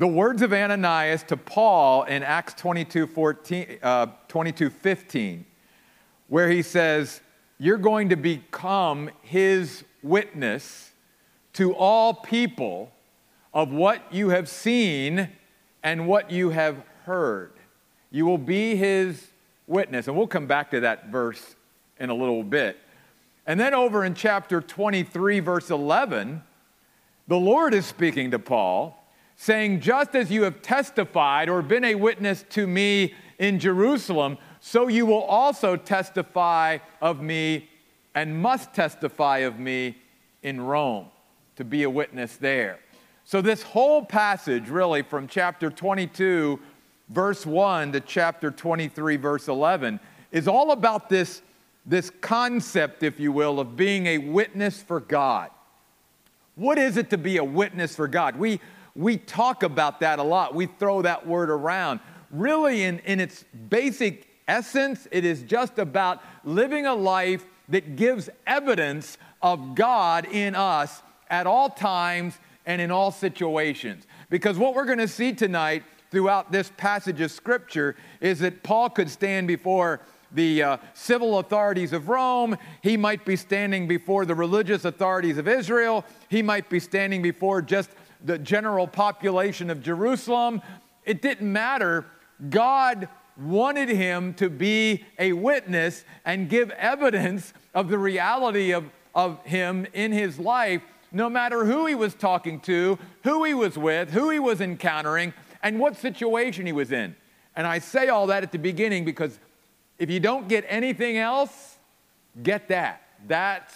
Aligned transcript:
the 0.00 0.08
words 0.08 0.40
of 0.40 0.50
Ananias 0.54 1.22
to 1.24 1.36
Paul 1.36 2.04
in 2.04 2.22
Acts 2.22 2.54
22, 2.54 3.06
14, 3.06 3.78
uh, 3.82 4.06
22 4.28 4.70
15, 4.70 5.44
where 6.28 6.48
he 6.48 6.62
says, 6.62 7.20
You're 7.58 7.76
going 7.76 8.08
to 8.08 8.16
become 8.16 9.10
his 9.20 9.84
witness 10.02 10.92
to 11.52 11.74
all 11.74 12.14
people 12.14 12.90
of 13.52 13.70
what 13.72 14.00
you 14.10 14.30
have 14.30 14.48
seen 14.48 15.28
and 15.82 16.08
what 16.08 16.30
you 16.30 16.48
have 16.48 16.82
heard. 17.04 17.52
You 18.10 18.24
will 18.24 18.38
be 18.38 18.76
his 18.76 19.28
witness. 19.66 20.08
And 20.08 20.16
we'll 20.16 20.26
come 20.26 20.46
back 20.46 20.70
to 20.70 20.80
that 20.80 21.08
verse 21.08 21.56
in 21.98 22.08
a 22.08 22.14
little 22.14 22.42
bit. 22.42 22.78
And 23.46 23.60
then 23.60 23.74
over 23.74 24.02
in 24.06 24.14
chapter 24.14 24.62
23, 24.62 25.40
verse 25.40 25.68
11, 25.68 26.42
the 27.28 27.36
Lord 27.36 27.74
is 27.74 27.84
speaking 27.84 28.30
to 28.30 28.38
Paul 28.38 28.96
saying, 29.40 29.80
Just 29.80 30.14
as 30.14 30.30
you 30.30 30.42
have 30.42 30.60
testified 30.60 31.48
or 31.48 31.62
been 31.62 31.84
a 31.84 31.94
witness 31.94 32.44
to 32.50 32.66
me 32.66 33.14
in 33.38 33.58
Jerusalem, 33.58 34.36
so 34.60 34.88
you 34.88 35.06
will 35.06 35.22
also 35.22 35.76
testify 35.76 36.76
of 37.00 37.22
me 37.22 37.70
and 38.14 38.36
must 38.42 38.74
testify 38.74 39.38
of 39.38 39.58
me 39.58 39.96
in 40.42 40.60
Rome 40.60 41.06
to 41.56 41.64
be 41.64 41.84
a 41.84 41.90
witness 41.90 42.36
there. 42.36 42.80
So, 43.24 43.40
this 43.40 43.62
whole 43.62 44.04
passage, 44.04 44.68
really, 44.68 45.00
from 45.00 45.26
chapter 45.26 45.70
22, 45.70 46.60
verse 47.08 47.46
1 47.46 47.92
to 47.92 48.00
chapter 48.00 48.50
23, 48.50 49.16
verse 49.16 49.48
11, 49.48 50.00
is 50.32 50.48
all 50.48 50.72
about 50.72 51.08
this, 51.08 51.40
this 51.86 52.10
concept, 52.20 53.02
if 53.02 53.18
you 53.18 53.32
will, 53.32 53.58
of 53.58 53.74
being 53.74 54.06
a 54.06 54.18
witness 54.18 54.82
for 54.82 55.00
God. 55.00 55.48
What 56.56 56.76
is 56.76 56.98
it 56.98 57.08
to 57.08 57.16
be 57.16 57.38
a 57.38 57.44
witness 57.44 57.96
for 57.96 58.06
God? 58.06 58.36
We, 58.36 58.60
we 59.00 59.16
talk 59.16 59.62
about 59.62 60.00
that 60.00 60.18
a 60.18 60.22
lot. 60.22 60.54
We 60.54 60.66
throw 60.66 61.02
that 61.02 61.26
word 61.26 61.48
around. 61.48 62.00
Really, 62.30 62.82
in, 62.82 62.98
in 63.00 63.18
its 63.18 63.44
basic 63.70 64.28
essence, 64.46 65.08
it 65.10 65.24
is 65.24 65.42
just 65.42 65.78
about 65.78 66.22
living 66.44 66.84
a 66.84 66.94
life 66.94 67.44
that 67.70 67.96
gives 67.96 68.28
evidence 68.46 69.16
of 69.40 69.74
God 69.74 70.26
in 70.26 70.54
us 70.54 71.02
at 71.30 71.46
all 71.46 71.70
times 71.70 72.38
and 72.66 72.80
in 72.80 72.90
all 72.90 73.10
situations. 73.10 74.06
Because 74.28 74.58
what 74.58 74.74
we're 74.74 74.84
going 74.84 74.98
to 74.98 75.08
see 75.08 75.32
tonight 75.32 75.82
throughout 76.10 76.52
this 76.52 76.70
passage 76.76 77.20
of 77.22 77.30
Scripture 77.30 77.96
is 78.20 78.40
that 78.40 78.62
Paul 78.62 78.90
could 78.90 79.08
stand 79.08 79.48
before 79.48 80.00
the 80.32 80.62
uh, 80.62 80.76
civil 80.94 81.38
authorities 81.38 81.92
of 81.92 82.08
Rome. 82.08 82.56
He 82.82 82.96
might 82.96 83.24
be 83.24 83.36
standing 83.36 83.88
before 83.88 84.24
the 84.24 84.34
religious 84.34 84.84
authorities 84.84 85.38
of 85.38 85.48
Israel. 85.48 86.04
He 86.28 86.42
might 86.42 86.68
be 86.68 86.80
standing 86.80 87.22
before 87.22 87.62
just 87.62 87.90
the 88.24 88.38
general 88.38 88.86
population 88.86 89.70
of 89.70 89.82
Jerusalem. 89.82 90.62
It 91.04 91.22
didn't 91.22 91.50
matter. 91.52 92.06
God 92.48 93.08
wanted 93.36 93.88
him 93.88 94.34
to 94.34 94.50
be 94.50 95.04
a 95.18 95.32
witness 95.32 96.04
and 96.24 96.48
give 96.48 96.70
evidence 96.72 97.52
of 97.74 97.88
the 97.88 97.98
reality 97.98 98.72
of, 98.72 98.84
of 99.14 99.42
him 99.44 99.86
in 99.92 100.12
his 100.12 100.38
life, 100.38 100.82
no 101.12 101.28
matter 101.28 101.64
who 101.64 101.86
he 101.86 101.94
was 101.94 102.14
talking 102.14 102.60
to, 102.60 102.98
who 103.24 103.44
he 103.44 103.54
was 103.54 103.78
with, 103.78 104.10
who 104.10 104.30
he 104.30 104.38
was 104.38 104.60
encountering, 104.60 105.32
and 105.62 105.78
what 105.78 105.96
situation 105.96 106.66
he 106.66 106.72
was 106.72 106.92
in. 106.92 107.14
And 107.56 107.66
I 107.66 107.78
say 107.78 108.08
all 108.08 108.28
that 108.28 108.42
at 108.42 108.52
the 108.52 108.58
beginning 108.58 109.04
because 109.04 109.38
if 109.98 110.10
you 110.10 110.20
don't 110.20 110.48
get 110.48 110.64
anything 110.68 111.18
else, 111.18 111.76
get 112.42 112.68
that. 112.68 113.02
That's 113.26 113.74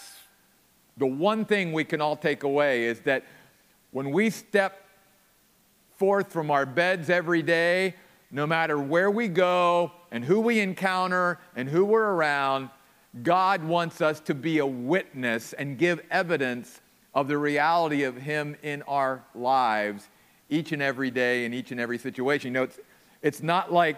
the 0.97 1.05
one 1.05 1.45
thing 1.45 1.73
we 1.73 1.83
can 1.83 2.01
all 2.01 2.15
take 2.15 2.43
away 2.43 2.85
is 2.85 3.01
that 3.01 3.23
when 3.95 4.11
we 4.11 4.29
step 4.29 4.85
forth 5.95 6.29
from 6.29 6.51
our 6.51 6.65
beds 6.65 7.09
every 7.09 7.41
day, 7.41 7.95
no 8.29 8.45
matter 8.45 8.77
where 8.77 9.09
we 9.09 9.29
go 9.29 9.89
and 10.11 10.25
who 10.25 10.41
we 10.41 10.59
encounter 10.59 11.39
and 11.55 11.69
who 11.69 11.85
we're 11.85 12.11
around, 12.11 12.69
God 13.23 13.63
wants 13.63 14.01
us 14.01 14.19
to 14.19 14.33
be 14.33 14.57
a 14.57 14.65
witness 14.65 15.53
and 15.53 15.77
give 15.77 16.01
evidence 16.11 16.81
of 17.13 17.29
the 17.29 17.37
reality 17.37 18.03
of 18.03 18.17
Him 18.17 18.57
in 18.63 18.81
our 18.81 19.23
lives 19.33 20.09
each 20.49 20.73
and 20.73 20.81
every 20.81 21.09
day 21.09 21.45
in 21.45 21.53
each 21.53 21.71
and 21.71 21.79
every 21.79 21.97
situation. 21.97 22.49
You 22.49 22.53
know, 22.53 22.63
it's, 22.63 22.79
it's 23.21 23.41
not 23.41 23.71
like, 23.71 23.95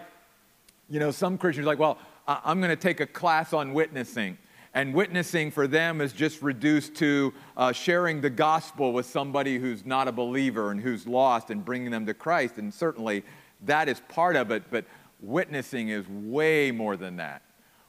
you 0.88 1.00
know, 1.00 1.10
some 1.10 1.36
Christians 1.36 1.66
are 1.66 1.70
like, 1.70 1.80
well, 1.80 1.98
I'm 2.28 2.60
going 2.60 2.70
to 2.70 2.76
take 2.76 3.00
a 3.00 3.06
class 3.06 3.52
on 3.52 3.74
witnessing. 3.74 4.38
And 4.74 4.94
witnessing 4.94 5.50
for 5.50 5.66
them 5.66 6.00
is 6.00 6.12
just 6.12 6.42
reduced 6.42 6.94
to 6.96 7.32
uh, 7.56 7.72
sharing 7.72 8.20
the 8.20 8.30
gospel 8.30 8.92
with 8.92 9.06
somebody 9.06 9.58
who's 9.58 9.84
not 9.86 10.08
a 10.08 10.12
believer 10.12 10.70
and 10.70 10.80
who's 10.80 11.06
lost 11.06 11.50
and 11.50 11.64
bringing 11.64 11.90
them 11.90 12.06
to 12.06 12.14
Christ. 12.14 12.58
And 12.58 12.72
certainly 12.72 13.24
that 13.64 13.88
is 13.88 14.00
part 14.08 14.36
of 14.36 14.50
it, 14.50 14.64
but 14.70 14.84
witnessing 15.20 15.88
is 15.88 16.06
way 16.08 16.70
more 16.70 16.96
than 16.96 17.16
that. 17.16 17.42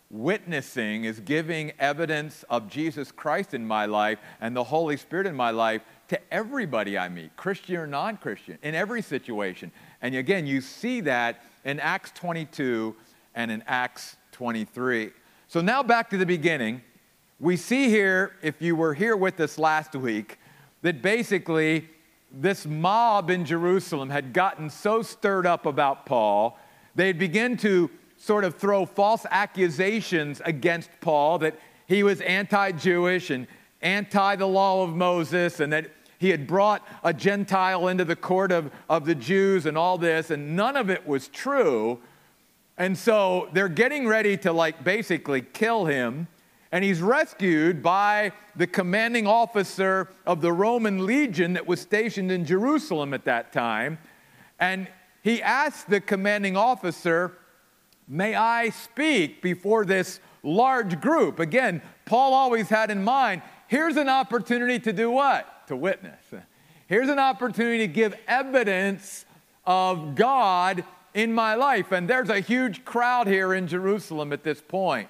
Witnessing 0.10 1.04
is 1.04 1.20
giving 1.20 1.72
evidence 1.78 2.44
of 2.50 2.68
Jesus 2.68 3.12
Christ 3.12 3.54
in 3.54 3.66
my 3.66 3.86
life 3.86 4.18
and 4.42 4.56
the 4.56 4.64
Holy 4.64 4.98
Spirit 4.98 5.28
in 5.28 5.36
my 5.36 5.52
life 5.52 5.84
to 6.08 6.20
everybody 6.34 6.98
I 6.98 7.10
meet, 7.10 7.36
Christian 7.36 7.76
or 7.76 7.86
non 7.86 8.18
Christian, 8.18 8.58
in 8.64 8.74
every 8.74 9.04
situation. 9.04 9.72
And 10.02 10.16
again, 10.16 10.48
you 10.48 10.62
see 10.62 11.02
that 11.02 11.44
in 11.64 11.80
Acts 11.80 12.12
22 12.16 12.96
and 13.36 13.52
in 13.52 13.64
Acts 13.68 14.18
23. 14.32 15.12
So 15.50 15.62
now 15.62 15.82
back 15.82 16.12
to 16.12 16.18
the 16.18 16.28
beginning. 16.28 16.84
We 17.40 17.58
see 17.58 17.90
here, 17.90 18.34
if 18.44 18.62
you 18.62 18.76
were 18.76 18.94
here 18.94 19.18
with 19.18 19.40
us 19.40 19.58
last 19.58 19.96
week, 19.96 20.38
that 20.84 21.02
basically 21.02 21.90
this 22.32 22.68
mob 22.68 23.32
in 23.32 23.46
Jerusalem 23.46 24.12
had 24.12 24.32
gotten 24.32 24.70
so 24.70 25.02
stirred 25.02 25.48
up 25.48 25.66
about 25.66 26.06
Paul, 26.06 26.60
they 26.94 27.08
had 27.08 27.18
begun 27.18 27.58
to 27.58 27.90
sort 28.16 28.44
of 28.44 28.58
throw 28.58 28.86
false 28.86 29.26
accusations 29.32 30.40
against 30.46 30.92
Paul 31.02 31.40
that 31.40 31.60
he 31.88 32.04
was 32.04 32.22
anti 32.22 32.72
Jewish 32.74 33.32
and 33.32 33.48
anti 33.82 34.36
the 34.36 34.46
law 34.46 34.84
of 34.84 34.96
Moses 34.96 35.60
and 35.60 35.74
that 35.74 35.90
he 36.20 36.30
had 36.30 36.46
brought 36.46 36.88
a 37.04 37.12
Gentile 37.12 37.88
into 37.88 38.06
the 38.06 38.16
court 38.16 38.52
of, 38.52 38.70
of 38.88 39.04
the 39.04 39.16
Jews 39.16 39.66
and 39.66 39.76
all 39.76 39.98
this, 39.98 40.30
and 40.30 40.56
none 40.56 40.78
of 40.78 40.92
it 40.92 41.08
was 41.08 41.28
true. 41.28 42.00
And 42.80 42.98
so 42.98 43.50
they're 43.52 43.68
getting 43.68 44.08
ready 44.08 44.38
to, 44.38 44.54
like, 44.54 44.86
basically 44.86 45.42
kill 45.42 45.86
him. 45.86 46.28
And 46.72 46.84
he's 46.84 47.02
rescued 47.02 47.84
by 47.84 48.32
the 48.56 48.68
commanding 48.68 49.28
officer 49.28 50.10
of 50.26 50.40
the 50.40 50.54
Roman 50.54 51.06
legion 51.06 51.54
that 51.54 51.68
was 51.68 51.82
stationed 51.82 52.32
in 52.32 52.46
Jerusalem 52.46 53.14
at 53.14 53.26
that 53.26 53.52
time. 53.52 54.00
And 54.60 54.88
he 55.24 55.42
asked 55.42 55.90
the 55.90 56.00
commanding 56.00 56.56
officer, 56.56 57.38
May 58.08 58.34
I 58.34 58.70
speak 58.70 59.42
before 59.42 59.86
this 59.86 60.20
large 60.42 61.00
group? 61.00 61.40
Again, 61.40 61.82
Paul 62.06 62.34
always 62.34 62.70
had 62.70 62.90
in 62.90 63.04
mind 63.04 63.44
here's 63.68 63.98
an 63.98 64.10
opportunity 64.10 64.80
to 64.80 64.94
do 64.94 65.12
what? 65.12 65.68
To 65.68 65.76
witness. 65.76 66.24
Here's 66.88 67.10
an 67.10 67.20
opportunity 67.20 67.80
to 67.80 67.94
give 67.94 68.16
evidence 68.28 69.26
of 69.66 70.16
God 70.16 70.84
in 71.14 71.34
my 71.34 71.56
life. 71.56 71.92
And 71.92 72.10
there's 72.10 72.30
a 72.30 72.40
huge 72.40 72.86
crowd 72.86 73.28
here 73.28 73.54
in 73.54 73.68
Jerusalem 73.68 74.34
at 74.34 74.44
this 74.44 74.62
point. 74.62 75.10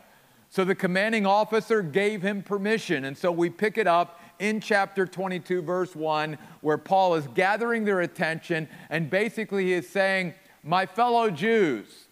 So 0.49 0.65
the 0.65 0.75
commanding 0.75 1.25
officer 1.25 1.81
gave 1.81 2.21
him 2.21 2.41
permission. 2.41 3.05
And 3.05 3.17
so 3.17 3.31
we 3.31 3.49
pick 3.49 3.77
it 3.77 3.85
up 3.85 4.19
in 4.39 4.59
chapter 4.59 5.05
22, 5.05 5.61
verse 5.61 5.95
1, 5.95 6.37
where 6.61 6.77
Paul 6.77 7.15
is 7.15 7.27
gathering 7.35 7.85
their 7.85 8.01
attention 8.01 8.67
and 8.89 9.09
basically 9.09 9.65
he 9.65 9.73
is 9.73 9.87
saying, 9.87 10.33
My 10.63 10.85
fellow 10.85 11.29
Jews, 11.29 12.07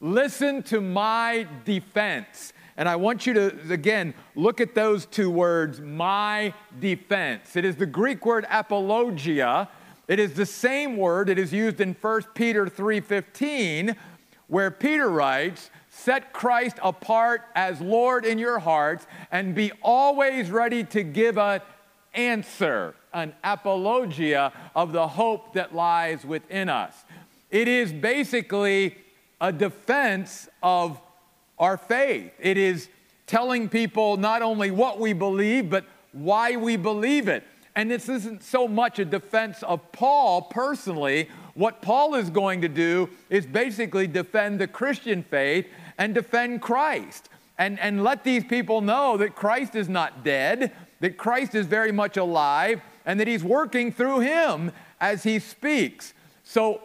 listen 0.00 0.62
to 0.64 0.80
my 0.80 1.46
defense. 1.64 2.52
And 2.76 2.88
I 2.88 2.96
want 2.96 3.26
you 3.26 3.34
to, 3.34 3.56
again, 3.70 4.14
look 4.34 4.60
at 4.60 4.74
those 4.74 5.06
two 5.06 5.30
words, 5.30 5.80
my 5.80 6.54
defense. 6.80 7.54
It 7.54 7.64
is 7.64 7.76
the 7.76 7.86
Greek 7.86 8.24
word 8.26 8.46
apologia, 8.50 9.68
it 10.08 10.18
is 10.18 10.34
the 10.34 10.46
same 10.46 10.96
word 10.96 11.28
it 11.28 11.38
is 11.38 11.52
used 11.52 11.80
in 11.80 11.94
1 11.94 12.34
Peter 12.34 12.66
3:15 12.66 13.96
where 14.46 14.70
Peter 14.70 15.08
writes, 15.08 15.70
"Set 15.88 16.32
Christ 16.32 16.76
apart 16.82 17.42
as 17.54 17.80
Lord 17.80 18.26
in 18.26 18.38
your 18.38 18.58
hearts 18.58 19.06
and 19.32 19.54
be 19.54 19.72
always 19.82 20.50
ready 20.50 20.84
to 20.84 21.02
give 21.02 21.38
an 21.38 21.60
answer, 22.12 22.94
an 23.12 23.34
apologia 23.42 24.52
of 24.74 24.92
the 24.92 25.08
hope 25.08 25.54
that 25.54 25.74
lies 25.74 26.24
within 26.24 26.68
us." 26.68 27.04
It 27.50 27.68
is 27.68 27.92
basically 27.92 28.96
a 29.40 29.52
defense 29.52 30.48
of 30.62 31.00
our 31.58 31.76
faith. 31.76 32.32
It 32.38 32.56
is 32.56 32.88
telling 33.26 33.68
people 33.68 34.16
not 34.16 34.42
only 34.42 34.70
what 34.70 34.98
we 34.98 35.12
believe, 35.12 35.70
but 35.70 35.84
why 36.12 36.56
we 36.56 36.76
believe 36.76 37.28
it. 37.28 37.44
And 37.76 37.90
this 37.90 38.08
isn't 38.08 38.42
so 38.42 38.68
much 38.68 38.98
a 38.98 39.04
defense 39.04 39.62
of 39.64 39.90
Paul 39.92 40.42
personally. 40.42 41.28
What 41.54 41.82
Paul 41.82 42.14
is 42.14 42.30
going 42.30 42.60
to 42.62 42.68
do 42.68 43.10
is 43.30 43.46
basically 43.46 44.06
defend 44.06 44.60
the 44.60 44.68
Christian 44.68 45.22
faith 45.24 45.66
and 45.98 46.14
defend 46.14 46.62
Christ 46.62 47.28
and, 47.58 47.78
and 47.80 48.02
let 48.02 48.24
these 48.24 48.44
people 48.44 48.80
know 48.80 49.16
that 49.16 49.34
Christ 49.34 49.74
is 49.74 49.88
not 49.88 50.24
dead, 50.24 50.72
that 51.00 51.16
Christ 51.16 51.54
is 51.54 51.66
very 51.66 51.92
much 51.92 52.16
alive, 52.16 52.80
and 53.06 53.20
that 53.20 53.28
he's 53.28 53.44
working 53.44 53.92
through 53.92 54.20
him 54.20 54.72
as 55.00 55.22
he 55.22 55.38
speaks. 55.38 56.14
So, 56.42 56.80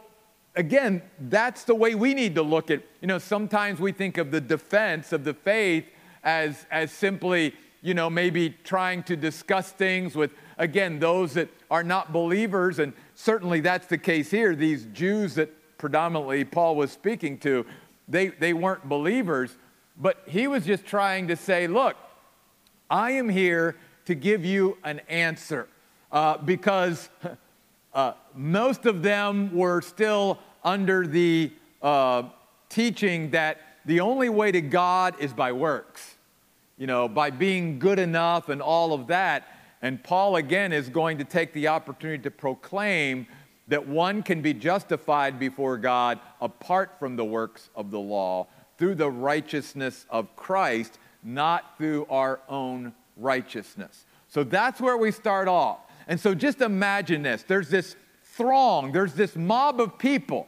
again, 0.56 1.02
that's 1.20 1.64
the 1.64 1.76
way 1.76 1.96
we 1.96 2.14
need 2.14 2.36
to 2.36 2.44
look 2.44 2.70
at, 2.70 2.84
you 3.02 3.08
know, 3.08 3.18
sometimes 3.18 3.80
we 3.80 3.92
think 3.92 4.18
of 4.18 4.32
the 4.32 4.42
defense 4.42 5.14
of 5.14 5.24
the 5.24 5.34
faith 5.34 5.86
as, 6.24 6.66
as 6.70 6.92
simply, 6.92 7.54
you 7.82 7.94
know, 7.94 8.10
maybe 8.10 8.56
trying 8.64 9.04
to 9.04 9.16
discuss 9.16 9.72
things 9.72 10.16
with, 10.16 10.32
again, 10.58 11.00
those 11.00 11.34
that 11.34 11.50
are 11.72 11.84
not 11.84 12.12
believers. 12.12 12.80
And 12.80 12.94
certainly 13.16 13.60
that's 13.62 13.88
the 13.88 13.98
case 13.98 14.30
here. 14.32 14.56
These 14.56 14.86
Jews 14.94 15.36
that 15.36 15.50
predominantly 15.78 16.44
Paul 16.44 16.76
was 16.76 16.92
speaking 16.92 17.38
to, 17.40 17.66
they, 18.08 18.28
they 18.28 18.54
weren't 18.54 18.88
believers. 18.88 19.56
But 19.98 20.24
he 20.28 20.48
was 20.48 20.66
just 20.66 20.86
trying 20.86 21.28
to 21.28 21.36
say, 21.36 21.68
look, 21.68 21.96
I 22.90 23.12
am 23.12 23.30
here 23.30 23.76
to 24.06 24.16
give 24.16 24.44
you 24.44 24.78
an 24.84 25.02
answer 25.08 25.68
uh, 26.12 26.38
because 26.38 27.10
uh, 27.94 28.14
most 28.34 28.86
of 28.86 29.04
them 29.04 29.56
were 29.56 29.82
still 29.82 30.40
under 30.64 31.06
the 31.06 31.52
uh, 31.82 32.24
teaching 32.70 33.32
that 33.32 33.60
the 33.86 34.00
only 34.00 34.30
way 34.30 34.52
to 34.52 34.62
God 34.62 35.16
is 35.20 35.34
by 35.34 35.52
works, 35.52 36.16
you 36.80 36.88
know, 36.88 37.08
by 37.08 37.30
being 37.30 37.78
good 37.78 38.00
enough 38.00 38.50
and 38.50 38.62
all 38.62 38.94
of 38.94 39.08
that. 39.08 39.48
And 39.84 40.04
Paul, 40.04 40.38
again, 40.38 40.74
is 40.74 40.90
going 40.90 41.20
to 41.20 41.24
take 41.24 41.54
the 41.54 41.68
opportunity 41.68 42.24
to 42.24 42.32
proclaim 42.32 43.28
that 43.68 43.88
one 43.88 44.24
can 44.24 44.42
be 44.42 44.54
justified 44.54 45.38
before 45.38 45.78
God 45.78 46.20
apart 46.42 46.98
from 46.98 47.16
the 47.16 47.26
works 47.26 47.70
of 47.76 47.92
the 47.92 48.00
law 48.00 48.48
through 48.78 48.96
the 48.96 49.12
righteousness 49.12 50.06
of 50.10 50.36
Christ, 50.36 50.98
not 51.22 51.78
through 51.78 52.08
our 52.10 52.40
own 52.48 52.94
righteousness. 53.18 54.06
So 54.30 54.44
that's 54.44 54.80
where 54.80 54.98
we 54.98 55.12
start 55.12 55.48
off. 55.48 55.80
And 56.08 56.20
so 56.20 56.34
just 56.34 56.62
imagine 56.62 57.22
this 57.22 57.44
there's 57.44 57.70
this 57.70 57.96
throng, 58.24 58.94
there's 58.94 59.14
this 59.14 59.36
mob 59.36 59.82
of 59.82 60.00
people, 60.00 60.48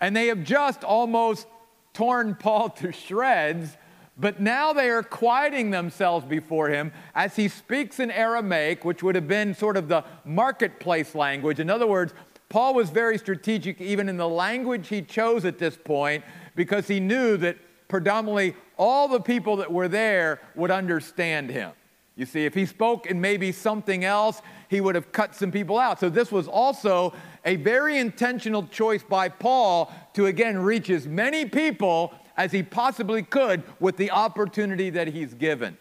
and 0.00 0.16
they 0.16 0.28
have 0.28 0.42
just 0.42 0.82
almost 0.84 1.46
torn 1.92 2.34
Paul 2.40 2.70
to 2.70 2.92
shreds. 2.92 3.76
But 4.16 4.40
now 4.40 4.72
they 4.72 4.90
are 4.90 5.02
quieting 5.02 5.70
themselves 5.70 6.24
before 6.24 6.68
him 6.68 6.92
as 7.14 7.34
he 7.34 7.48
speaks 7.48 7.98
in 7.98 8.10
Aramaic, 8.10 8.84
which 8.84 9.02
would 9.02 9.16
have 9.16 9.26
been 9.26 9.54
sort 9.54 9.76
of 9.76 9.88
the 9.88 10.04
marketplace 10.24 11.14
language. 11.14 11.58
In 11.58 11.68
other 11.68 11.86
words, 11.86 12.14
Paul 12.48 12.74
was 12.74 12.90
very 12.90 13.18
strategic 13.18 13.80
even 13.80 14.08
in 14.08 14.16
the 14.16 14.28
language 14.28 14.88
he 14.88 15.02
chose 15.02 15.44
at 15.44 15.58
this 15.58 15.76
point 15.76 16.22
because 16.54 16.86
he 16.86 17.00
knew 17.00 17.36
that 17.38 17.56
predominantly 17.88 18.54
all 18.76 19.08
the 19.08 19.20
people 19.20 19.56
that 19.56 19.72
were 19.72 19.88
there 19.88 20.40
would 20.54 20.70
understand 20.70 21.50
him. 21.50 21.72
You 22.16 22.26
see, 22.26 22.44
if 22.44 22.54
he 22.54 22.64
spoke 22.64 23.06
in 23.06 23.20
maybe 23.20 23.50
something 23.50 24.04
else, 24.04 24.40
he 24.68 24.80
would 24.80 24.94
have 24.94 25.10
cut 25.10 25.34
some 25.34 25.50
people 25.50 25.78
out. 25.78 25.98
So, 25.98 26.08
this 26.08 26.30
was 26.30 26.46
also 26.46 27.12
a 27.44 27.56
very 27.56 27.98
intentional 27.98 28.68
choice 28.68 29.02
by 29.02 29.28
Paul 29.28 29.92
to 30.12 30.26
again 30.26 30.58
reach 30.58 30.90
as 30.90 31.08
many 31.08 31.44
people 31.44 32.14
as 32.36 32.52
he 32.52 32.62
possibly 32.62 33.22
could 33.22 33.62
with 33.80 33.96
the 33.96 34.10
opportunity 34.10 34.90
that 34.90 35.08
he's 35.08 35.34
given. 35.34 35.76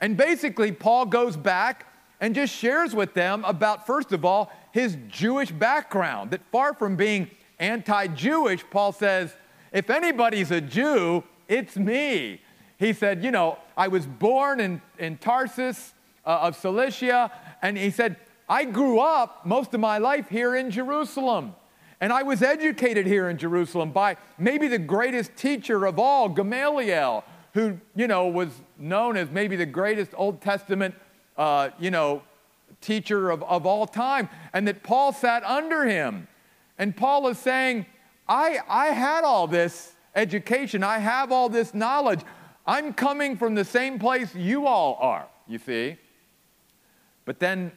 And 0.00 0.16
basically, 0.16 0.72
Paul 0.72 1.06
goes 1.06 1.36
back 1.36 1.86
and 2.20 2.34
just 2.34 2.54
shares 2.54 2.94
with 2.94 3.14
them 3.14 3.44
about, 3.44 3.86
first 3.86 4.12
of 4.12 4.24
all, 4.24 4.50
his 4.72 4.96
Jewish 5.08 5.50
background. 5.50 6.30
That 6.30 6.40
far 6.50 6.74
from 6.74 6.96
being 6.96 7.30
anti 7.58 8.06
Jewish, 8.08 8.64
Paul 8.70 8.92
says, 8.92 9.34
if 9.72 9.90
anybody's 9.90 10.50
a 10.50 10.60
Jew, 10.60 11.24
it's 11.48 11.76
me. 11.76 12.40
He 12.78 12.92
said, 12.92 13.24
You 13.24 13.30
know, 13.30 13.58
I 13.76 13.88
was 13.88 14.06
born 14.06 14.60
in, 14.60 14.80
in 14.98 15.18
Tarsus 15.18 15.94
uh, 16.24 16.40
of 16.42 16.56
Cilicia, 16.56 17.30
and 17.62 17.76
he 17.76 17.90
said, 17.90 18.16
I 18.48 18.64
grew 18.64 19.00
up 19.00 19.44
most 19.44 19.74
of 19.74 19.80
my 19.80 19.98
life 19.98 20.28
here 20.28 20.54
in 20.56 20.70
Jerusalem. 20.70 21.54
And 22.00 22.12
I 22.12 22.22
was 22.22 22.42
educated 22.42 23.06
here 23.06 23.28
in 23.28 23.38
Jerusalem 23.38 23.90
by 23.90 24.16
maybe 24.38 24.68
the 24.68 24.78
greatest 24.78 25.34
teacher 25.36 25.86
of 25.86 25.98
all, 25.98 26.28
Gamaliel, 26.28 27.24
who, 27.54 27.78
you 27.94 28.06
know, 28.06 28.28
was 28.28 28.50
known 28.78 29.16
as 29.16 29.30
maybe 29.30 29.56
the 29.56 29.66
greatest 29.66 30.10
Old 30.14 30.42
Testament, 30.42 30.94
uh, 31.38 31.70
you 31.78 31.90
know, 31.90 32.22
teacher 32.82 33.30
of, 33.30 33.42
of 33.44 33.64
all 33.64 33.86
time. 33.86 34.28
And 34.52 34.68
that 34.68 34.82
Paul 34.82 35.12
sat 35.12 35.42
under 35.44 35.86
him. 35.86 36.28
And 36.78 36.94
Paul 36.94 37.28
is 37.28 37.38
saying, 37.38 37.86
I, 38.28 38.58
I 38.68 38.86
had 38.88 39.24
all 39.24 39.46
this 39.46 39.94
education, 40.14 40.82
I 40.82 40.98
have 40.98 41.32
all 41.32 41.48
this 41.48 41.72
knowledge. 41.72 42.20
I'm 42.66 42.92
coming 42.92 43.36
from 43.36 43.54
the 43.54 43.64
same 43.64 43.98
place 43.98 44.34
you 44.34 44.66
all 44.66 44.98
are, 45.00 45.26
you 45.46 45.58
see. 45.58 45.96
But 47.24 47.38
then 47.38 47.72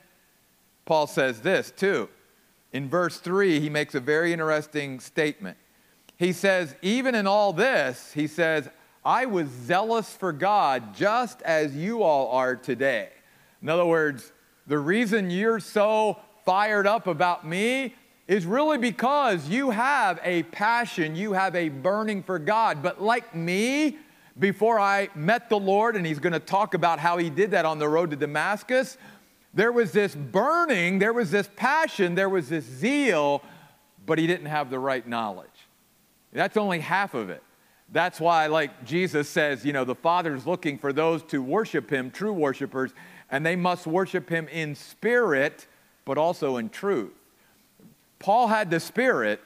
Paul 0.85 1.07
says 1.07 1.41
this 1.41 1.71
too. 1.71 2.09
In 2.71 2.87
verse 2.89 3.17
3, 3.17 3.59
he 3.59 3.69
makes 3.69 3.95
a 3.95 3.99
very 3.99 4.31
interesting 4.31 4.99
statement. 4.99 5.57
He 6.17 6.33
says, 6.33 6.75
Even 6.81 7.15
in 7.15 7.25
all 7.25 7.53
this, 7.53 8.13
he 8.13 8.27
says, 8.27 8.69
I 9.03 9.25
was 9.25 9.47
zealous 9.47 10.15
for 10.15 10.31
God 10.31 10.93
just 10.93 11.41
as 11.41 11.75
you 11.75 12.03
all 12.03 12.29
are 12.31 12.55
today. 12.55 13.09
In 13.61 13.69
other 13.69 13.85
words, 13.85 14.31
the 14.67 14.77
reason 14.77 15.31
you're 15.31 15.59
so 15.59 16.17
fired 16.45 16.85
up 16.85 17.07
about 17.07 17.47
me 17.47 17.95
is 18.27 18.45
really 18.45 18.77
because 18.77 19.49
you 19.49 19.71
have 19.71 20.19
a 20.23 20.43
passion, 20.43 21.15
you 21.15 21.33
have 21.33 21.55
a 21.55 21.69
burning 21.69 22.21
for 22.21 22.37
God. 22.37 22.83
But 22.83 23.01
like 23.01 23.33
me, 23.33 23.97
before 24.37 24.79
I 24.79 25.09
met 25.15 25.49
the 25.49 25.57
Lord, 25.57 25.95
and 25.95 26.05
he's 26.05 26.19
going 26.19 26.33
to 26.33 26.39
talk 26.39 26.75
about 26.75 26.99
how 26.99 27.17
he 27.17 27.29
did 27.29 27.51
that 27.51 27.65
on 27.65 27.79
the 27.79 27.89
road 27.89 28.11
to 28.11 28.15
Damascus, 28.15 28.97
there 29.53 29.71
was 29.71 29.91
this 29.91 30.15
burning, 30.15 30.99
there 30.99 31.13
was 31.13 31.31
this 31.31 31.49
passion, 31.55 32.15
there 32.15 32.29
was 32.29 32.49
this 32.49 32.65
zeal, 32.65 33.41
but 34.05 34.19
he 34.19 34.27
didn't 34.27 34.47
have 34.47 34.69
the 34.69 34.79
right 34.79 35.07
knowledge. 35.07 35.47
That's 36.31 36.57
only 36.57 36.79
half 36.79 37.13
of 37.13 37.29
it. 37.29 37.43
That's 37.91 38.19
why, 38.19 38.47
like 38.47 38.85
Jesus 38.85 39.27
says, 39.27 39.65
you 39.65 39.73
know, 39.73 39.83
the 39.83 39.95
Father's 39.95 40.45
looking 40.45 40.77
for 40.77 40.93
those 40.93 41.23
to 41.23 41.41
worship 41.41 41.89
him, 41.89 42.11
true 42.11 42.33
worshipers, 42.33 42.91
and 43.31 43.43
they 43.43 43.55
must 43.55 43.87
worship 43.87 44.29
him 44.29 44.47
in 44.47 44.75
spirit, 44.75 45.65
but 46.05 46.17
also 46.17 46.57
in 46.57 46.69
truth. 46.69 47.11
Paul 48.19 48.47
had 48.47 48.69
the 48.69 48.79
Spirit, 48.79 49.41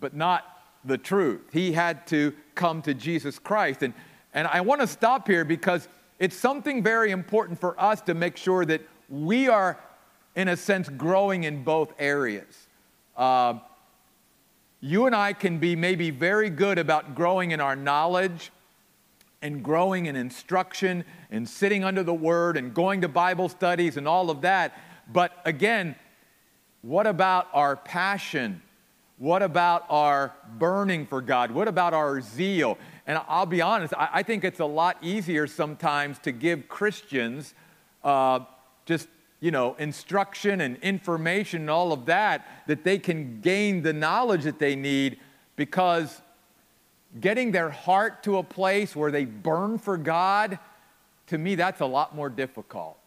but 0.00 0.14
not 0.14 0.44
the 0.84 0.96
truth. 0.96 1.42
He 1.52 1.72
had 1.72 2.06
to 2.08 2.32
come 2.54 2.80
to 2.82 2.94
Jesus 2.94 3.38
Christ. 3.38 3.82
And, 3.82 3.92
and 4.32 4.46
I 4.46 4.60
want 4.60 4.80
to 4.80 4.86
stop 4.86 5.26
here 5.26 5.44
because 5.44 5.88
it's 6.18 6.36
something 6.36 6.82
very 6.82 7.10
important 7.10 7.60
for 7.60 7.78
us 7.80 8.00
to 8.02 8.14
make 8.14 8.36
sure 8.36 8.64
that 8.64 8.80
we 9.08 9.48
are, 9.48 9.78
in 10.34 10.48
a 10.48 10.56
sense, 10.56 10.88
growing 10.88 11.44
in 11.44 11.62
both 11.62 11.92
areas. 11.98 12.66
Uh, 13.16 13.54
you 14.80 15.06
and 15.06 15.14
I 15.14 15.32
can 15.32 15.58
be 15.58 15.74
maybe 15.74 16.10
very 16.10 16.50
good 16.50 16.78
about 16.78 17.14
growing 17.14 17.50
in 17.50 17.60
our 17.60 17.74
knowledge 17.74 18.52
and 19.42 19.62
growing 19.62 20.06
in 20.06 20.16
instruction 20.16 21.04
and 21.30 21.48
sitting 21.48 21.84
under 21.84 22.02
the 22.02 22.14
word 22.14 22.56
and 22.56 22.74
going 22.74 23.00
to 23.00 23.08
Bible 23.08 23.48
studies 23.48 23.96
and 23.96 24.06
all 24.06 24.30
of 24.30 24.42
that. 24.42 24.78
But 25.12 25.32
again, 25.44 25.94
what 26.82 27.06
about 27.06 27.48
our 27.52 27.76
passion? 27.76 28.62
What 29.18 29.42
about 29.42 29.86
our 29.88 30.34
burning 30.58 31.06
for 31.06 31.20
God? 31.20 31.50
What 31.50 31.68
about 31.68 31.94
our 31.94 32.20
zeal? 32.20 32.76
And 33.06 33.20
I'll 33.28 33.46
be 33.46 33.62
honest, 33.62 33.94
I, 33.96 34.22
think 34.22 34.44
it's 34.44 34.60
a 34.60 34.66
lot 34.66 34.98
easier 35.00 35.46
sometimes 35.46 36.18
to 36.20 36.32
give 36.32 36.68
Christians 36.68 37.54
uh, 38.04 38.40
just, 38.86 39.08
you 39.40 39.50
know, 39.50 39.74
instruction 39.74 40.62
and 40.62 40.78
information 40.78 41.62
and 41.62 41.70
all 41.70 41.92
of 41.92 42.06
that, 42.06 42.46
that 42.66 42.84
they 42.84 42.98
can 42.98 43.40
gain 43.40 43.82
the 43.82 43.92
knowledge 43.92 44.44
that 44.44 44.58
they 44.58 44.74
need 44.74 45.18
because 45.56 46.22
getting 47.20 47.52
their 47.52 47.70
heart 47.70 48.22
to 48.22 48.38
a 48.38 48.42
place 48.42 48.96
where 48.96 49.10
they 49.10 49.24
burn 49.24 49.78
for 49.78 49.96
God, 49.96 50.58
to 51.26 51.38
me, 51.38 51.54
that's 51.54 51.80
a 51.80 51.86
lot 51.86 52.14
more 52.14 52.30
difficult. 52.30 52.98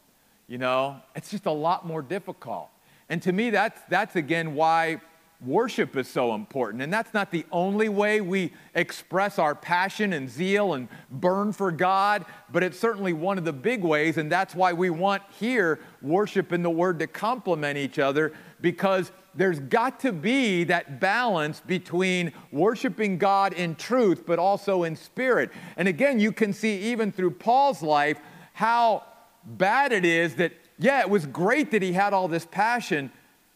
You 0.48 0.58
know, 0.58 0.98
it's 1.16 1.32
just 1.32 1.46
a 1.46 1.52
lot 1.52 1.86
more 1.86 2.02
difficult. 2.02 2.70
And 3.08 3.22
to 3.24 3.32
me, 3.32 3.50
that's, 3.50 3.80
that's 3.90 4.16
again 4.16 4.56
why 4.56 5.02
worship 5.46 5.96
is 5.96 6.08
so 6.08 6.36
important. 6.36 6.84
And 6.84 6.92
that's 6.92 7.14
not 7.14 7.32
the 7.32 7.46
only 7.52 7.88
way 7.88 8.20
we 8.20 8.52
express 8.76 9.40
our 9.40 9.56
passion 9.56 10.14
and 10.14 10.30
zeal 10.30 10.74
and 10.74 10.90
burn 11.10 11.54
for 11.54 11.72
God, 11.72 12.26
but 12.52 12.62
it's 12.62 12.78
certainly 12.78 13.14
one 13.14 13.38
of 13.38 13.46
the 13.46 13.54
big 13.54 13.84
ways. 13.84 14.18
And 14.18 14.32
that's 14.32 14.54
why 14.54 14.74
we 14.74 14.90
want 14.90 15.24
here 15.40 15.80
worship 16.02 16.52
and 16.52 16.64
the 16.64 16.70
word 16.70 17.00
to 17.00 17.08
complement 17.08 17.78
each 17.78 18.00
other 18.00 18.34
because 18.60 19.12
there's 19.36 19.60
got 19.60 20.02
to 20.02 20.12
be 20.12 20.66
that 20.66 21.00
balance 21.00 21.62
between 21.62 22.34
worshiping 22.52 23.18
God 23.18 23.54
in 23.54 23.76
truth, 23.76 24.26
but 24.26 24.40
also 24.40 24.84
in 24.84 24.96
spirit. 24.96 25.52
And 25.78 25.88
again, 25.88 26.20
you 26.20 26.32
can 26.32 26.52
see 26.52 26.80
even 26.92 27.12
through 27.12 27.32
Paul's 27.32 27.82
life 27.82 28.20
how 28.54 29.04
bad 29.46 29.94
it 29.94 30.04
is 30.04 30.36
that 30.36 30.52
yeah, 30.80 31.02
it 31.02 31.10
was 31.10 31.26
great 31.26 31.72
that 31.72 31.82
he 31.82 31.92
had 31.92 32.14
all 32.14 32.30
this 32.30 32.46
passion, 32.46 33.12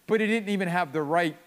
but 0.08 0.22
he 0.22 0.28
didn't 0.28 0.50
even 0.50 0.68
have 0.68 0.94
the 0.94 1.02
right 1.02 1.38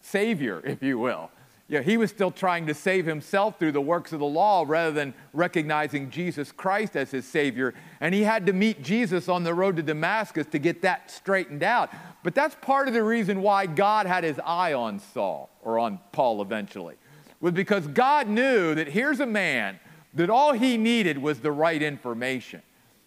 Savior, 0.00 0.62
if 0.64 0.82
you 0.82 0.98
will. 0.98 1.30
Yeah, 1.68 1.82
he 1.82 1.96
was 1.96 2.10
still 2.10 2.30
trying 2.30 2.66
to 2.66 2.74
save 2.74 3.06
himself 3.06 3.58
through 3.58 3.72
the 3.72 3.80
works 3.80 4.12
of 4.12 4.20
the 4.20 4.26
law 4.26 4.64
rather 4.64 4.92
than 4.92 5.12
recognizing 5.32 6.10
Jesus 6.10 6.52
Christ 6.52 6.94
as 6.94 7.10
his 7.10 7.26
Savior. 7.26 7.74
And 8.00 8.14
he 8.14 8.22
had 8.22 8.46
to 8.46 8.52
meet 8.52 8.82
Jesus 8.82 9.28
on 9.28 9.42
the 9.42 9.52
road 9.52 9.74
to 9.76 9.82
Damascus 9.82 10.46
to 10.52 10.60
get 10.60 10.82
that 10.82 11.10
straightened 11.10 11.64
out. 11.64 11.90
But 12.22 12.36
that's 12.36 12.54
part 12.60 12.86
of 12.86 12.94
the 12.94 13.02
reason 13.02 13.42
why 13.42 13.66
God 13.66 14.06
had 14.06 14.22
his 14.22 14.38
eye 14.44 14.74
on 14.74 15.00
Saul, 15.00 15.50
or 15.60 15.80
on 15.80 15.98
Paul 16.12 16.40
eventually, 16.40 16.94
was 17.40 17.52
because 17.52 17.88
God 17.88 18.28
knew 18.28 18.76
that 18.76 18.86
here's 18.86 19.18
a 19.18 19.26
man 19.26 19.80
that 20.14 20.30
all 20.30 20.52
he 20.52 20.76
needed 20.76 21.18
was 21.18 21.40
the 21.40 21.52
right 21.52 21.82
information. 21.82 22.62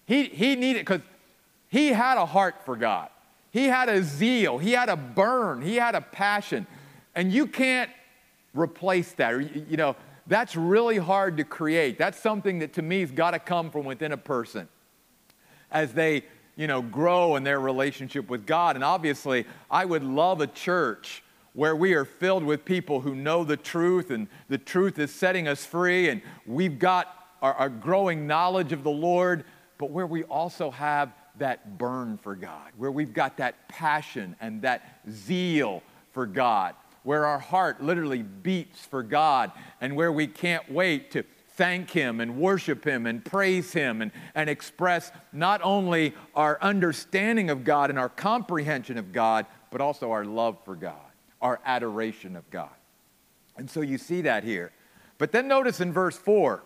He, 0.06 0.25
he 0.25 0.58
needed, 0.58 0.82
because 0.82 1.01
he 1.70 1.94
had 1.94 2.18
a 2.18 2.25
heart 2.25 2.65
for 2.65 2.75
God, 2.75 3.10
he 3.51 3.65
had 3.65 3.89
a 3.89 4.03
zeal, 4.03 4.58
he 4.58 4.74
had 4.74 4.89
a 4.89 4.96
burn, 4.96 5.62
he 5.62 5.75
had 5.75 5.96
a 5.96 6.01
passion. 6.01 6.68
And 7.15 7.32
you 7.32 7.48
can't 7.48 7.89
replace 8.53 9.12
that. 9.13 9.70
You 9.70 9.77
know, 9.77 9.96
that's 10.27 10.56
really 10.56 10.98
hard 10.98 11.38
to 11.38 11.44
create. 11.44 11.98
That's 11.98 12.20
something 12.20 12.60
that 12.60 12.74
to 12.74 12.82
me 12.82 13.01
has 13.01 13.12
got 13.12 13.32
to 13.32 13.39
come 13.39 13.72
from 13.72 13.86
within 13.86 14.12
a 14.12 14.18
person 14.18 14.68
as 15.72 15.94
they, 15.94 16.24
you 16.56 16.68
know, 16.68 16.82
grow 16.82 17.36
in 17.36 17.44
their 17.44 17.60
relationship 17.60 18.29
with 18.29 18.46
God. 18.46 18.75
And 18.75 18.84
obviously, 18.84 19.46
I 19.70 19.86
would 19.86 20.03
love 20.03 20.41
a 20.41 20.48
church 20.48 21.24
where 21.53 21.75
we 21.75 21.94
are 21.94 22.06
filled 22.06 22.44
with 22.44 22.63
people 22.63 23.01
who 23.01 23.15
know 23.15 23.44
the 23.44 23.58
truth 23.58 24.12
and 24.12 24.27
the 24.48 24.58
truth 24.58 25.00
is 25.00 25.12
setting 25.12 25.48
us 25.48 25.65
free 25.65 26.10
and 26.10 26.22
we've 26.46 26.77
got 26.77 27.27
our, 27.41 27.53
our 27.56 27.70
growing 27.70 28.27
knowledge 28.27 28.72
of 28.72 28.84
the 28.84 28.91
Lord, 28.91 29.44
but 29.77 29.89
where 29.89 30.08
we 30.08 30.24
also 30.24 30.70
have 30.70 31.12
that 31.39 31.77
burn 31.77 32.17
for 32.17 32.36
God, 32.36 32.72
where 32.77 32.91
we've 32.91 33.13
got 33.13 33.38
that 33.38 33.67
passion 33.67 34.36
and 34.39 34.62
that 34.62 35.01
zeal 35.10 35.84
for 36.12 36.25
God 36.25 36.75
where 37.03 37.25
our 37.25 37.39
heart 37.39 37.81
literally 37.81 38.22
beats 38.22 38.86
for 38.86 39.03
God 39.03 39.51
and 39.81 39.96
where 39.96 40.12
we 40.12 40.27
can't 40.27 40.69
wait 40.72 41.12
to 41.12 41.24
thank 41.55 41.89
Him 41.89 42.19
and 42.19 42.38
worship 42.38 42.86
Him 42.86 43.05
and 43.05 43.24
praise 43.24 43.74
Him 43.74 44.01
and, 44.01 44.12
and 44.36 44.50
express 44.50 45.12
not 45.34 45.62
only 45.63 46.13
our 46.36 46.58
understanding 46.62 47.50
of 47.50 47.63
God 47.63 47.89
and 47.89 48.00
our 48.00 48.10
comprehension 48.10 48.98
of 48.98 49.12
God, 49.12 49.46
but 49.72 49.81
also 49.81 50.12
our 50.12 50.25
love 50.25 50.58
for 50.65 50.75
God, 50.75 50.96
our 51.41 51.60
adoration 51.65 52.36
of 52.36 52.50
God. 52.50 52.69
And 53.58 53.69
so 53.69 53.81
you 53.81 53.98
see 53.98 54.22
that 54.22 54.43
here. 54.43 54.72
But 55.17 55.31
then 55.31 55.48
notice 55.48 55.81
in 55.81 55.91
verse 55.91 56.17
4, 56.17 56.63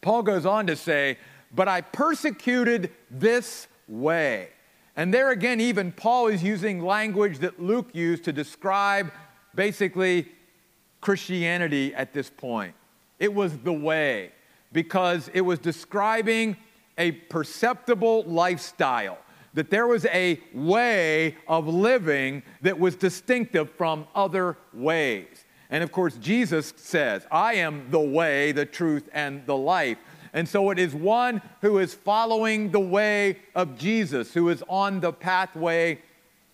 Paul 0.00 0.22
goes 0.22 0.46
on 0.46 0.66
to 0.66 0.76
say, 0.76 1.18
But 1.54 1.68
I 1.68 1.80
persecuted 1.80 2.90
this 3.08 3.68
way. 3.88 4.48
And 4.96 5.12
there 5.12 5.30
again, 5.30 5.60
even 5.60 5.92
Paul 5.92 6.28
is 6.28 6.42
using 6.42 6.84
language 6.84 7.38
that 7.38 7.60
Luke 7.60 7.90
used 7.92 8.24
to 8.24 8.32
describe 8.32 9.10
basically 9.54 10.28
Christianity 11.00 11.94
at 11.94 12.12
this 12.12 12.28
point. 12.30 12.74
It 13.18 13.32
was 13.32 13.56
the 13.58 13.72
way 13.72 14.32
because 14.72 15.30
it 15.32 15.42
was 15.42 15.58
describing 15.58 16.56
a 16.98 17.12
perceptible 17.12 18.24
lifestyle, 18.24 19.18
that 19.54 19.70
there 19.70 19.86
was 19.86 20.04
a 20.06 20.40
way 20.52 21.36
of 21.46 21.66
living 21.66 22.42
that 22.62 22.78
was 22.78 22.96
distinctive 22.96 23.70
from 23.70 24.06
other 24.14 24.56
ways. 24.72 25.44
And 25.70 25.82
of 25.82 25.90
course, 25.90 26.16
Jesus 26.16 26.72
says, 26.76 27.26
I 27.30 27.54
am 27.54 27.90
the 27.90 28.00
way, 28.00 28.52
the 28.52 28.66
truth, 28.66 29.08
and 29.12 29.46
the 29.46 29.56
life. 29.56 29.98
And 30.32 30.48
so 30.48 30.70
it 30.70 30.78
is 30.78 30.94
one 30.94 31.42
who 31.60 31.78
is 31.78 31.92
following 31.92 32.70
the 32.70 32.80
way 32.80 33.38
of 33.54 33.78
Jesus, 33.78 34.32
who 34.32 34.48
is 34.48 34.62
on 34.68 35.00
the 35.00 35.12
pathway 35.12 36.00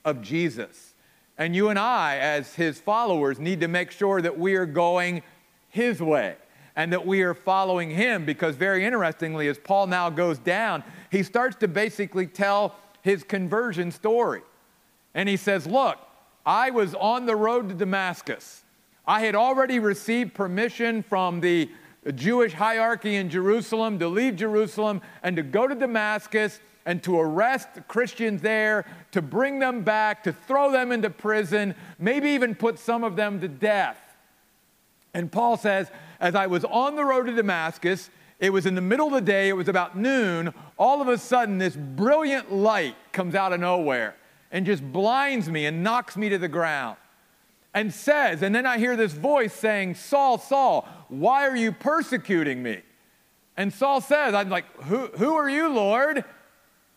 of 0.05 0.21
Jesus. 0.21 0.95
And 1.37 1.55
you 1.55 1.69
and 1.69 1.79
I, 1.79 2.19
as 2.19 2.55
his 2.55 2.81
followers, 2.81 3.39
need 3.39 3.61
to 3.61 3.69
make 3.69 3.93
sure 3.93 4.21
that 4.21 4.39
we 4.39 4.57
are 4.57 4.67
going 4.67 5.23
his 5.69 6.03
way 6.03 6.37
and 6.75 6.93
that 6.93 7.07
we 7.07 7.23
are 7.23 7.35
following 7.35 7.91
him 7.91 8.25
because, 8.25 8.57
very 8.57 8.85
interestingly, 8.85 9.47
as 9.49 9.59
Paul 9.59 9.87
now 9.87 10.11
goes 10.11 10.39
down, 10.39 10.83
he 11.11 11.23
starts 11.23 11.57
to 11.57 11.69
basically 11.69 12.27
tell 12.27 12.75
his 13.03 13.23
conversion 13.23 13.93
story. 13.93 14.43
And 15.15 15.29
he 15.29 15.37
says, 15.37 15.67
Look, 15.67 15.99
I 16.45 16.71
was 16.71 16.95
on 16.95 17.27
the 17.27 17.37
road 17.37 17.69
to 17.69 17.75
Damascus. 17.75 18.65
I 19.07 19.21
had 19.21 19.35
already 19.35 19.79
received 19.79 20.35
permission 20.35 21.03
from 21.03 21.41
the 21.41 21.71
Jewish 22.13 22.53
hierarchy 22.53 23.17
in 23.17 23.31
Jerusalem 23.31 23.99
to 23.99 24.09
leave 24.09 24.37
Jerusalem 24.37 25.03
and 25.23 25.37
to 25.37 25.43
go 25.43 25.67
to 25.67 25.75
Damascus 25.75 26.61
and 26.87 27.03
to 27.03 27.19
arrest 27.19 27.69
Christians 27.87 28.41
there, 28.41 28.87
to 29.13 29.21
bring 29.21 29.59
them 29.59 29.83
back, 29.83 30.25
to 30.25 30.33
throw 30.33 30.73
them 30.73 30.91
into 30.91 31.11
prison, 31.11 31.75
maybe 31.99 32.31
even 32.31 32.55
put 32.55 32.79
some 32.79 33.05
of 33.05 33.15
them 33.15 33.41
to 33.41 33.49
death. 33.49 33.99
And 35.13 35.31
Paul 35.31 35.57
says, 35.57 35.91
as 36.21 36.35
I 36.35 36.47
was 36.47 36.65
on 36.65 36.97
the 36.97 37.05
road 37.05 37.27
to 37.27 37.33
Damascus, 37.35 38.09
it 38.41 38.51
was 38.51 38.67
in 38.67 38.75
the 38.75 38.81
middle 38.81 39.09
of 39.09 39.13
the 39.13 39.21
day, 39.21 39.49
it 39.49 39.53
was 39.53 39.69
about 39.69 39.99
noon, 39.99 40.55
all 40.79 41.03
of 41.03 41.09
a 41.09 41.19
sudden 41.19 41.59
this 41.59 41.77
brilliant 41.77 42.53
light 42.53 42.97
comes 43.13 43.35
out 43.35 43.53
of 43.53 43.61
nowhere 43.61 44.17
and 44.51 44.65
just 44.65 44.83
blinds 44.83 45.51
me 45.51 45.67
and 45.67 45.83
knocks 45.83 46.17
me 46.17 46.29
to 46.29 46.39
the 46.39 46.49
ground 46.49 46.97
and 47.79 47.95
says, 47.95 48.43
and 48.43 48.53
then 48.53 48.67
I 48.67 48.79
hear 48.79 48.97
this 48.97 49.13
voice 49.13 49.53
saying, 49.53 49.95
Saul, 49.95 50.37
Saul, 50.37 50.89
why 51.07 51.47
are 51.47 51.55
you 51.55 51.71
persecuting 51.71 52.61
me? 52.61 52.83
And 53.57 53.73
Saul 53.73 54.01
says, 54.01 54.35
I'm 54.35 54.49
like, 54.49 54.65
who, 54.83 55.07
who 55.17 55.37
are 55.37 55.49
you, 55.49 55.69
Lord? 55.69 56.25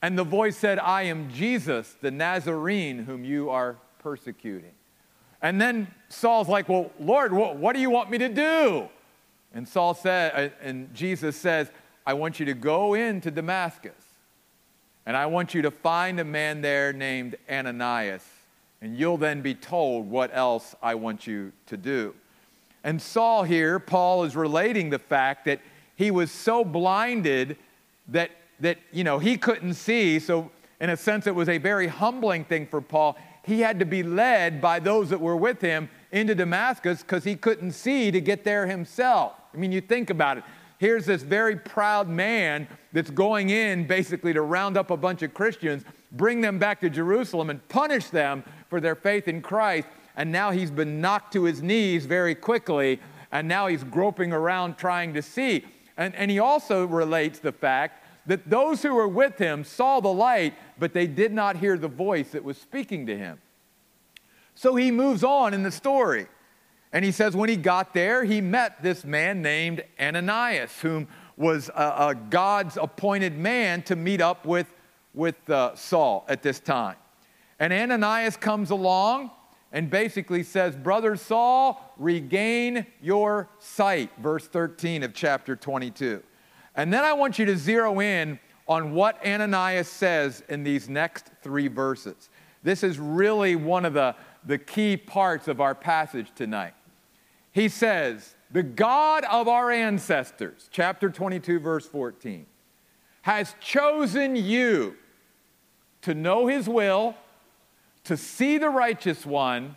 And 0.01 0.17
the 0.17 0.23
voice 0.23 0.57
said, 0.57 0.79
I 0.79 1.03
am 1.03 1.31
Jesus, 1.31 1.95
the 2.01 2.09
Nazarene, 2.09 2.97
whom 2.97 3.23
you 3.23 3.51
are 3.51 3.77
persecuting. 3.99 4.71
And 5.39 5.61
then 5.61 5.87
Saul's 6.09 6.47
like, 6.47 6.67
Well, 6.67 6.91
Lord, 6.99 7.31
what, 7.31 7.57
what 7.57 7.75
do 7.75 7.79
you 7.79 7.91
want 7.91 8.09
me 8.09 8.17
to 8.17 8.29
do? 8.29 8.89
And 9.53 9.67
Saul 9.67 9.93
said, 9.93 10.31
uh, 10.33 10.49
and 10.63 10.91
Jesus 10.95 11.35
says, 11.35 11.69
I 12.07 12.15
want 12.15 12.39
you 12.39 12.47
to 12.47 12.55
go 12.55 12.95
into 12.95 13.29
Damascus, 13.29 14.03
and 15.05 15.15
I 15.15 15.27
want 15.27 15.53
you 15.53 15.61
to 15.61 15.69
find 15.69 16.19
a 16.19 16.25
man 16.25 16.61
there 16.61 16.91
named 16.91 17.35
Ananias, 17.47 18.25
and 18.81 18.97
you'll 18.97 19.17
then 19.17 19.41
be 19.41 19.53
told 19.53 20.09
what 20.09 20.31
else 20.33 20.75
I 20.81 20.95
want 20.95 21.27
you 21.27 21.51
to 21.67 21.77
do. 21.77 22.15
And 22.83 23.01
Saul 23.01 23.43
here, 23.43 23.79
Paul 23.79 24.23
is 24.23 24.35
relating 24.35 24.89
the 24.89 24.99
fact 24.99 25.45
that 25.45 25.61
he 25.95 26.09
was 26.09 26.31
so 26.31 26.65
blinded 26.65 27.57
that 28.07 28.31
that, 28.61 28.77
you 28.91 29.03
know, 29.03 29.19
he 29.19 29.37
couldn't 29.37 29.73
see. 29.73 30.19
So, 30.19 30.49
in 30.79 30.89
a 30.89 30.97
sense, 30.97 31.27
it 31.27 31.35
was 31.35 31.49
a 31.49 31.57
very 31.57 31.87
humbling 31.87 32.45
thing 32.45 32.65
for 32.65 32.81
Paul. 32.81 33.17
He 33.43 33.59
had 33.59 33.79
to 33.79 33.85
be 33.85 34.03
led 34.03 34.61
by 34.61 34.79
those 34.79 35.09
that 35.09 35.19
were 35.19 35.35
with 35.35 35.61
him 35.61 35.89
into 36.11 36.33
Damascus 36.33 37.01
because 37.01 37.23
he 37.23 37.35
couldn't 37.35 37.73
see 37.73 38.11
to 38.11 38.21
get 38.21 38.43
there 38.43 38.67
himself. 38.67 39.33
I 39.53 39.57
mean, 39.57 39.71
you 39.71 39.81
think 39.81 40.09
about 40.09 40.37
it. 40.37 40.43
Here's 40.81 41.05
this 41.05 41.21
very 41.21 41.57
proud 41.57 42.09
man 42.09 42.67
that's 42.91 43.11
going 43.11 43.51
in 43.51 43.85
basically 43.85 44.33
to 44.33 44.41
round 44.41 44.77
up 44.77 44.89
a 44.89 44.97
bunch 44.97 45.21
of 45.21 45.31
Christians, 45.31 45.83
bring 46.11 46.41
them 46.41 46.57
back 46.57 46.81
to 46.81 46.89
Jerusalem, 46.89 47.51
and 47.51 47.67
punish 47.69 48.07
them 48.07 48.43
for 48.67 48.81
their 48.81 48.95
faith 48.95 49.27
in 49.27 49.43
Christ. 49.43 49.87
And 50.17 50.31
now 50.31 50.49
he's 50.49 50.71
been 50.71 50.99
knocked 50.99 51.33
to 51.33 51.43
his 51.43 51.61
knees 51.61 52.07
very 52.07 52.33
quickly, 52.33 52.99
and 53.31 53.47
now 53.47 53.67
he's 53.67 53.83
groping 53.83 54.33
around 54.33 54.79
trying 54.79 55.13
to 55.13 55.21
see. 55.21 55.65
And, 55.97 56.15
and 56.15 56.31
he 56.31 56.39
also 56.39 56.87
relates 56.87 57.37
the 57.37 57.51
fact 57.51 58.03
that 58.25 58.49
those 58.49 58.81
who 58.81 58.95
were 58.95 59.07
with 59.07 59.37
him 59.37 59.63
saw 59.63 59.99
the 59.99 60.11
light, 60.11 60.55
but 60.79 60.93
they 60.93 61.05
did 61.05 61.31
not 61.31 61.57
hear 61.57 61.77
the 61.77 61.89
voice 61.89 62.31
that 62.31 62.43
was 62.43 62.57
speaking 62.57 63.05
to 63.05 63.15
him. 63.15 63.39
So 64.55 64.75
he 64.75 64.89
moves 64.89 65.23
on 65.23 65.53
in 65.53 65.61
the 65.61 65.69
story. 65.69 66.25
And 66.93 67.05
he 67.05 67.11
says, 67.11 67.35
when 67.35 67.49
he 67.49 67.55
got 67.55 67.93
there, 67.93 68.23
he 68.23 68.41
met 68.41 68.83
this 68.83 69.05
man 69.05 69.41
named 69.41 69.83
Ananias, 69.99 70.81
whom 70.81 71.07
was 71.37 71.69
a, 71.69 71.93
a 72.09 72.15
God's 72.29 72.77
appointed 72.77 73.37
man 73.37 73.81
to 73.83 73.95
meet 73.95 74.21
up 74.21 74.45
with, 74.45 74.73
with 75.13 75.49
uh, 75.49 75.75
Saul 75.75 76.25
at 76.27 76.43
this 76.43 76.59
time. 76.59 76.97
And 77.59 77.71
Ananias 77.71 78.35
comes 78.35 78.71
along 78.71 79.31
and 79.71 79.89
basically 79.89 80.43
says, 80.43 80.75
Brother 80.75 81.15
Saul, 81.15 81.93
regain 81.97 82.85
your 83.01 83.49
sight. 83.59 84.11
Verse 84.19 84.47
13 84.47 85.03
of 85.03 85.13
chapter 85.13 85.55
22. 85.55 86.21
And 86.75 86.93
then 86.93 87.03
I 87.03 87.13
want 87.13 87.39
you 87.39 87.45
to 87.45 87.57
zero 87.57 88.01
in 88.01 88.39
on 88.67 88.93
what 88.93 89.25
Ananias 89.25 89.87
says 89.87 90.43
in 90.49 90.63
these 90.63 90.89
next 90.89 91.29
three 91.41 91.67
verses. 91.67 92.29
This 92.63 92.83
is 92.83 92.99
really 92.99 93.55
one 93.55 93.85
of 93.85 93.93
the, 93.93 94.15
the 94.45 94.57
key 94.57 94.97
parts 94.97 95.47
of 95.47 95.61
our 95.61 95.73
passage 95.73 96.31
tonight. 96.35 96.73
He 97.51 97.67
says, 97.69 98.35
The 98.51 98.63
God 98.63 99.23
of 99.25 99.47
our 99.47 99.71
ancestors, 99.71 100.69
chapter 100.71 101.09
22, 101.09 101.59
verse 101.59 101.85
14, 101.85 102.45
has 103.23 103.55
chosen 103.59 104.35
you 104.35 104.95
to 106.01 106.15
know 106.15 106.47
his 106.47 106.67
will, 106.67 107.15
to 108.05 108.17
see 108.17 108.57
the 108.57 108.69
righteous 108.69 109.25
one, 109.25 109.75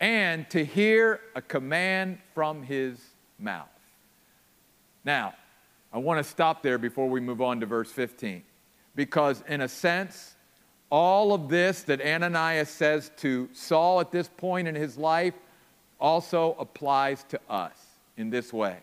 and 0.00 0.48
to 0.50 0.64
hear 0.64 1.20
a 1.34 1.42
command 1.42 2.18
from 2.34 2.62
his 2.62 2.98
mouth. 3.38 3.68
Now, 5.04 5.34
I 5.92 5.98
want 5.98 6.18
to 6.18 6.28
stop 6.28 6.62
there 6.62 6.78
before 6.78 7.08
we 7.08 7.20
move 7.20 7.40
on 7.40 7.60
to 7.60 7.66
verse 7.66 7.90
15. 7.92 8.42
Because, 8.96 9.42
in 9.48 9.60
a 9.60 9.68
sense, 9.68 10.34
all 10.90 11.34
of 11.34 11.48
this 11.48 11.82
that 11.82 12.00
Ananias 12.00 12.70
says 12.70 13.10
to 13.18 13.48
Saul 13.52 14.00
at 14.00 14.10
this 14.10 14.28
point 14.28 14.68
in 14.68 14.74
his 14.74 14.96
life 14.96 15.34
also 16.00 16.56
applies 16.58 17.24
to 17.24 17.40
us 17.48 17.72
in 18.16 18.30
this 18.30 18.52
way. 18.52 18.78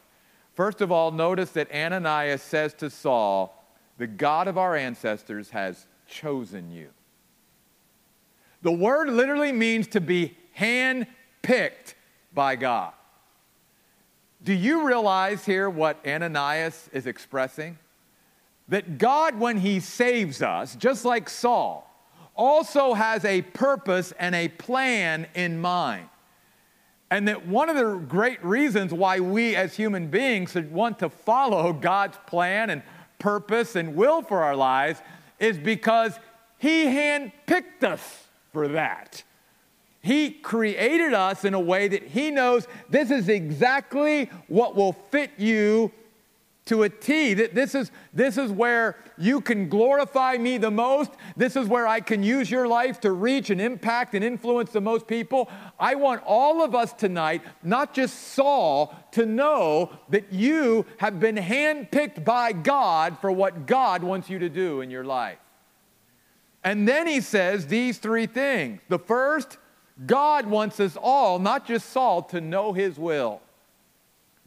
First 0.53 0.81
of 0.81 0.91
all, 0.91 1.11
notice 1.11 1.51
that 1.51 1.71
Ananias 1.71 2.41
says 2.41 2.73
to 2.75 2.89
Saul, 2.89 3.65
The 3.97 4.07
God 4.07 4.47
of 4.47 4.57
our 4.57 4.75
ancestors 4.75 5.49
has 5.51 5.87
chosen 6.07 6.71
you. 6.71 6.89
The 8.61 8.71
word 8.71 9.09
literally 9.09 9.51
means 9.51 9.87
to 9.87 10.01
be 10.01 10.37
hand 10.53 11.07
picked 11.41 11.95
by 12.33 12.55
God. 12.55 12.93
Do 14.43 14.53
you 14.53 14.87
realize 14.87 15.45
here 15.45 15.69
what 15.69 16.05
Ananias 16.05 16.89
is 16.93 17.05
expressing? 17.05 17.77
That 18.67 18.97
God, 18.97 19.39
when 19.39 19.57
he 19.57 19.79
saves 19.79 20.41
us, 20.41 20.75
just 20.75 21.05
like 21.05 21.29
Saul, 21.29 21.87
also 22.35 22.93
has 22.93 23.25
a 23.25 23.41
purpose 23.41 24.13
and 24.17 24.33
a 24.33 24.47
plan 24.47 25.27
in 25.35 25.59
mind. 25.59 26.07
And 27.11 27.27
that 27.27 27.45
one 27.45 27.69
of 27.69 27.75
the 27.75 27.97
great 28.07 28.43
reasons 28.43 28.93
why 28.93 29.19
we 29.19 29.53
as 29.55 29.75
human 29.75 30.07
beings 30.07 30.53
should 30.53 30.71
want 30.71 30.97
to 30.99 31.09
follow 31.09 31.73
God's 31.73 32.17
plan 32.25 32.69
and 32.69 32.81
purpose 33.19 33.75
and 33.75 33.95
will 33.95 34.21
for 34.21 34.41
our 34.41 34.55
lives 34.55 35.01
is 35.37 35.57
because 35.57 36.17
He 36.57 36.85
handpicked 36.85 37.83
us 37.83 38.23
for 38.53 38.69
that. 38.69 39.23
He 40.01 40.31
created 40.31 41.13
us 41.13 41.43
in 41.43 41.53
a 41.53 41.59
way 41.59 41.89
that 41.89 42.03
He 42.03 42.31
knows 42.31 42.65
this 42.89 43.11
is 43.11 43.27
exactly 43.27 44.29
what 44.47 44.77
will 44.77 44.93
fit 44.93 45.31
you 45.37 45.91
to 46.65 46.83
a 46.83 46.89
T. 46.89 47.33
This 47.33 47.73
is, 47.73 47.91
this 48.13 48.37
is 48.37 48.51
where 48.51 48.95
you 49.17 49.41
can 49.41 49.67
glorify 49.67 50.37
me 50.37 50.57
the 50.57 50.71
most. 50.71 51.11
This 51.35 51.55
is 51.55 51.67
where 51.67 51.87
I 51.87 52.01
can 52.01 52.23
use 52.23 52.51
your 52.51 52.67
life 52.67 52.99
to 53.01 53.11
reach 53.11 53.49
and 53.49 53.59
impact 53.59 54.13
and 54.13 54.23
influence 54.23 54.71
the 54.71 54.81
most 54.81 55.07
people. 55.07 55.49
I 55.79 55.95
want 55.95 56.21
all 56.25 56.63
of 56.63 56.75
us 56.75 56.93
tonight, 56.93 57.41
not 57.63 57.93
just 57.93 58.33
Saul, 58.33 58.95
to 59.11 59.25
know 59.25 59.91
that 60.09 60.31
you 60.31 60.85
have 60.97 61.19
been 61.19 61.35
handpicked 61.35 62.23
by 62.23 62.51
God 62.51 63.17
for 63.19 63.31
what 63.31 63.65
God 63.65 64.03
wants 64.03 64.29
you 64.29 64.39
to 64.39 64.49
do 64.49 64.81
in 64.81 64.91
your 64.91 65.03
life. 65.03 65.39
And 66.63 66.87
then 66.87 67.07
he 67.07 67.21
says 67.21 67.65
these 67.65 67.97
three 67.97 68.27
things. 68.27 68.81
The 68.87 68.99
first, 68.99 69.57
God 70.05 70.45
wants 70.45 70.79
us 70.79 70.95
all, 70.95 71.39
not 71.39 71.65
just 71.65 71.89
Saul, 71.89 72.21
to 72.23 72.39
know 72.39 72.71
his 72.71 72.99
will. 72.99 73.41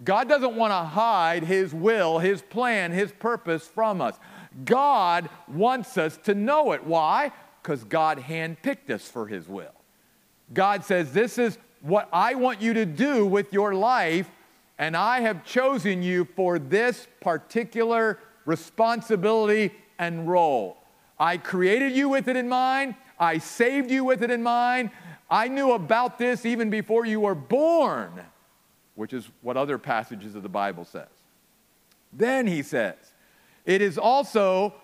God 0.05 0.29
doesn't 0.29 0.55
want 0.55 0.71
to 0.71 0.85
hide 0.85 1.45
his 1.45 1.75
will, 1.75 2.19
his 2.19 2.43
plan, 2.43 2.93
his 2.93 3.11
purpose 3.13 3.67
from 3.67 4.01
us. 4.01 4.19
God 4.65 5.29
wants 5.49 5.97
us 5.97 6.17
to 6.25 6.35
know 6.35 6.73
it. 6.73 6.85
Why? 6.85 7.33
Because 7.63 7.85
God 7.85 8.19
handpicked 8.19 8.91
us 8.91 9.09
for 9.09 9.27
his 9.27 9.49
will. 9.49 9.73
God 10.53 10.85
says, 10.85 11.13
This 11.13 11.39
is 11.39 11.59
what 11.81 12.09
I 12.13 12.35
want 12.35 12.61
you 12.61 12.75
to 12.75 12.87
do 12.87 13.27
with 13.27 13.53
your 13.53 13.75
life, 13.75 14.29
and 14.79 14.97
I 14.97 15.21
have 15.21 15.45
chosen 15.45 16.03
you 16.03 16.27
for 16.37 16.59
this 16.59 17.07
particular 17.21 18.19
responsibility 18.45 19.73
and 19.99 20.29
role. 20.29 20.77
I 21.19 21.37
created 21.37 21.93
you 21.93 22.09
with 22.09 22.29
it 22.29 22.37
in 22.37 22.49
mind. 22.49 22.95
I 23.19 23.39
saved 23.39 23.91
you 23.91 24.05
with 24.05 24.23
it 24.23 24.31
in 24.31 24.43
mind. 24.43 24.91
I 25.31 25.49
knew 25.49 25.73
about 25.73 26.19
this 26.19 26.45
even 26.45 26.71
before 26.71 27.07
you 27.07 27.21
were 27.21 27.35
born, 27.35 28.21
which 28.95 29.13
is 29.13 29.29
what 29.43 29.57
other 29.57 29.79
passages 29.79 30.35
of 30.35 30.43
the 30.43 30.49
Bible 30.49 30.85
says. 30.85 31.09
Then 32.13 32.47
he 32.47 32.63
says, 32.63 32.97
it 33.65 33.83
is 33.83 33.99
also 33.99 34.75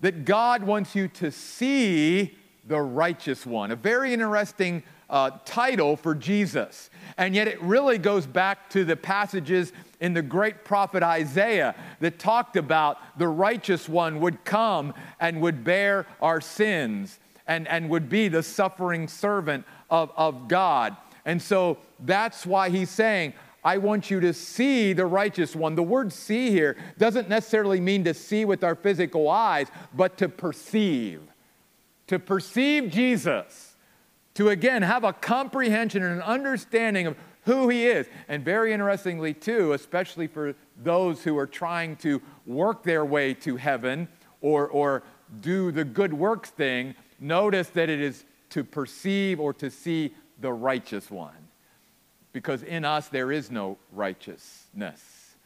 that 0.00 0.24
God 0.24 0.62
wants 0.62 0.94
you 0.94 1.08
to 1.08 1.30
see 1.30 2.36
the 2.66 2.80
righteous 2.80 3.46
one. 3.46 3.70
A 3.70 3.76
very 3.76 4.12
interesting 4.12 4.82
uh, 5.08 5.30
title 5.44 5.96
for 5.96 6.14
Jesus. 6.14 6.90
And 7.16 7.34
yet 7.34 7.46
it 7.46 7.60
really 7.62 7.98
goes 7.98 8.26
back 8.26 8.68
to 8.70 8.84
the 8.84 8.96
passages 8.96 9.72
in 10.00 10.14
the 10.14 10.22
great 10.22 10.64
prophet 10.64 11.02
Isaiah 11.02 11.74
that 12.00 12.18
talked 12.18 12.56
about 12.56 12.98
the 13.18 13.28
righteous 13.28 13.88
one 13.88 14.20
would 14.20 14.44
come 14.44 14.94
and 15.20 15.40
would 15.40 15.62
bear 15.62 16.06
our 16.20 16.40
sins 16.40 17.18
and, 17.46 17.68
and 17.68 17.88
would 17.90 18.08
be 18.08 18.28
the 18.28 18.42
suffering 18.42 19.06
servant 19.06 19.64
of, 19.90 20.10
of 20.16 20.48
God. 20.48 20.96
And 21.24 21.40
so 21.40 21.78
that's 22.00 22.44
why 22.44 22.68
he's 22.70 22.90
saying, 22.90 23.34
I 23.64 23.78
want 23.78 24.10
you 24.10 24.20
to 24.20 24.34
see 24.34 24.92
the 24.92 25.06
righteous 25.06 25.56
one. 25.56 25.74
The 25.74 25.82
word 25.82 26.12
see 26.12 26.50
here 26.50 26.76
doesn't 26.98 27.30
necessarily 27.30 27.80
mean 27.80 28.04
to 28.04 28.12
see 28.12 28.44
with 28.44 28.62
our 28.62 28.74
physical 28.74 29.30
eyes, 29.30 29.68
but 29.94 30.18
to 30.18 30.28
perceive. 30.28 31.22
To 32.08 32.18
perceive 32.18 32.90
Jesus. 32.90 33.76
To 34.34 34.50
again 34.50 34.82
have 34.82 35.02
a 35.02 35.14
comprehension 35.14 36.02
and 36.02 36.16
an 36.16 36.22
understanding 36.22 37.06
of 37.06 37.16
who 37.46 37.70
he 37.70 37.86
is. 37.86 38.06
And 38.28 38.44
very 38.44 38.72
interestingly, 38.72 39.32
too, 39.32 39.72
especially 39.72 40.26
for 40.26 40.54
those 40.82 41.24
who 41.24 41.38
are 41.38 41.46
trying 41.46 41.96
to 41.96 42.20
work 42.44 42.82
their 42.82 43.04
way 43.04 43.32
to 43.34 43.56
heaven 43.56 44.08
or, 44.42 44.68
or 44.68 45.04
do 45.40 45.72
the 45.72 45.84
good 45.84 46.12
works 46.12 46.50
thing, 46.50 46.94
notice 47.18 47.68
that 47.70 47.88
it 47.88 48.00
is 48.00 48.24
to 48.50 48.62
perceive 48.62 49.40
or 49.40 49.54
to 49.54 49.70
see 49.70 50.14
the 50.38 50.52
righteous 50.52 51.10
one 51.10 51.43
because 52.34 52.64
in 52.64 52.84
us 52.84 53.08
there 53.08 53.32
is 53.32 53.50
no 53.50 53.78
righteousness. 53.92 55.36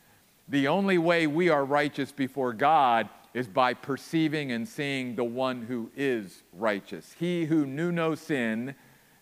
The 0.48 0.66
only 0.66 0.96
way 0.96 1.27
we 1.27 1.51
are 1.51 1.64
righteous 1.64 2.11
before 2.11 2.55
God 2.55 3.09
is 3.35 3.46
by 3.46 3.74
perceiving 3.74 4.51
and 4.51 4.66
seeing 4.66 5.14
the 5.14 5.22
one 5.22 5.62
who 5.62 5.90
is 5.94 6.42
righteous. 6.55 7.14
He 7.18 7.44
who 7.44 7.66
knew 7.66 7.92
no 7.92 8.14
sin 8.14 8.74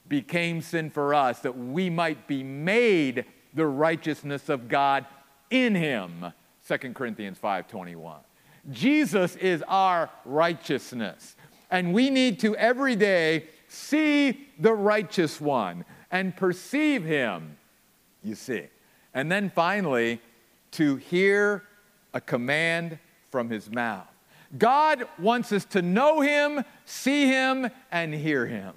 became 0.08 0.62
sin 0.62 0.88
for 0.88 1.12
us 1.12 1.40
that 1.40 1.58
we 1.58 1.90
might 1.90 2.28
be 2.28 2.44
made 2.44 3.24
the 3.52 3.66
righteousness 3.66 4.48
of 4.48 4.68
God 4.68 5.04
in 5.50 5.74
him. 5.74 6.32
2 6.68 6.94
Corinthians 6.94 7.38
5:21. 7.38 8.20
Jesus 8.70 9.34
is 9.36 9.64
our 9.66 10.08
righteousness. 10.24 11.34
And 11.68 11.92
we 11.92 12.10
need 12.10 12.38
to 12.40 12.54
every 12.56 12.94
day 12.94 13.48
see 13.66 14.46
the 14.60 14.72
righteous 14.72 15.40
one 15.40 15.84
and 16.10 16.36
perceive 16.36 17.04
him, 17.04 17.56
you 18.22 18.34
see. 18.34 18.64
And 19.14 19.30
then 19.30 19.50
finally, 19.50 20.20
to 20.72 20.96
hear 20.96 21.62
a 22.12 22.20
command 22.20 22.98
from 23.30 23.50
his 23.50 23.70
mouth. 23.70 24.06
God 24.56 25.06
wants 25.18 25.52
us 25.52 25.64
to 25.66 25.82
know 25.82 26.20
him, 26.20 26.64
see 26.84 27.26
him, 27.26 27.68
and 27.90 28.14
hear 28.14 28.46
him. 28.46 28.74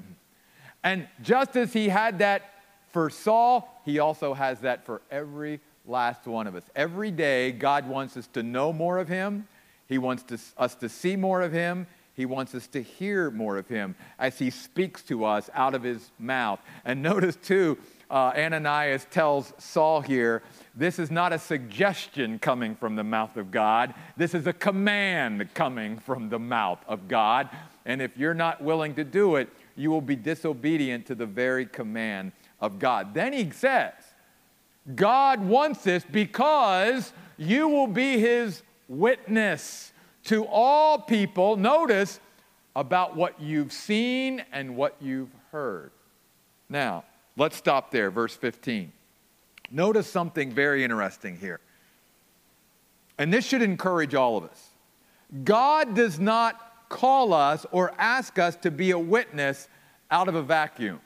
And 0.83 1.07
just 1.21 1.55
as 1.55 1.73
he 1.73 1.89
had 1.89 2.19
that 2.19 2.53
for 2.91 3.09
Saul, 3.09 3.81
he 3.85 3.99
also 3.99 4.33
has 4.33 4.61
that 4.61 4.85
for 4.85 5.01
every 5.11 5.59
last 5.85 6.25
one 6.25 6.47
of 6.47 6.55
us. 6.55 6.63
Every 6.75 7.11
day, 7.11 7.51
God 7.51 7.87
wants 7.87 8.17
us 8.17 8.27
to 8.33 8.43
know 8.43 8.73
more 8.73 8.97
of 8.97 9.07
him, 9.07 9.47
he 9.87 9.97
wants 9.97 10.23
to, 10.23 10.39
us 10.57 10.75
to 10.75 10.89
see 10.89 11.15
more 11.15 11.41
of 11.41 11.51
him, 11.51 11.87
he 12.19 12.25
wants 12.25 12.53
us 12.53 12.67
to 12.67 12.83
hear 12.83 13.31
more 13.31 13.57
of 13.57 13.69
him 13.69 13.95
as 14.19 14.37
he 14.37 14.49
speaks 14.49 15.01
to 15.03 15.23
us 15.23 15.49
out 15.53 15.73
of 15.73 15.83
his 15.83 16.11
mouth. 16.19 16.59
And 16.83 17.01
notice, 17.01 17.37
too, 17.37 17.77
uh, 18.11 18.33
Ananias 18.35 19.07
tells 19.09 19.53
Saul 19.57 20.01
here 20.01 20.43
this 20.75 20.99
is 20.99 21.09
not 21.09 21.31
a 21.31 21.39
suggestion 21.39 22.37
coming 22.37 22.75
from 22.75 22.97
the 22.97 23.05
mouth 23.05 23.37
of 23.37 23.51
God, 23.51 23.93
this 24.17 24.33
is 24.33 24.47
a 24.47 24.51
command 24.51 25.53
coming 25.53 25.97
from 25.97 26.27
the 26.27 26.39
mouth 26.39 26.79
of 26.89 27.07
God. 27.07 27.47
And 27.85 28.01
if 28.01 28.17
you're 28.17 28.33
not 28.33 28.61
willing 28.61 28.95
to 28.95 29.05
do 29.05 29.37
it, 29.37 29.47
you 29.77 29.89
will 29.89 30.01
be 30.01 30.17
disobedient 30.17 31.05
to 31.05 31.15
the 31.15 31.25
very 31.25 31.65
command 31.65 32.33
of 32.59 32.79
God. 32.79 33.13
Then 33.13 33.31
he 33.31 33.49
says, 33.51 33.93
God 34.93 35.39
wants 35.39 35.85
this 35.85 36.03
because 36.03 37.13
you 37.37 37.69
will 37.69 37.87
be 37.87 38.19
his 38.19 38.61
witness 38.89 39.88
to 40.25 40.45
all 40.45 40.99
people, 40.99 41.55
notice, 41.55 42.19
about 42.75 43.15
what 43.15 43.39
you've 43.41 43.73
seen 43.73 44.43
and 44.51 44.75
what 44.75 44.95
you've 45.01 45.33
heard. 45.51 45.91
Now, 46.69 47.03
let's 47.35 47.55
stop 47.55 47.91
there, 47.91 48.11
verse 48.11 48.35
15. 48.35 48.91
Notice 49.71 50.07
something 50.07 50.51
very 50.51 50.83
interesting 50.83 51.37
here. 51.37 51.59
And 53.17 53.33
this 53.33 53.45
should 53.45 53.61
encourage 53.61 54.15
all 54.15 54.37
of 54.37 54.45
us. 54.45 54.69
God 55.43 55.95
does 55.95 56.19
not 56.19 56.89
call 56.89 57.33
us 57.33 57.65
or 57.71 57.93
ask 57.97 58.39
us 58.39 58.55
to 58.57 58.71
be 58.71 58.91
a 58.91 58.99
witness 58.99 59.67
out 60.09 60.27
of 60.27 60.35
a 60.35 60.41
vacuum, 60.41 60.99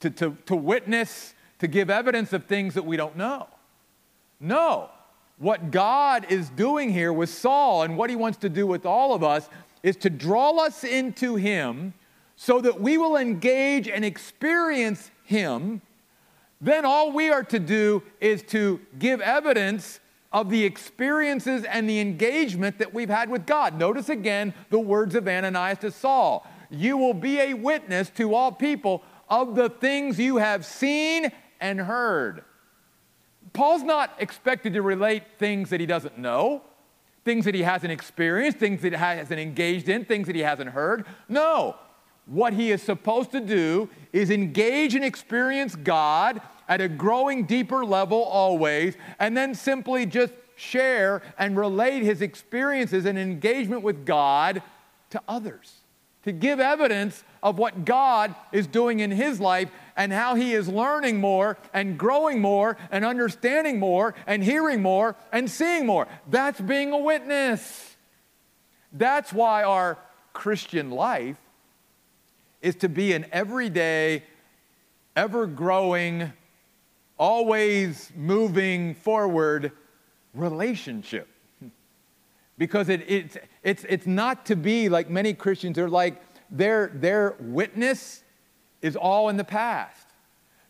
to, 0.00 0.10
to, 0.10 0.36
to 0.46 0.54
witness, 0.54 1.34
to 1.58 1.66
give 1.66 1.90
evidence 1.90 2.32
of 2.32 2.44
things 2.44 2.74
that 2.74 2.84
we 2.84 2.96
don't 2.96 3.16
know. 3.16 3.48
No 4.38 4.90
what 5.40 5.70
God 5.70 6.26
is 6.28 6.50
doing 6.50 6.92
here 6.92 7.14
with 7.14 7.30
Saul 7.30 7.82
and 7.82 7.96
what 7.96 8.10
he 8.10 8.16
wants 8.16 8.36
to 8.38 8.50
do 8.50 8.66
with 8.66 8.84
all 8.84 9.14
of 9.14 9.24
us 9.24 9.48
is 9.82 9.96
to 9.96 10.10
draw 10.10 10.54
us 10.58 10.84
into 10.84 11.34
him 11.34 11.94
so 12.36 12.60
that 12.60 12.78
we 12.78 12.98
will 12.98 13.16
engage 13.16 13.88
and 13.88 14.04
experience 14.04 15.10
him. 15.24 15.80
Then 16.60 16.84
all 16.84 17.10
we 17.12 17.30
are 17.30 17.42
to 17.44 17.58
do 17.58 18.02
is 18.20 18.42
to 18.48 18.80
give 18.98 19.22
evidence 19.22 20.00
of 20.30 20.50
the 20.50 20.62
experiences 20.62 21.64
and 21.64 21.88
the 21.88 22.00
engagement 22.00 22.78
that 22.78 22.92
we've 22.92 23.08
had 23.08 23.30
with 23.30 23.46
God. 23.46 23.78
Notice 23.78 24.10
again 24.10 24.52
the 24.68 24.78
words 24.78 25.14
of 25.14 25.26
Ananias 25.26 25.78
to 25.78 25.90
Saul 25.90 26.46
You 26.68 26.98
will 26.98 27.14
be 27.14 27.40
a 27.40 27.54
witness 27.54 28.10
to 28.10 28.34
all 28.34 28.52
people 28.52 29.02
of 29.30 29.54
the 29.54 29.70
things 29.70 30.18
you 30.18 30.36
have 30.36 30.66
seen 30.66 31.32
and 31.60 31.80
heard. 31.80 32.44
Paul's 33.52 33.82
not 33.82 34.14
expected 34.18 34.74
to 34.74 34.82
relate 34.82 35.22
things 35.38 35.70
that 35.70 35.80
he 35.80 35.86
doesn't 35.86 36.18
know, 36.18 36.62
things 37.24 37.44
that 37.44 37.54
he 37.54 37.62
hasn't 37.62 37.92
experienced, 37.92 38.58
things 38.58 38.82
that 38.82 38.92
he 38.92 38.98
hasn't 38.98 39.40
engaged 39.40 39.88
in, 39.88 40.04
things 40.04 40.26
that 40.26 40.36
he 40.36 40.42
hasn't 40.42 40.70
heard. 40.70 41.06
No. 41.28 41.76
What 42.26 42.52
he 42.52 42.70
is 42.70 42.82
supposed 42.82 43.32
to 43.32 43.40
do 43.40 43.88
is 44.12 44.30
engage 44.30 44.94
and 44.94 45.04
experience 45.04 45.74
God 45.74 46.40
at 46.68 46.80
a 46.80 46.88
growing 46.88 47.44
deeper 47.44 47.84
level 47.84 48.22
always, 48.22 48.94
and 49.18 49.36
then 49.36 49.54
simply 49.54 50.06
just 50.06 50.32
share 50.54 51.22
and 51.38 51.56
relate 51.56 52.02
his 52.02 52.22
experiences 52.22 53.04
and 53.04 53.18
engagement 53.18 53.82
with 53.82 54.06
God 54.06 54.62
to 55.10 55.20
others, 55.26 55.78
to 56.22 56.30
give 56.30 56.60
evidence 56.60 57.24
of 57.42 57.58
what 57.58 57.84
God 57.84 58.34
is 58.52 58.66
doing 58.66 59.00
in 59.00 59.10
his 59.10 59.40
life 59.40 59.70
and 59.96 60.12
how 60.12 60.34
he 60.34 60.52
is 60.52 60.68
learning 60.68 61.20
more 61.20 61.58
and 61.72 61.98
growing 61.98 62.40
more 62.40 62.76
and 62.90 63.04
understanding 63.04 63.78
more 63.78 64.14
and 64.26 64.42
hearing 64.42 64.82
more 64.82 65.16
and 65.32 65.50
seeing 65.50 65.86
more. 65.86 66.06
That's 66.28 66.60
being 66.60 66.92
a 66.92 66.98
witness. 66.98 67.96
That's 68.92 69.32
why 69.32 69.62
our 69.62 69.98
Christian 70.32 70.90
life 70.90 71.36
is 72.60 72.76
to 72.76 72.88
be 72.88 73.12
an 73.12 73.26
everyday, 73.32 74.22
ever 75.16 75.46
growing, 75.46 76.32
always 77.18 78.10
moving 78.16 78.94
forward 78.94 79.72
relationship. 80.34 81.28
Because 82.58 82.90
it, 82.90 83.02
it's, 83.08 83.38
it's, 83.62 83.86
it's 83.88 84.06
not 84.06 84.44
to 84.44 84.54
be 84.54 84.90
like 84.90 85.08
many 85.08 85.32
Christians 85.32 85.78
are 85.78 85.88
like, 85.88 86.20
their, 86.50 86.88
their 86.94 87.36
witness 87.40 88.22
is 88.82 88.96
all 88.96 89.28
in 89.28 89.36
the 89.36 89.44
past. 89.44 90.06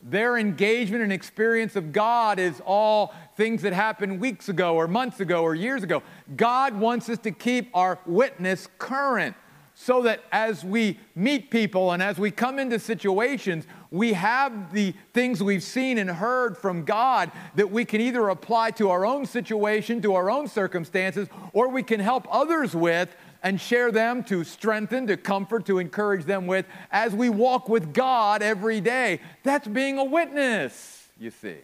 Their 0.02 0.38
engagement 0.38 1.02
and 1.02 1.12
experience 1.12 1.76
of 1.76 1.92
God 1.92 2.38
is 2.38 2.62
all 2.64 3.14
things 3.36 3.62
that 3.62 3.74
happened 3.74 4.18
weeks 4.18 4.48
ago 4.48 4.74
or 4.74 4.88
months 4.88 5.20
ago 5.20 5.42
or 5.42 5.54
years 5.54 5.82
ago. 5.82 6.02
God 6.36 6.74
wants 6.74 7.08
us 7.08 7.18
to 7.18 7.30
keep 7.30 7.70
our 7.74 7.98
witness 8.06 8.68
current 8.78 9.36
so 9.74 10.02
that 10.02 10.22
as 10.30 10.62
we 10.62 10.98
meet 11.14 11.50
people 11.50 11.92
and 11.92 12.02
as 12.02 12.18
we 12.18 12.30
come 12.30 12.58
into 12.58 12.78
situations, 12.78 13.66
we 13.90 14.12
have 14.12 14.72
the 14.74 14.92
things 15.14 15.42
we've 15.42 15.62
seen 15.62 15.96
and 15.96 16.10
heard 16.10 16.56
from 16.56 16.84
God 16.84 17.30
that 17.54 17.70
we 17.70 17.84
can 17.84 18.00
either 18.00 18.28
apply 18.28 18.72
to 18.72 18.90
our 18.90 19.06
own 19.06 19.24
situation, 19.24 20.02
to 20.02 20.14
our 20.14 20.30
own 20.30 20.48
circumstances, 20.48 21.28
or 21.52 21.68
we 21.68 21.82
can 21.82 22.00
help 22.00 22.26
others 22.30 22.74
with 22.74 23.14
and 23.42 23.60
share 23.60 23.90
them 23.90 24.22
to 24.24 24.44
strengthen, 24.44 25.06
to 25.06 25.16
comfort, 25.16 25.66
to 25.66 25.78
encourage 25.78 26.24
them 26.24 26.46
with 26.46 26.66
as 26.90 27.14
we 27.14 27.28
walk 27.28 27.68
with 27.68 27.92
God 27.94 28.42
every 28.42 28.80
day. 28.80 29.20
That's 29.42 29.66
being 29.66 29.98
a 29.98 30.04
witness, 30.04 31.08
you 31.18 31.30
see. 31.30 31.56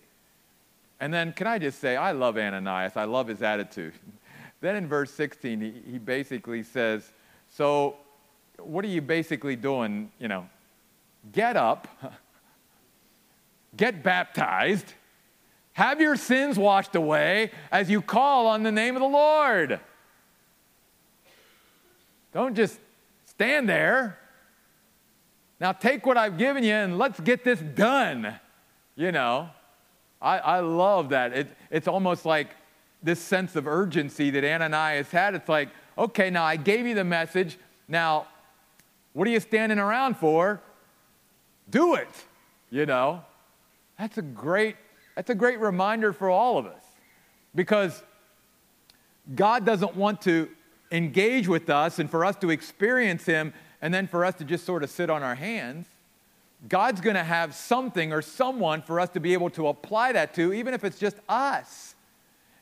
And 1.01 1.13
then, 1.13 1.33
can 1.33 1.47
I 1.47 1.59
just 1.59 1.79
say, 1.79 1.97
I 1.97 2.13
love 2.13 2.39
Ananias, 2.39 2.97
I 2.97 3.05
love 3.05 3.29
his 3.29 3.43
attitude. 3.43 3.95
Then 4.63 4.75
in 4.75 4.89
verse 4.89 5.11
16, 5.13 5.61
he, 5.61 5.93
he 5.93 5.99
basically 5.99 6.63
says, 6.63 7.13
So 7.51 7.97
what 8.59 8.87
are 8.87 8.89
you 8.89 9.03
basically 9.03 9.55
doing? 9.55 10.11
You 10.19 10.29
know, 10.29 10.49
get 11.31 11.57
up, 11.57 11.87
get 13.77 14.03
baptized, 14.03 14.95
have 15.75 16.01
your 16.01 16.17
sins 16.17 16.59
washed 16.59 16.95
away 16.95 17.51
as 17.71 17.91
you 17.91 18.01
call 18.01 18.47
on 18.47 18.63
the 18.63 18.73
name 18.73 18.97
of 18.97 19.03
the 19.03 19.09
Lord. 19.09 19.79
Don't 22.33 22.55
just 22.55 22.79
stand 23.27 23.69
there. 23.69 24.19
Now 25.61 25.73
take 25.73 26.05
what 26.05 26.17
I've 26.17 26.39
given 26.39 26.65
you 26.65 26.73
and 26.73 26.99
let's 26.99 27.19
get 27.21 27.45
this 27.45 27.61
done. 27.61 28.39
You 28.95 29.13
know, 29.13 29.49
I, 30.21 30.39
I 30.39 30.61
love 30.61 31.11
that. 31.11 31.33
It, 31.33 31.49
it's 31.71 31.89
almost 31.89 32.25
like 32.25 32.49
this 33.03 33.21
sense 33.21 33.57
of 33.57 33.67
urgency 33.67 34.31
that 34.31 34.45
Ananias 34.45 35.11
had. 35.11 35.35
It's 35.35 35.49
like, 35.49 35.69
okay, 35.97 36.31
now 36.31 36.45
I 36.45 36.57
gave 36.57 36.87
you 36.87 36.95
the 36.95 37.05
message. 37.05 37.59
Now 37.89 38.27
what 39.17 39.27
are 39.27 39.31
you 39.31 39.41
standing 39.41 39.79
around 39.79 40.19
for? 40.19 40.61
Do 41.71 41.95
it, 41.95 42.11
you 42.71 42.85
know. 42.85 43.25
That's 43.99 44.19
a 44.19 44.23
great 44.23 44.77
that's 45.15 45.31
a 45.31 45.35
great 45.35 45.59
reminder 45.59 46.13
for 46.13 46.29
all 46.29 46.59
of 46.59 46.67
us. 46.67 46.83
Because 47.55 48.03
God 49.35 49.65
doesn't 49.65 49.97
want 49.97 50.21
to 50.23 50.51
engage 50.91 51.49
with 51.49 51.69
us 51.69 51.99
and 51.99 52.11
for 52.11 52.25
us 52.25 52.37
to 52.37 52.51
experience 52.51 53.25
him 53.25 53.53
and 53.83 53.93
then 53.93 54.07
for 54.07 54.25
us 54.25 54.35
to 54.37 54.45
just 54.45 54.65
sort 54.65 54.83
of 54.83 54.91
sit 54.91 55.11
on 55.11 55.23
our 55.23 55.35
hands. 55.35 55.87
God's 56.69 57.01
going 57.01 57.17
to 57.17 57.25
have 57.25 57.55
something 57.55 58.13
or 58.13 58.23
someone 58.23 58.83
for 58.83 58.99
us 58.99 59.11
to 59.11 59.21
be 59.21 59.35
able 59.35 59.51
to 59.51 59.69
apply 59.69 60.13
that 60.13 60.35
to, 60.35 60.53
even 60.53 60.75
if 60.75 60.85
it's 60.85 60.99
just 60.99 61.17
us. 61.29 61.95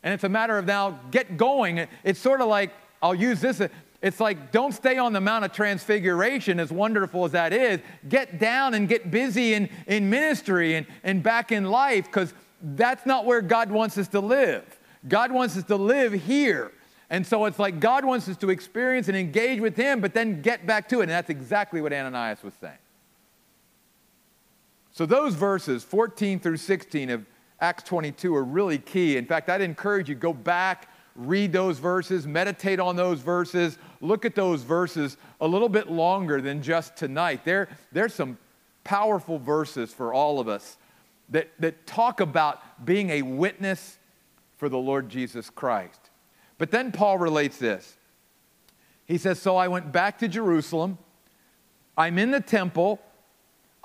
And 0.02 0.12
it's 0.12 0.24
a 0.24 0.28
matter 0.28 0.58
of 0.58 0.66
now 0.66 0.98
get 1.10 1.36
going. 1.36 1.86
It's 2.02 2.20
sort 2.20 2.40
of 2.40 2.48
like, 2.48 2.72
I'll 3.02 3.14
use 3.14 3.40
this. 3.40 3.62
It's 4.02 4.20
like, 4.20 4.52
don't 4.52 4.72
stay 4.72 4.98
on 4.98 5.12
the 5.14 5.20
Mount 5.20 5.44
of 5.46 5.52
Transfiguration, 5.52 6.60
as 6.60 6.70
wonderful 6.70 7.24
as 7.24 7.32
that 7.32 7.52
is. 7.52 7.80
Get 8.08 8.38
down 8.38 8.74
and 8.74 8.86
get 8.86 9.10
busy 9.10 9.54
in, 9.54 9.70
in 9.86 10.10
ministry 10.10 10.74
and, 10.74 10.86
and 11.04 11.22
back 11.22 11.52
in 11.52 11.64
life, 11.64 12.04
because 12.04 12.34
that's 12.60 13.06
not 13.06 13.24
where 13.24 13.40
God 13.40 13.70
wants 13.70 13.96
us 13.96 14.08
to 14.08 14.20
live. 14.20 14.64
God 15.08 15.32
wants 15.32 15.56
us 15.56 15.64
to 15.64 15.76
live 15.76 16.12
here. 16.12 16.72
And 17.14 17.24
so 17.24 17.44
it's 17.44 17.60
like 17.60 17.78
God 17.78 18.04
wants 18.04 18.28
us 18.28 18.36
to 18.38 18.50
experience 18.50 19.06
and 19.06 19.16
engage 19.16 19.60
with 19.60 19.76
Him, 19.76 20.00
but 20.00 20.14
then 20.14 20.42
get 20.42 20.66
back 20.66 20.88
to 20.88 20.98
it. 20.98 21.04
And 21.04 21.12
that's 21.12 21.30
exactly 21.30 21.80
what 21.80 21.92
Ananias 21.92 22.42
was 22.42 22.54
saying. 22.54 22.78
So 24.90 25.06
those 25.06 25.34
verses, 25.34 25.84
14 25.84 26.40
through 26.40 26.56
16 26.56 27.10
of 27.10 27.24
Acts 27.60 27.84
22, 27.84 28.34
are 28.34 28.42
really 28.42 28.78
key. 28.78 29.16
In 29.16 29.26
fact, 29.26 29.48
I'd 29.48 29.60
encourage 29.60 30.08
you 30.08 30.16
go 30.16 30.32
back 30.32 30.88
read 31.16 31.52
those 31.52 31.78
verses, 31.78 32.26
meditate 32.26 32.80
on 32.80 32.96
those 32.96 33.20
verses, 33.20 33.78
look 34.00 34.24
at 34.24 34.34
those 34.34 34.64
verses 34.64 35.16
a 35.40 35.46
little 35.46 35.68
bit 35.68 35.88
longer 35.88 36.40
than 36.40 36.60
just 36.60 36.96
tonight. 36.96 37.44
There, 37.44 37.68
there's 37.92 38.12
some 38.12 38.36
powerful 38.82 39.38
verses 39.38 39.92
for 39.92 40.12
all 40.12 40.40
of 40.40 40.48
us 40.48 40.76
that, 41.28 41.50
that 41.60 41.86
talk 41.86 42.18
about 42.18 42.84
being 42.84 43.10
a 43.10 43.22
witness 43.22 43.98
for 44.56 44.68
the 44.68 44.76
Lord 44.76 45.08
Jesus 45.08 45.50
Christ. 45.50 46.03
But 46.58 46.70
then 46.70 46.92
Paul 46.92 47.18
relates 47.18 47.58
this. 47.58 47.96
He 49.06 49.18
says, 49.18 49.40
So 49.40 49.56
I 49.56 49.68
went 49.68 49.92
back 49.92 50.18
to 50.18 50.28
Jerusalem. 50.28 50.98
I'm 51.96 52.18
in 52.18 52.30
the 52.30 52.40
temple. 52.40 53.00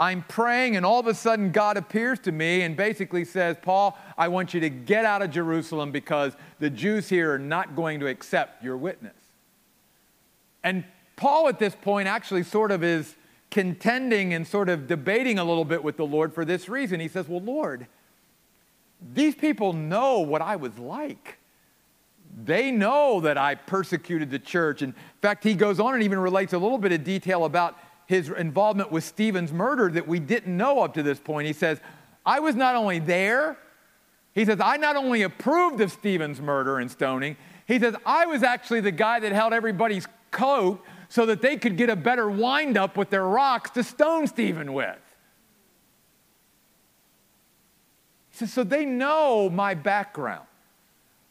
I'm 0.02 0.24
praying, 0.24 0.78
and 0.78 0.86
all 0.86 1.02
of 1.02 1.08
a 1.08 1.14
sudden, 1.14 1.52
God 1.52 1.76
appears 1.76 2.20
to 2.20 2.32
me 2.32 2.62
and 2.62 2.78
basically 2.78 3.26
says, 3.26 3.58
Paul, 3.62 3.98
I 4.18 4.30
want 4.30 4.54
you 4.54 4.62
to 4.62 4.70
get 4.70 5.04
out 5.04 5.22
of 5.22 5.30
Jerusalem 5.30 5.92
because 5.92 6.38
the 6.60 6.70
Jews 6.70 7.10
here 7.10 7.34
are 7.34 7.40
not 7.40 7.76
going 7.76 8.00
to 8.00 8.08
accept 8.08 8.64
your 8.64 8.78
witness. 8.78 9.18
And 10.64 10.86
Paul, 11.18 11.50
at 11.50 11.60
this 11.60 11.76
point, 11.76 12.08
actually 12.08 12.44
sort 12.44 12.72
of 12.72 12.82
is 12.82 13.16
contending 13.52 14.34
and 14.34 14.48
sort 14.48 14.70
of 14.70 14.88
debating 14.88 15.38
a 15.38 15.44
little 15.44 15.66
bit 15.66 15.84
with 15.84 15.98
the 15.98 16.06
Lord 16.06 16.34
for 16.34 16.46
this 16.46 16.70
reason. 16.70 17.02
He 17.02 17.10
says, 17.10 17.28
Well, 17.28 17.42
Lord, 17.42 17.86
these 19.14 19.36
people 19.36 19.74
know 19.74 20.20
what 20.20 20.42
I 20.42 20.56
was 20.56 20.78
like. 20.80 21.39
They 22.46 22.72
know 22.72 23.22
that 23.22 23.38
I 23.38 23.56
persecuted 23.56 24.32
the 24.32 24.40
church. 24.40 24.82
In 24.82 24.94
fact, 25.22 25.44
he 25.44 25.56
goes 25.56 25.80
on 25.80 25.94
and 25.94 26.04
even 26.04 26.20
relates 26.20 26.54
a 26.54 26.58
little 26.58 26.78
bit 26.78 26.92
of 26.92 27.04
detail 27.04 27.46
about 27.46 27.78
his 28.06 28.30
involvement 28.30 28.92
with 28.92 29.04
Stephen's 29.04 29.52
murder 29.52 29.90
that 29.90 30.08
we 30.08 30.20
didn't 30.20 30.56
know 30.56 30.82
up 30.82 30.94
to 30.96 31.04
this 31.04 31.20
point. 31.20 31.48
He 31.48 31.54
says, 31.54 31.80
I 32.26 32.40
was 32.40 32.56
not 32.56 32.76
only 32.76 33.00
there, 33.00 33.58
he 34.34 34.46
says, 34.46 34.60
I 34.60 34.78
not 34.78 34.96
only 34.96 35.24
approved 35.24 35.82
of 35.82 35.92
Stephen's 35.92 36.40
murder 36.40 36.80
and 36.80 36.90
stoning, 36.90 37.36
he 37.68 37.78
says, 37.80 37.96
I 38.06 38.26
was 38.26 38.42
actually 38.42 38.82
the 38.82 38.92
guy 38.92 39.20
that 39.20 39.32
held 39.32 39.54
everybody's 39.54 40.08
coat 40.32 40.84
so 41.08 41.26
that 41.26 41.42
they 41.42 41.58
could 41.58 41.78
get 41.78 41.90
a 41.90 41.96
better 41.96 42.30
wind 42.30 42.78
up 42.78 42.98
with 42.98 43.10
their 43.10 43.26
rocks 43.26 43.72
to 43.72 43.84
stone 43.84 44.28
Stephen 44.28 44.74
with. 44.74 44.98
He 48.32 48.38
says, 48.38 48.54
so 48.54 48.64
they 48.64 48.86
know 48.86 49.50
my 49.50 49.74
background, 49.74 50.46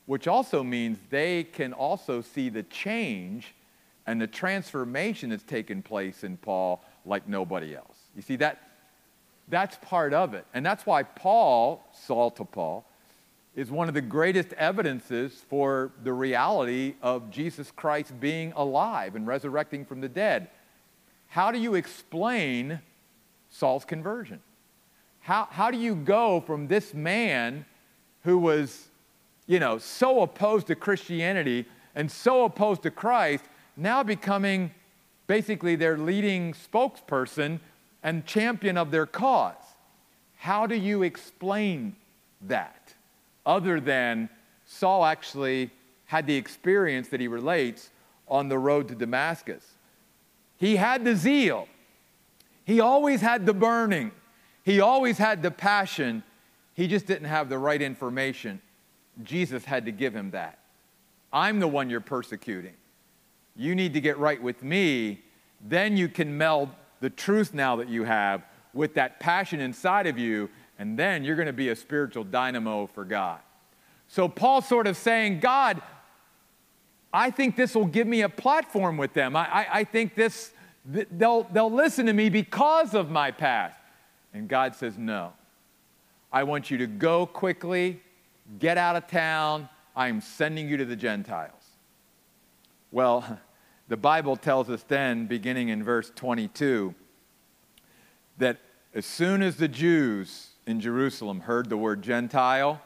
which 0.08 0.26
also 0.26 0.64
means 0.64 0.96
they 1.10 1.44
can 1.44 1.74
also 1.74 2.22
see 2.22 2.48
the 2.48 2.62
change 2.62 3.54
and 4.06 4.18
the 4.18 4.26
transformation 4.26 5.28
that's 5.28 5.42
taken 5.42 5.82
place 5.82 6.24
in 6.24 6.38
Paul 6.38 6.82
like 7.04 7.28
nobody 7.28 7.76
else. 7.76 7.98
You 8.16 8.22
see, 8.22 8.36
that, 8.36 8.70
that's 9.48 9.76
part 9.82 10.14
of 10.14 10.32
it. 10.32 10.46
And 10.54 10.64
that's 10.64 10.86
why 10.86 11.02
Paul, 11.02 11.84
Saul 11.92 12.30
to 12.30 12.44
Paul, 12.46 12.86
is 13.54 13.70
one 13.70 13.86
of 13.86 13.92
the 13.92 14.00
greatest 14.00 14.54
evidences 14.54 15.44
for 15.50 15.92
the 16.02 16.14
reality 16.14 16.94
of 17.02 17.30
Jesus 17.30 17.70
Christ 17.70 18.18
being 18.18 18.54
alive 18.56 19.14
and 19.14 19.26
resurrecting 19.26 19.84
from 19.84 20.00
the 20.00 20.08
dead. 20.08 20.48
How 21.26 21.52
do 21.52 21.58
you 21.58 21.74
explain 21.74 22.80
Saul's 23.50 23.84
conversion? 23.84 24.40
How, 25.20 25.48
how 25.50 25.70
do 25.70 25.76
you 25.76 25.94
go 25.94 26.40
from 26.40 26.66
this 26.66 26.94
man 26.94 27.66
who 28.22 28.38
was, 28.38 28.87
you 29.48 29.58
know, 29.58 29.78
so 29.78 30.20
opposed 30.20 30.68
to 30.68 30.76
Christianity 30.76 31.64
and 31.96 32.08
so 32.08 32.44
opposed 32.44 32.82
to 32.82 32.92
Christ 32.92 33.44
now 33.76 34.04
becoming 34.04 34.70
basically 35.26 35.74
their 35.74 35.98
leading 35.98 36.52
spokesperson 36.52 37.58
and 38.02 38.24
champion 38.26 38.76
of 38.76 38.90
their 38.90 39.06
cause. 39.06 39.54
How 40.36 40.66
do 40.66 40.76
you 40.76 41.02
explain 41.02 41.96
that 42.42 42.94
other 43.44 43.80
than 43.80 44.28
Saul 44.66 45.04
actually 45.04 45.70
had 46.04 46.26
the 46.26 46.36
experience 46.36 47.08
that 47.08 47.20
he 47.20 47.26
relates 47.26 47.90
on 48.28 48.48
the 48.48 48.58
road 48.58 48.86
to 48.88 48.94
Damascus? 48.94 49.64
He 50.58 50.76
had 50.76 51.04
the 51.04 51.16
zeal, 51.16 51.68
he 52.64 52.80
always 52.80 53.22
had 53.22 53.46
the 53.46 53.54
burning, 53.54 54.12
he 54.62 54.80
always 54.80 55.16
had 55.16 55.42
the 55.42 55.50
passion. 55.50 56.22
He 56.74 56.86
just 56.86 57.06
didn't 57.06 57.26
have 57.26 57.48
the 57.48 57.58
right 57.58 57.82
information. 57.82 58.60
Jesus 59.22 59.64
had 59.64 59.86
to 59.86 59.92
give 59.92 60.14
him 60.14 60.30
that. 60.32 60.58
I'm 61.32 61.60
the 61.60 61.68
one 61.68 61.90
you're 61.90 62.00
persecuting. 62.00 62.74
You 63.56 63.74
need 63.74 63.94
to 63.94 64.00
get 64.00 64.18
right 64.18 64.40
with 64.40 64.62
me. 64.62 65.22
Then 65.60 65.96
you 65.96 66.08
can 66.08 66.38
meld 66.38 66.70
the 67.00 67.10
truth 67.10 67.52
now 67.52 67.76
that 67.76 67.88
you 67.88 68.04
have 68.04 68.42
with 68.72 68.94
that 68.94 69.20
passion 69.20 69.60
inside 69.60 70.06
of 70.06 70.18
you, 70.18 70.48
and 70.78 70.98
then 70.98 71.24
you're 71.24 71.36
going 71.36 71.46
to 71.46 71.52
be 71.52 71.70
a 71.70 71.76
spiritual 71.76 72.24
dynamo 72.24 72.86
for 72.86 73.04
God. 73.04 73.40
So 74.06 74.28
Paul's 74.28 74.66
sort 74.66 74.86
of 74.86 74.96
saying, 74.96 75.40
God, 75.40 75.82
I 77.12 77.30
think 77.30 77.56
this 77.56 77.74
will 77.74 77.86
give 77.86 78.06
me 78.06 78.22
a 78.22 78.28
platform 78.28 78.96
with 78.96 79.12
them. 79.14 79.34
I, 79.34 79.46
I, 79.46 79.66
I 79.80 79.84
think 79.84 80.14
this, 80.14 80.52
they'll, 80.84 81.44
they'll 81.44 81.72
listen 81.72 82.06
to 82.06 82.12
me 82.12 82.28
because 82.28 82.94
of 82.94 83.10
my 83.10 83.30
past. 83.30 83.78
And 84.32 84.48
God 84.48 84.74
says, 84.74 84.96
No. 84.96 85.32
I 86.30 86.42
want 86.44 86.70
you 86.70 86.76
to 86.78 86.86
go 86.86 87.24
quickly, 87.24 88.02
get 88.58 88.78
out 88.78 88.96
of 88.96 89.06
town. 89.06 89.68
I'm 89.94 90.20
sending 90.20 90.68
you 90.68 90.76
to 90.76 90.84
the 90.84 90.96
Gentiles. 90.96 91.52
Well, 92.90 93.38
the 93.88 93.96
Bible 93.96 94.36
tells 94.36 94.70
us 94.70 94.82
then, 94.86 95.26
beginning 95.26 95.68
in 95.68 95.82
verse 95.82 96.10
22, 96.14 96.94
that 98.38 98.58
as 98.94 99.04
soon 99.04 99.42
as 99.42 99.56
the 99.56 99.68
Jews 99.68 100.50
in 100.66 100.80
Jerusalem 100.80 101.40
heard 101.40 101.68
the 101.68 101.76
word 101.76 102.02
Gentile, 102.02 102.80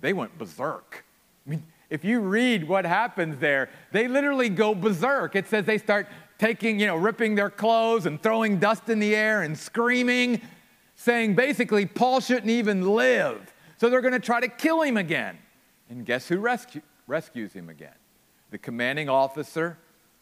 they 0.00 0.12
went 0.12 0.36
berserk. 0.38 1.04
I 1.46 1.50
mean, 1.50 1.64
if 1.90 2.04
you 2.04 2.20
read 2.20 2.68
what 2.68 2.84
happens 2.84 3.38
there, 3.38 3.70
they 3.92 4.08
literally 4.08 4.48
go 4.48 4.74
berserk. 4.74 5.34
It 5.34 5.46
says 5.48 5.64
they 5.64 5.78
start 5.78 6.06
taking, 6.38 6.78
you 6.78 6.86
know, 6.86 6.96
ripping 6.96 7.34
their 7.34 7.50
clothes 7.50 8.06
and 8.06 8.22
throwing 8.22 8.58
dust 8.58 8.88
in 8.88 8.98
the 8.98 9.14
air 9.14 9.42
and 9.42 9.56
screaming, 9.56 10.40
saying 10.94 11.34
basically, 11.34 11.86
Paul 11.86 12.20
shouldn't 12.20 12.50
even 12.50 12.82
live. 12.94 13.52
So 13.78 13.88
they're 13.88 14.00
going 14.00 14.12
to 14.12 14.20
try 14.20 14.40
to 14.40 14.48
kill 14.48 14.82
him 14.82 14.96
again. 14.96 15.38
And 15.88 16.04
guess 16.04 16.28
who 16.28 16.38
rescue, 16.38 16.82
rescues 17.06 17.52
him 17.52 17.68
again? 17.68 17.94
The 18.50 18.58
commanding 18.58 19.08
officer 19.08 19.78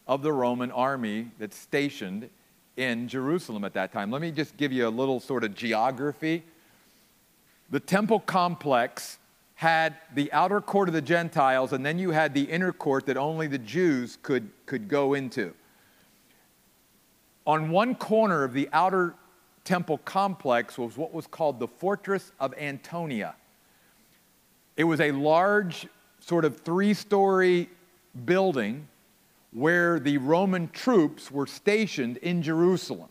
of 0.07 0.21
the 0.21 0.31
Roman 0.31 0.71
army 0.71 1.31
that's 1.39 1.57
stationed 1.57 2.29
in 2.77 3.07
Jerusalem 3.07 3.63
at 3.63 3.73
that 3.73 3.91
time. 3.91 4.11
Let 4.11 4.21
me 4.21 4.31
just 4.31 4.55
give 4.57 4.71
you 4.71 4.87
a 4.87 4.89
little 4.89 5.19
sort 5.19 5.43
of 5.43 5.55
geography. 5.55 6.43
The 7.69 7.79
temple 7.79 8.19
complex 8.19 9.17
had 9.55 9.95
the 10.13 10.31
outer 10.31 10.61
court 10.61 10.87
of 10.87 10.93
the 10.93 11.01
Gentiles, 11.01 11.73
and 11.73 11.83
then 11.83 11.97
you 11.97 12.11
had 12.11 12.35
the 12.35 12.43
inner 12.43 12.71
court 12.71 13.07
that 13.07 13.17
only 13.17 13.47
the 13.47 13.57
Jews 13.57 14.19
could, 14.21 14.49
could 14.67 14.87
go 14.87 15.15
into. 15.15 15.53
On 17.47 17.71
one 17.71 17.95
corner 17.95 18.43
of 18.43 18.53
the 18.53 18.69
outer 18.71 19.15
temple 19.63 19.97
complex 19.97 20.77
was 20.77 20.95
what 20.95 21.11
was 21.11 21.25
called 21.25 21.59
the 21.59 21.67
Fortress 21.67 22.31
of 22.39 22.53
Antonia. 22.57 23.35
It 24.77 24.83
was 24.83 25.01
a 25.01 25.11
large, 25.11 25.87
sort 26.19 26.45
of 26.45 26.61
three 26.61 26.93
story 26.93 27.69
building 28.25 28.87
where 29.51 29.99
the 29.99 30.19
Roman 30.19 30.69
troops 30.69 31.31
were 31.31 31.47
stationed 31.47 32.17
in 32.17 32.43
Jerusalem. 32.43 33.09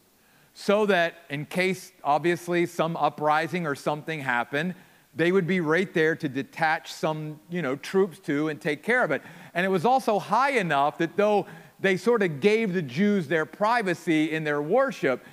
So 0.55 0.87
that 0.87 1.17
in 1.29 1.45
case, 1.45 1.93
obviously, 2.03 2.65
some 2.65 2.97
uprising 2.97 3.67
or 3.67 3.75
something 3.75 4.21
happened, 4.21 4.75
they 5.15 5.33
would 5.33 5.47
be 5.47 5.61
right 5.61 5.93
there 5.93 6.15
to 6.17 6.29
detach 6.29 6.93
some, 6.93 7.41
you 7.51 7.63
know, 7.63 7.75
troops 7.77 8.19
to 8.21 8.49
and 8.49 8.61
take 8.61 8.83
care 8.83 9.03
of 9.03 9.11
it. 9.11 9.23
And 9.53 9.67
it 9.67 9.69
was 9.69 9.85
also 9.85 10.19
high 10.19 10.53
enough 10.53 10.99
that 10.99 11.17
though 11.17 11.47
they 11.81 11.97
sort 11.97 12.23
of 12.23 12.41
gave 12.41 12.73
the 12.73 12.83
Jews 12.83 13.27
their 13.27 13.45
privacy 13.45 14.33
in 14.33 14.45
their 14.45 14.63
worship, 14.63 15.25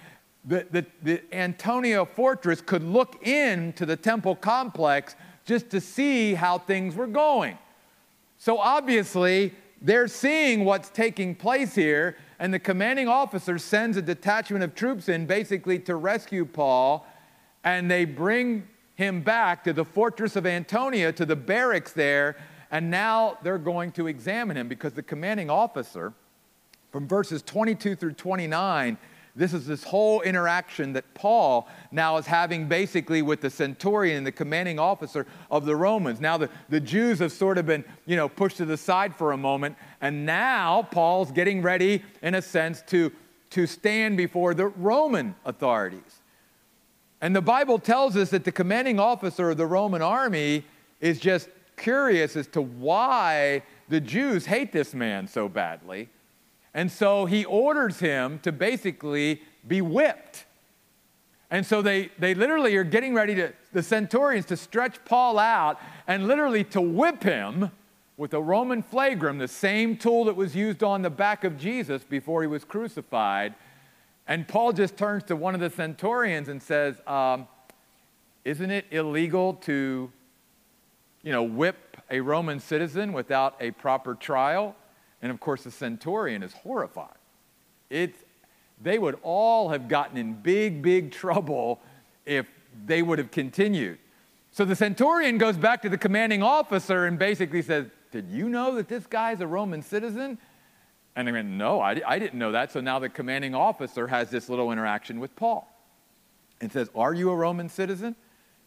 the, 0.45 0.65
the, 0.71 0.85
the 1.03 1.21
Antonia 1.33 2.05
fortress 2.05 2.59
could 2.59 2.83
look 2.83 3.25
into 3.25 3.85
the 3.85 3.95
temple 3.95 4.35
complex 4.35 5.15
just 5.45 5.69
to 5.71 5.82
see 5.82 6.34
how 6.34 6.58
things 6.58 6.95
were 6.95 7.08
going. 7.08 7.58
So 8.38 8.58
obviously, 8.58 9.53
they're 9.82 10.08
seeing 10.08 10.63
what's 10.65 10.89
taking 10.89 11.36
place 11.36 11.75
here, 11.75 12.17
and 12.39 12.53
the 12.53 12.60
commanding 12.60 13.08
officer 13.08 13.58
sends 13.58 13.97
a 13.97 14.01
detachment 14.01 14.63
of 14.63 14.75
troops 14.75 15.10
in 15.10 15.25
basically 15.25 15.79
to 15.79 15.95
rescue 15.95 16.45
Paul, 16.45 17.06
and 17.63 17.89
they 17.91 18.06
bring 18.06 18.67
him 18.95 19.21
back 19.21 19.63
to 19.65 19.73
the 19.73 19.84
fortress 19.84 20.36
of 20.36 20.45
Antonia, 20.45 21.12
to 21.13 21.25
the 21.25 21.36
barracks 21.36 21.91
there, 21.91 22.38
and 22.71 22.89
now 22.89 23.38
they're 23.43 23.58
going 23.58 23.91
to 23.91 24.08
examine 24.08 24.58
him 24.58 24.67
because 24.67 24.93
the 24.93 25.03
commanding 25.03 25.49
officer, 25.49 26.13
from 26.91 27.08
verses 27.08 27.41
22 27.41 27.95
through 27.95 28.13
29, 28.13 28.97
this 29.35 29.53
is 29.53 29.65
this 29.65 29.83
whole 29.83 30.21
interaction 30.21 30.93
that 30.93 31.11
Paul 31.15 31.67
now 31.91 32.17
is 32.17 32.27
having 32.27 32.67
basically 32.67 33.23
with 33.23 33.41
the 33.41 33.49
centurion 33.49 34.23
the 34.23 34.31
commanding 34.31 34.77
officer 34.77 35.25
of 35.49 35.65
the 35.65 35.75
Romans. 35.75 36.21
Now, 36.21 36.37
the, 36.37 36.49
the 36.69 36.79
Jews 36.79 37.17
have 37.19 37.31
sort 37.31 37.57
of 37.57 37.65
been, 37.65 37.83
you 38.05 38.15
know, 38.15 38.29
pushed 38.29 38.57
to 38.57 38.65
the 38.65 38.77
side 38.77 39.15
for 39.15 39.31
a 39.31 39.37
moment, 39.37 39.75
and 40.01 40.25
now 40.25 40.83
Paul's 40.83 41.31
getting 41.31 41.63
ready, 41.63 42.03
in 42.21 42.35
a 42.35 42.43
sense, 42.43 42.83
to, 42.87 43.11
to 43.51 43.65
stand 43.65 44.17
before 44.17 44.53
the 44.53 44.67
Roman 44.67 45.33
authorities. 45.45 46.21
And 47.19 47.35
the 47.35 47.41
Bible 47.41 47.79
tells 47.79 48.15
us 48.15 48.29
that 48.29 48.43
the 48.43 48.51
commanding 48.51 48.99
officer 48.99 49.49
of 49.49 49.57
the 49.57 49.65
Roman 49.65 50.03
army 50.03 50.63
is 51.01 51.19
just 51.19 51.49
curious 51.75 52.35
as 52.35 52.47
to 52.49 52.61
why 52.61 53.63
the 53.89 53.99
Jews 53.99 54.45
hate 54.45 54.71
this 54.71 54.93
man 54.93 55.27
so 55.27 55.49
badly. 55.49 56.09
And 56.73 56.91
so 56.91 57.25
he 57.25 57.45
orders 57.45 57.99
him 57.99 58.39
to 58.39 58.51
basically 58.51 59.41
be 59.67 59.81
whipped. 59.81 60.45
And 61.51 61.65
so 61.65 61.83
they, 61.83 62.09
they 62.17 62.33
literally 62.33 62.75
are 62.77 62.83
getting 62.83 63.13
ready 63.13 63.36
to, 63.36 63.53
the 63.73 63.83
centurions, 63.83 64.47
to 64.47 64.57
stretch 64.57 65.03
Paul 65.05 65.38
out 65.38 65.79
and 66.07 66.27
literally 66.27 66.63
to 66.65 66.81
whip 66.81 67.21
him 67.21 67.69
with 68.17 68.33
a 68.33 68.41
Roman 68.41 68.81
flagrum, 68.81 69.38
the 69.38 69.47
same 69.47 69.97
tool 69.97 70.25
that 70.25 70.36
was 70.36 70.55
used 70.55 70.83
on 70.83 71.01
the 71.03 71.09
back 71.09 71.43
of 71.43 71.57
Jesus 71.59 72.03
before 72.03 72.41
he 72.41 72.47
was 72.47 72.63
crucified. 72.63 73.53
And 74.27 74.47
Paul 74.47 74.73
just 74.73 74.97
turns 74.97 75.23
to 75.25 75.36
one 75.36 75.53
of 75.53 75.62
the 75.62 75.69
centurions 75.69 76.49
and 76.49 76.62
says, 76.62 76.95
um, 77.05 77.47
Isn't 78.45 78.71
it 78.71 78.86
illegal 78.91 79.55
to, 79.65 80.12
you 81.21 81.31
know, 81.31 81.43
whip 81.43 81.97
a 82.09 82.19
Roman 82.19 82.59
citizen 82.59 83.13
without 83.13 83.55
a 83.59 83.71
proper 83.71 84.15
trial? 84.15 84.75
And 85.23 85.31
of 85.31 85.39
course, 85.39 85.63
the 85.63 85.71
centurion 85.71 86.43
is 86.43 86.53
horrified. 86.53 87.15
It's, 87.89 88.19
they 88.81 88.99
would 88.99 89.17
all 89.23 89.69
have 89.69 89.88
gotten 89.88 90.17
in 90.17 90.33
big, 90.33 90.81
big 90.81 91.12
trouble 91.12 91.81
if 92.25 92.45
they 92.86 93.01
would 93.01 93.19
have 93.19 93.31
continued. 93.31 93.99
So 94.51 94.65
the 94.65 94.75
centurion 94.75 95.38
goes 95.38 95.55
back 95.55 95.81
to 95.83 95.89
the 95.89 95.97
commanding 95.97 96.43
officer 96.43 97.05
and 97.05 97.17
basically 97.17 97.62
says, 97.62 97.88
Did 98.12 98.29
you 98.29 98.49
know 98.49 98.75
that 98.75 98.89
this 98.89 99.07
guy's 99.07 99.39
a 99.39 99.47
Roman 99.47 99.81
citizen? 99.81 100.38
And 101.15 101.27
they 101.27 101.31
went, 101.31 101.47
No, 101.47 101.79
I, 101.79 102.01
I 102.05 102.19
didn't 102.19 102.38
know 102.38 102.51
that. 102.51 102.73
So 102.73 102.81
now 102.81 102.99
the 102.99 103.07
commanding 103.07 103.55
officer 103.55 104.07
has 104.07 104.29
this 104.29 104.49
little 104.49 104.73
interaction 104.73 105.21
with 105.21 105.33
Paul 105.38 105.73
and 106.59 106.69
says, 106.69 106.89
Are 106.95 107.13
you 107.13 107.29
a 107.29 107.36
Roman 107.36 107.69
citizen? 107.69 108.17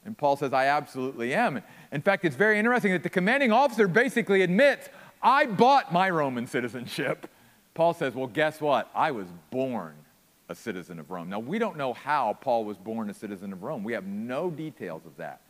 And 0.06 0.16
Paul 0.16 0.36
says, 0.36 0.54
I 0.54 0.66
absolutely 0.66 1.34
am. 1.34 1.60
In 1.92 2.00
fact, 2.00 2.24
it's 2.24 2.36
very 2.36 2.58
interesting 2.58 2.92
that 2.92 3.02
the 3.02 3.10
commanding 3.10 3.52
officer 3.52 3.88
basically 3.88 4.42
admits, 4.42 4.88
I 5.26 5.46
bought 5.46 5.92
my 5.92 6.08
Roman 6.08 6.46
citizenship. 6.46 7.28
Paul 7.74 7.94
says, 7.94 8.14
Well, 8.14 8.28
guess 8.28 8.60
what? 8.60 8.88
I 8.94 9.10
was 9.10 9.26
born 9.50 9.94
a 10.48 10.54
citizen 10.54 11.00
of 11.00 11.10
Rome. 11.10 11.28
Now, 11.28 11.40
we 11.40 11.58
don't 11.58 11.76
know 11.76 11.92
how 11.92 12.38
Paul 12.40 12.64
was 12.64 12.76
born 12.76 13.10
a 13.10 13.14
citizen 13.14 13.52
of 13.52 13.64
Rome. 13.64 13.82
We 13.82 13.92
have 13.94 14.06
no 14.06 14.50
details 14.50 15.04
of 15.04 15.16
that. 15.16 15.40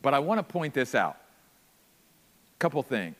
But 0.00 0.14
I 0.14 0.20
want 0.20 0.38
to 0.38 0.42
point 0.42 0.72
this 0.72 0.94
out. 0.94 1.18
A 2.56 2.58
couple 2.58 2.82
things. 2.82 3.16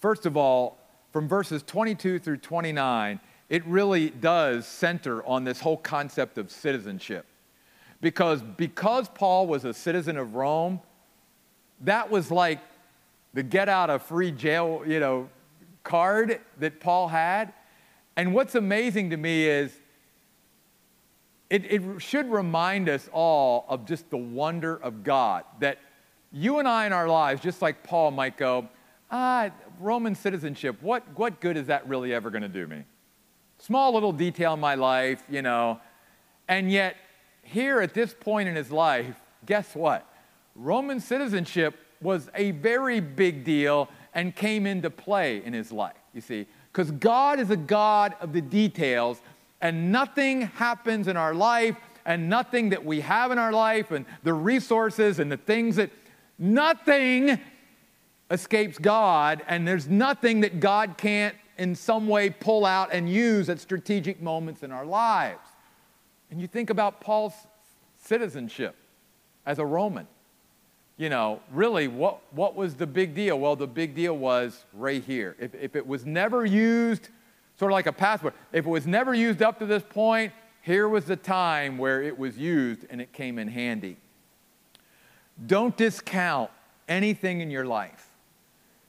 First 0.00 0.26
of 0.26 0.36
all, 0.36 0.76
from 1.12 1.28
verses 1.28 1.62
22 1.62 2.18
through 2.18 2.38
29, 2.38 3.20
it 3.48 3.64
really 3.64 4.10
does 4.10 4.66
center 4.66 5.24
on 5.24 5.44
this 5.44 5.60
whole 5.60 5.76
concept 5.76 6.36
of 6.36 6.50
citizenship. 6.50 7.26
Because 8.00 8.42
because 8.42 9.08
Paul 9.08 9.46
was 9.46 9.64
a 9.64 9.72
citizen 9.72 10.16
of 10.16 10.34
Rome, 10.34 10.80
that 11.82 12.10
was 12.10 12.32
like 12.32 12.58
the 13.34 13.42
get 13.42 13.68
out 13.68 13.90
of 13.90 14.02
free 14.02 14.30
jail, 14.30 14.82
you 14.86 15.00
know, 15.00 15.28
card 15.84 16.40
that 16.58 16.80
Paul 16.80 17.08
had. 17.08 17.52
And 18.16 18.34
what's 18.34 18.54
amazing 18.54 19.10
to 19.10 19.16
me 19.16 19.46
is 19.46 19.72
it, 21.50 21.70
it 21.70 22.00
should 22.00 22.30
remind 22.30 22.88
us 22.88 23.08
all 23.12 23.66
of 23.68 23.86
just 23.86 24.08
the 24.10 24.16
wonder 24.16 24.76
of 24.76 25.02
God 25.02 25.44
that 25.60 25.78
you 26.32 26.58
and 26.58 26.66
I 26.66 26.86
in 26.86 26.92
our 26.92 27.08
lives, 27.08 27.42
just 27.42 27.60
like 27.60 27.82
Paul 27.82 28.10
might 28.10 28.36
go, 28.38 28.68
ah, 29.10 29.50
Roman 29.78 30.14
citizenship, 30.14 30.76
what, 30.80 31.04
what 31.16 31.40
good 31.40 31.56
is 31.56 31.66
that 31.66 31.86
really 31.86 32.14
ever 32.14 32.30
going 32.30 32.42
to 32.42 32.48
do 32.48 32.66
me? 32.66 32.84
Small 33.58 33.92
little 33.92 34.12
detail 34.12 34.54
in 34.54 34.60
my 34.60 34.74
life, 34.74 35.22
you 35.28 35.42
know. 35.42 35.78
And 36.48 36.70
yet, 36.70 36.96
here 37.42 37.80
at 37.80 37.92
this 37.92 38.14
point 38.18 38.48
in 38.48 38.56
his 38.56 38.70
life, 38.70 39.16
guess 39.44 39.74
what? 39.74 40.06
Roman 40.54 41.00
citizenship 41.00 41.74
was 42.02 42.28
a 42.34 42.50
very 42.52 43.00
big 43.00 43.44
deal 43.44 43.88
and 44.14 44.34
came 44.34 44.66
into 44.66 44.90
play 44.90 45.42
in 45.44 45.52
his 45.52 45.72
life, 45.72 45.96
you 46.12 46.20
see. 46.20 46.46
Because 46.72 46.90
God 46.90 47.40
is 47.40 47.50
a 47.50 47.56
God 47.56 48.14
of 48.20 48.32
the 48.32 48.40
details, 48.40 49.20
and 49.60 49.92
nothing 49.92 50.42
happens 50.42 51.08
in 51.08 51.16
our 51.16 51.34
life, 51.34 51.76
and 52.04 52.28
nothing 52.28 52.70
that 52.70 52.84
we 52.84 53.00
have 53.00 53.30
in 53.30 53.38
our 53.38 53.52
life, 53.52 53.90
and 53.90 54.04
the 54.22 54.34
resources 54.34 55.18
and 55.18 55.30
the 55.30 55.36
things 55.36 55.76
that, 55.76 55.90
nothing 56.38 57.38
escapes 58.30 58.78
God, 58.78 59.42
and 59.46 59.68
there's 59.68 59.88
nothing 59.88 60.40
that 60.40 60.58
God 60.58 60.96
can't 60.96 61.36
in 61.58 61.74
some 61.74 62.08
way 62.08 62.30
pull 62.30 62.64
out 62.64 62.92
and 62.92 63.08
use 63.08 63.48
at 63.48 63.60
strategic 63.60 64.20
moments 64.20 64.62
in 64.62 64.72
our 64.72 64.86
lives. 64.86 65.46
And 66.30 66.40
you 66.40 66.46
think 66.46 66.70
about 66.70 67.00
Paul's 67.00 67.34
citizenship 68.02 68.74
as 69.44 69.58
a 69.58 69.64
Roman. 69.64 70.06
You 71.02 71.08
know, 71.08 71.40
really, 71.50 71.88
what, 71.88 72.20
what 72.32 72.54
was 72.54 72.76
the 72.76 72.86
big 72.86 73.12
deal? 73.12 73.36
Well, 73.36 73.56
the 73.56 73.66
big 73.66 73.96
deal 73.96 74.16
was 74.16 74.64
right 74.72 75.02
here. 75.02 75.34
If, 75.40 75.52
if 75.52 75.74
it 75.74 75.84
was 75.84 76.06
never 76.06 76.46
used, 76.46 77.08
sort 77.58 77.72
of 77.72 77.74
like 77.74 77.86
a 77.86 77.92
password, 77.92 78.34
if 78.52 78.66
it 78.66 78.68
was 78.68 78.86
never 78.86 79.12
used 79.12 79.42
up 79.42 79.58
to 79.58 79.66
this 79.66 79.82
point, 79.82 80.32
here 80.60 80.88
was 80.88 81.06
the 81.06 81.16
time 81.16 81.76
where 81.76 82.00
it 82.00 82.16
was 82.16 82.38
used 82.38 82.86
and 82.88 83.00
it 83.00 83.12
came 83.12 83.40
in 83.40 83.48
handy. 83.48 83.96
Don't 85.44 85.76
discount 85.76 86.52
anything 86.88 87.40
in 87.40 87.50
your 87.50 87.64
life 87.64 88.06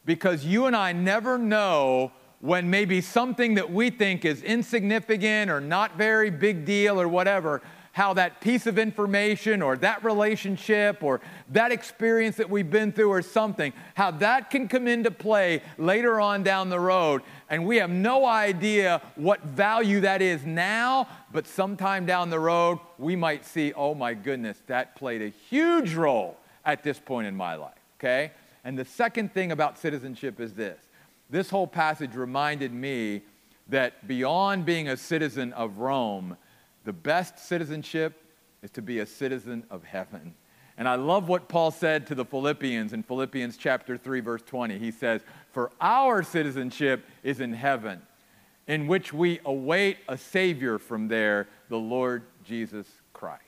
because 0.06 0.46
you 0.46 0.68
and 0.68 0.76
I 0.76 0.92
never 0.92 1.40
know 1.40 2.12
when 2.42 2.70
maybe 2.70 3.02
something 3.02 3.56
that 3.56 3.72
we 3.72 3.90
think 3.90 4.24
is 4.24 4.44
insignificant 4.44 5.50
or 5.50 5.60
not 5.60 5.98
very 5.98 6.30
big 6.30 6.64
deal 6.64 7.02
or 7.02 7.08
whatever, 7.08 7.64
how 7.94 8.14
that 8.16 8.42
piece 8.42 8.68
of 8.68 8.78
information 8.78 9.62
or 9.62 9.78
that 9.78 10.04
relationship 10.04 11.04
or 11.04 11.22
that 11.50 11.72
experience 11.72 12.36
that 12.38 12.50
we've 12.50 12.70
been 12.70 12.92
through 12.92 13.10
or 13.10 13.22
something, 13.22 13.72
how 13.94 14.10
that 14.12 14.50
can 14.50 14.68
come 14.68 14.88
into 14.88 15.12
play 15.12 15.62
later 15.78 16.20
on 16.20 16.42
down 16.42 16.70
the 16.70 16.80
road. 16.80 17.22
And 17.50 17.66
we 17.66 17.78
have 17.78 17.92
no 17.92 18.26
idea 18.26 19.02
what 19.16 19.44
value 19.44 20.02
that 20.02 20.24
is 20.24 20.44
now, 20.44 21.08
but 21.32 21.48
sometime 21.48 22.06
down 22.08 22.32
the 22.32 22.40
road, 22.40 22.80
we 22.98 23.16
might 23.16 23.46
see, 23.46 23.74
oh 23.74 23.94
my 23.94 24.16
goodness, 24.16 24.62
that 24.66 24.96
played 24.96 25.22
a 25.22 25.30
huge 25.30 25.94
role 25.94 26.38
at 26.66 26.84
this 26.84 27.00
point 27.00 27.28
in 27.28 27.36
my 27.36 27.54
life, 27.56 27.78
okay? 28.00 28.32
And 28.64 28.78
the 28.78 28.86
second 28.86 29.34
thing 29.34 29.52
about 29.52 29.78
citizenship 29.78 30.40
is 30.40 30.54
this 30.54 30.80
this 31.30 31.50
whole 31.50 31.68
passage 31.68 32.16
reminded 32.16 32.72
me 32.72 33.22
that 33.68 34.08
beyond 34.08 34.66
being 34.66 34.90
a 34.90 34.98
citizen 34.98 35.52
of 35.54 35.78
Rome, 35.80 36.38
the 36.84 36.94
best 36.94 37.40
citizenship 37.40 38.24
is 38.62 38.72
to 38.72 38.82
be 38.82 39.00
a 39.00 39.06
citizen 39.06 39.64
of 39.70 39.84
heaven. 39.84 40.36
And 40.78 40.88
I 40.88 40.96
love 40.96 41.28
what 41.28 41.50
Paul 41.50 41.72
said 41.72 42.08
to 42.08 42.16
the 42.16 42.26
Philippians 42.26 42.94
in 42.94 43.04
Philippians 43.04 43.58
chapter 43.58 43.98
3 43.98 44.22
verse 44.22 44.42
20. 44.42 44.80
He 44.80 44.92
says, 44.92 45.22
"For 45.52 45.72
our 45.80 46.24
citizenship 46.24 47.06
is 47.22 47.40
in 47.40 47.54
heaven, 47.54 48.02
in 48.68 48.88
which 48.88 49.14
we 49.14 49.40
await 49.46 49.98
a 50.08 50.18
savior 50.18 50.80
from 50.80 51.08
there, 51.10 51.48
the 51.70 51.78
Lord 51.78 52.24
Jesus 52.44 52.88
Christ." 53.14 53.44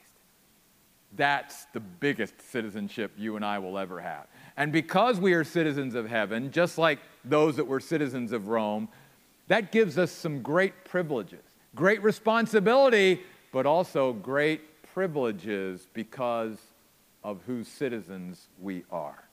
That's 1.13 1.65
the 1.74 1.80
biggest 1.80 2.41
citizenship 2.41 3.12
you 3.17 3.36
and 3.36 3.45
I 3.45 3.60
will 3.60 3.78
ever 3.78 4.02
have. 4.02 4.28
And 4.58 4.71
because 4.71 5.19
we 5.19 5.34
are 5.34 5.43
citizens 5.43 5.95
of 5.95 6.08
heaven, 6.08 6.52
just 6.52 6.78
like 6.78 7.00
those 7.24 7.56
that 7.56 7.65
were 7.65 7.80
citizens 7.80 8.34
of 8.34 8.50
Rome, 8.50 8.89
that 9.48 9.71
gives 9.71 9.98
us 9.98 10.12
some 10.12 10.41
great 10.41 10.86
privileges, 10.86 11.43
great 11.75 12.01
responsibility, 12.01 13.21
but 13.51 13.65
also 13.65 14.13
great 14.13 14.61
privileges 14.93 15.88
because 15.93 16.57
of 17.23 17.41
whose 17.45 17.67
citizens 17.67 18.47
we 18.61 18.83
are. 18.91 19.27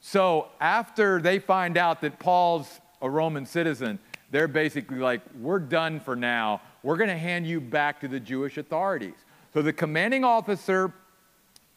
So 0.00 0.48
after 0.60 1.20
they 1.20 1.38
find 1.38 1.76
out 1.76 2.00
that 2.02 2.18
Paul's 2.18 2.80
a 3.02 3.08
Roman 3.08 3.46
citizen, 3.46 3.98
they're 4.30 4.48
basically 4.48 4.98
like, 4.98 5.20
we're 5.40 5.58
done 5.58 6.00
for 6.00 6.14
now. 6.14 6.60
We're 6.82 6.96
going 6.96 7.10
to 7.10 7.18
hand 7.18 7.46
you 7.46 7.60
back 7.60 8.00
to 8.00 8.08
the 8.08 8.20
Jewish 8.20 8.58
authorities. 8.58 9.14
So 9.52 9.62
the 9.62 9.72
commanding 9.72 10.24
officer 10.24 10.92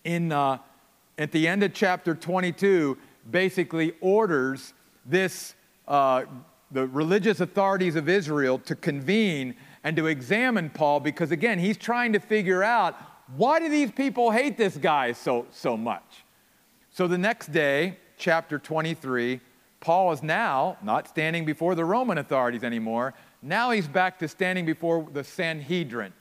in, 0.03 0.31
uh, 0.31 0.59
at 1.17 1.31
the 1.31 1.47
end 1.47 1.63
of 1.63 1.73
chapter 1.73 2.13
22 2.13 2.97
basically 3.29 3.93
orders 4.01 4.73
this, 5.05 5.55
uh, 5.87 6.23
the 6.71 6.87
religious 6.87 7.39
authorities 7.39 7.95
of 7.95 8.09
Israel 8.09 8.59
to 8.59 8.75
convene 8.75 9.55
and 9.84 9.96
to 9.98 10.08
examine 10.08 10.69
Paul 10.69 11.00
because, 11.00 11.32
again, 11.32 11.60
he's 11.60 11.78
trying 11.78 12.13
to 12.13 12.19
figure 12.19 12.63
out 12.63 12.96
why 13.36 13.60
do 13.60 13.69
these 13.69 13.91
people 13.91 14.32
hate 14.32 14.58
this 14.58 14.78
guy 14.78 15.12
so, 15.12 15.48
so 15.52 15.76
much? 15.76 16.24
So 16.89 17.08
the 17.08 17.17
next 17.17 17.52
day, 17.52 17.98
chapter 18.17 18.60
23, 18.60 19.39
Paul 19.80 20.12
is 20.12 20.24
now 20.24 20.78
not 20.82 21.08
standing 21.08 21.43
before 21.43 21.76
the 21.76 21.84
Roman 21.84 22.17
authorities 22.17 22.63
anymore. 22.63 23.13
Now 23.41 23.72
he's 23.72 23.88
back 23.88 24.19
to 24.19 24.28
standing 24.28 24.65
before 24.65 25.08
the 25.12 25.24
Sanhedrin. 25.24 26.13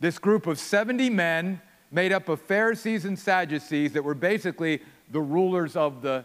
This 0.00 0.18
group 0.18 0.46
of 0.46 0.58
70 0.58 1.08
men 1.10 1.60
made 1.90 2.12
up 2.12 2.28
of 2.28 2.40
Pharisees 2.42 3.04
and 3.04 3.18
Sadducees 3.18 3.92
that 3.92 4.04
were 4.04 4.14
basically 4.14 4.80
the 5.10 5.20
rulers 5.20 5.76
of 5.76 6.02
the 6.02 6.24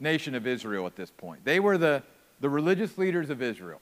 nation 0.00 0.34
of 0.34 0.46
Israel 0.46 0.86
at 0.86 0.96
this 0.96 1.10
point. 1.10 1.44
They 1.44 1.60
were 1.60 1.78
the, 1.78 2.02
the 2.40 2.48
religious 2.48 2.98
leaders 2.98 3.30
of 3.30 3.40
Israel. 3.40 3.80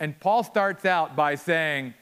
And 0.00 0.18
Paul 0.18 0.42
starts 0.42 0.84
out 0.84 1.16
by 1.16 1.34
saying, 1.34 1.94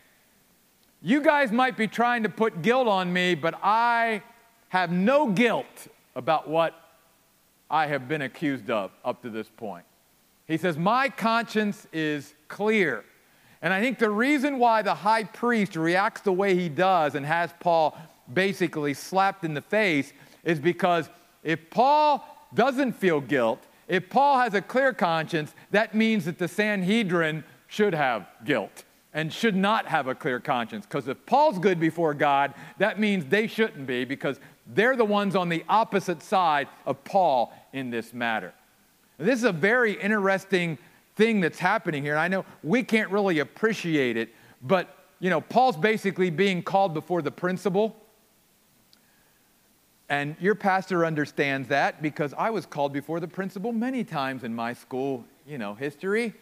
You 1.03 1.21
guys 1.21 1.53
might 1.53 1.77
be 1.77 1.87
trying 1.87 2.23
to 2.23 2.29
put 2.29 2.63
guilt 2.63 2.89
on 2.89 3.13
me, 3.13 3.35
but 3.35 3.55
I 3.63 4.23
have 4.69 4.91
no 4.91 5.29
guilt 5.29 5.89
about 6.15 6.49
what 6.49 6.75
I 7.71 7.87
have 7.87 8.09
been 8.09 8.23
accused 8.23 8.71
of 8.71 8.91
up 9.05 9.23
to 9.23 9.31
this 9.31 9.49
point. 9.49 9.85
He 10.47 10.57
says, 10.57 10.77
My 10.77 11.09
conscience 11.09 11.87
is 11.93 12.35
clear. 12.49 13.05
And 13.63 13.73
I 13.73 13.81
think 13.81 13.99
the 13.99 14.11
reason 14.11 14.59
why 14.59 14.83
the 14.83 14.95
high 14.95 15.25
priest 15.25 15.77
reacts 15.77 16.23
the 16.23 16.33
way 16.33 16.55
he 16.57 16.69
does 16.69 17.15
and 17.15 17.25
has 17.25 17.51
Paul 17.61 17.97
basically 18.33 18.93
slapped 18.93 19.45
in 19.45 19.55
the 19.55 19.61
face 19.61 20.13
is 20.43 20.59
because 20.59 21.09
if 21.45 21.71
Paul 21.71 22.25
doesn't 22.55 22.93
feel 22.93 23.21
guilt, 23.21 23.65
if 23.89 24.11
Paul 24.11 24.39
has 24.39 24.55
a 24.55 24.61
clear 24.61 24.93
conscience, 24.93 25.55
that 25.71 25.95
means 25.95 26.25
that 26.25 26.39
the 26.39 26.49
Sanhedrin 26.49 27.45
should 27.73 27.95
have 27.95 28.27
guilt 28.45 28.85
and 29.15 29.33
should 29.33 29.57
not 29.57 29.87
have 29.87 30.07
a 30.07 30.15
clear 30.15 30.39
conscience. 30.39 30.85
Because 30.85 31.09
if 31.09 31.25
Paul's 31.25 31.59
good 31.59 31.81
before 31.81 32.13
God, 32.13 32.53
that 32.77 33.01
means 33.01 33.25
they 33.25 33.47
shouldn't 33.47 33.87
be 33.87 34.05
because 34.05 34.39
they're 34.67 34.95
the 34.95 35.07
ones 35.07 35.35
on 35.35 35.49
the 35.49 35.65
opposite 35.71 36.23
side 36.23 36.69
of 36.85 37.03
Paul 37.05 37.51
in 37.73 37.89
this 37.89 38.13
matter. 38.13 38.53
This 39.17 39.39
is 39.39 39.45
a 39.45 39.53
very 39.53 39.95
interesting 39.95 40.77
thing 41.17 41.41
that's 41.41 41.59
happening 41.59 42.03
here. 42.03 42.13
And 42.13 42.21
I 42.21 42.29
know 42.29 42.45
we 42.63 42.83
can't 42.83 43.11
really 43.11 43.39
appreciate 43.39 44.19
it, 44.19 44.35
but 44.61 44.95
you 45.19 45.31
know, 45.31 45.41
Paul's 45.41 45.79
basically 45.79 46.29
being 46.29 46.63
called 46.63 46.93
before 46.93 47.23
the 47.23 47.31
principal. 47.31 47.97
And 50.11 50.37
your 50.41 50.55
pastor 50.55 51.07
understands 51.07 51.69
that 51.69 52.03
because 52.03 52.35
I 52.37 52.51
was 52.51 52.67
called 52.67 52.93
before 52.93 53.19
the 53.19 53.29
principal 53.29 53.73
many 53.73 54.05
times 54.05 54.45
in 54.45 54.55
my 54.55 54.75
school, 54.75 55.25
you 55.47 55.57
know, 55.57 55.73
history. 55.73 56.35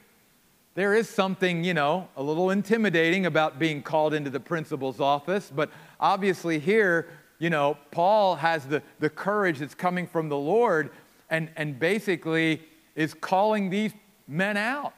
There 0.75 0.95
is 0.95 1.09
something, 1.09 1.65
you 1.65 1.75
know, 1.75 2.09
a 2.17 2.23
little 2.23 2.51
intimidating 2.51 3.27
about 3.27 3.59
being 3.59 3.83
called 3.83 4.15
into 4.15 4.31
the 4.31 4.41
principal's 4.41 5.01
office, 5.01 5.51
but 5.55 5.71
obviously 5.99 6.59
here, 6.59 7.09
you 7.39 7.51
know, 7.51 7.77
Paul 7.91 8.37
has 8.37 8.67
the, 8.67 8.83
the 9.01 9.11
courage 9.11 9.59
that's 9.59 9.75
coming 9.75 10.07
from 10.07 10.29
the 10.29 10.37
Lord 10.37 10.91
and, 11.29 11.51
and 11.57 11.79
basically 11.79 12.63
is 12.95 13.15
calling 13.15 13.71
these 13.71 13.93
men 14.29 14.57
out. 14.57 14.95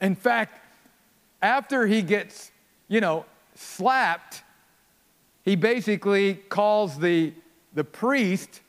In 0.00 0.14
fact, 0.14 0.60
after 1.40 1.86
he 1.86 2.02
gets, 2.02 2.50
you 2.88 3.00
know, 3.00 3.24
slapped, 3.54 4.42
he 5.44 5.56
basically 5.56 6.34
calls 6.34 6.98
the, 6.98 7.32
the 7.72 7.84
priest 7.84 8.60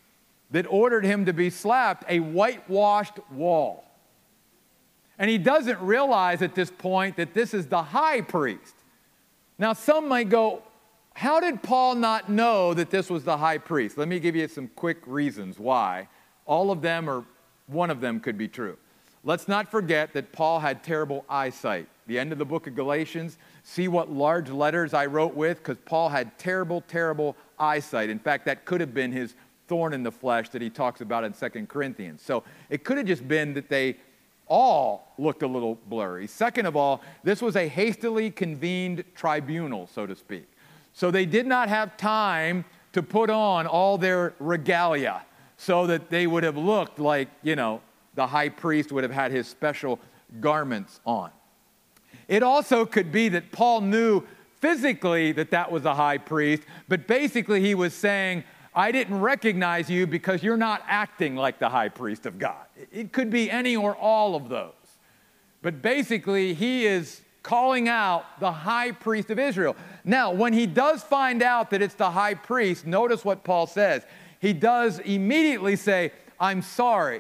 that 0.52 0.66
ordered 0.70 1.04
him 1.04 1.26
to 1.26 1.34
be 1.34 1.50
slapped 1.50 2.06
a 2.08 2.20
whitewashed 2.20 3.20
wall. 3.32 3.89
And 5.20 5.30
he 5.30 5.38
doesn't 5.38 5.80
realize 5.82 6.42
at 6.42 6.56
this 6.56 6.72
point 6.72 7.18
that 7.18 7.34
this 7.34 7.54
is 7.54 7.68
the 7.68 7.84
high 7.84 8.22
priest. 8.22 8.74
Now, 9.58 9.74
some 9.74 10.08
might 10.08 10.30
go, 10.30 10.64
How 11.14 11.42
did 11.42 11.62
Paul 11.62 11.96
not 11.96 12.30
know 12.30 12.74
that 12.74 12.90
this 12.90 13.10
was 13.10 13.26
the 13.26 13.38
high 13.38 13.58
priest? 13.58 13.98
Let 13.98 14.08
me 14.08 14.22
give 14.22 14.38
you 14.38 14.48
some 14.48 14.70
quick 14.76 15.00
reasons 15.06 15.60
why. 15.60 16.08
All 16.46 16.72
of 16.72 16.82
them, 16.82 17.10
or 17.10 17.26
one 17.68 17.90
of 17.90 18.00
them, 18.00 18.22
could 18.22 18.38
be 18.38 18.48
true. 18.48 18.78
Let's 19.26 19.50
not 19.50 19.70
forget 19.70 20.14
that 20.14 20.32
Paul 20.32 20.62
had 20.62 20.82
terrible 20.82 21.26
eyesight. 21.30 21.90
The 22.08 22.18
end 22.18 22.32
of 22.32 22.38
the 22.40 22.46
book 22.46 22.66
of 22.68 22.74
Galatians, 22.74 23.38
see 23.64 23.90
what 23.90 24.10
large 24.10 24.50
letters 24.50 24.94
I 24.94 25.06
wrote 25.06 25.36
with, 25.36 25.58
because 25.58 25.78
Paul 25.84 26.08
had 26.08 26.40
terrible, 26.40 26.82
terrible 26.88 27.36
eyesight. 27.60 28.10
In 28.10 28.18
fact, 28.18 28.46
that 28.46 28.64
could 28.64 28.80
have 28.80 28.94
been 28.94 29.12
his 29.12 29.36
thorn 29.68 29.94
in 29.94 30.02
the 30.02 30.12
flesh 30.12 30.50
that 30.50 30.62
he 30.62 30.70
talks 30.70 31.02
about 31.02 31.26
in 31.26 31.34
Second 31.34 31.68
Corinthians. 31.68 32.22
So 32.22 32.44
it 32.70 32.86
could 32.86 32.98
have 32.98 33.06
just 33.06 33.28
been 33.28 33.54
that 33.54 33.70
they 33.70 33.98
all 34.50 35.14
looked 35.18 35.44
a 35.44 35.48
little 35.48 35.76
blurry. 35.88 36.28
Second 36.28 36.66
of 36.66 36.76
all, 36.76 37.02
this 37.24 37.42
was 37.42 37.56
a 37.56 37.68
hastily 37.68 38.30
convened 38.30 39.04
tribunal, 39.16 39.88
so 39.88 40.06
to 40.06 40.16
speak. 40.16 40.50
So 40.94 41.12
they 41.12 41.26
did 41.26 41.48
not 41.48 41.70
have 41.70 41.96
time 41.96 42.66
to 42.92 43.02
put 43.02 43.30
on 43.30 43.68
all 43.68 43.98
their 43.98 44.34
regalia 44.40 45.22
so 45.56 45.88
that 45.88 46.10
they 46.10 46.28
would 46.28 46.44
have 46.44 46.58
looked 46.58 47.00
like, 47.00 47.30
you 47.44 47.56
know, 47.56 47.82
the 48.16 48.28
high 48.28 48.50
priest 48.50 48.92
would 48.92 49.04
have 49.04 49.14
had 49.14 49.32
his 49.32 49.48
special 49.48 50.00
garments 50.40 51.00
on. 51.06 51.32
It 52.28 52.44
also 52.44 52.86
could 52.86 53.12
be 53.12 53.30
that 53.30 53.52
Paul 53.52 53.82
knew 53.82 54.24
physically 54.60 55.32
that 55.34 55.52
that 55.52 55.72
was 55.72 55.86
a 55.86 55.96
high 55.96 56.18
priest, 56.18 56.64
but 56.88 57.08
basically 57.08 57.62
he 57.62 57.76
was 57.76 57.94
saying, 57.94 58.44
I 58.80 58.94
didn't 58.94 59.20
recognize 59.20 59.90
you 59.90 60.08
because 60.08 60.42
you're 60.42 60.56
not 60.56 60.82
acting 60.88 61.36
like 61.36 61.60
the 61.60 61.68
high 61.68 61.90
priest 61.90 62.26
of 62.26 62.40
God. 62.40 62.66
It 62.94 63.12
could 63.12 63.30
be 63.30 63.52
any 63.52 63.76
or 63.76 63.94
all 63.94 64.36
of 64.36 64.48
those. 64.48 64.72
But 65.62 65.82
basically, 65.82 66.54
he 66.54 66.86
is 66.86 67.20
calling 67.44 67.90
out 67.90 68.24
the 68.40 68.54
high 68.54 68.94
priest 68.94 69.32
of 69.32 69.38
Israel. 69.38 69.76
Now, 70.06 70.32
when 70.32 70.54
he 70.54 70.66
does 70.66 71.04
find 71.04 71.44
out 71.44 71.72
that 71.72 71.82
it's 71.82 71.96
the 71.96 72.10
high 72.10 72.36
priest, 72.36 72.88
notice 72.88 73.26
what 73.26 73.44
Paul 73.44 73.68
says. 73.68 74.04
He 74.40 74.54
does 74.54 75.00
immediately 75.00 75.76
say, 75.76 76.14
I'm 76.40 76.62
sorry, 76.62 77.20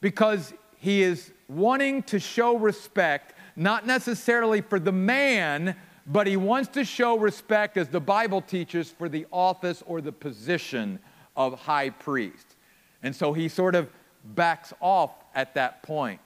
because 0.00 0.54
he 0.78 1.02
is 1.02 1.30
wanting 1.48 2.04
to 2.04 2.18
show 2.18 2.56
respect, 2.56 3.34
not 3.54 3.86
necessarily 3.86 4.62
for 4.62 4.80
the 4.80 4.92
man, 4.92 5.76
but 6.08 6.26
he 6.26 6.36
wants 6.36 6.70
to 6.70 6.84
show 6.84 7.18
respect, 7.18 7.76
as 7.76 7.88
the 7.88 8.00
Bible 8.00 8.40
teaches, 8.40 8.90
for 8.90 9.08
the 9.08 9.26
office 9.30 9.82
or 9.86 10.00
the 10.00 10.12
position 10.12 10.98
of 11.36 11.60
high 11.60 11.90
priest. 11.90 12.56
And 13.02 13.14
so 13.14 13.32
he 13.32 13.48
sort 13.48 13.74
of 13.74 13.90
backs 14.24 14.72
off 14.80 15.10
at 15.34 15.54
that 15.54 15.82
point. 15.82 16.20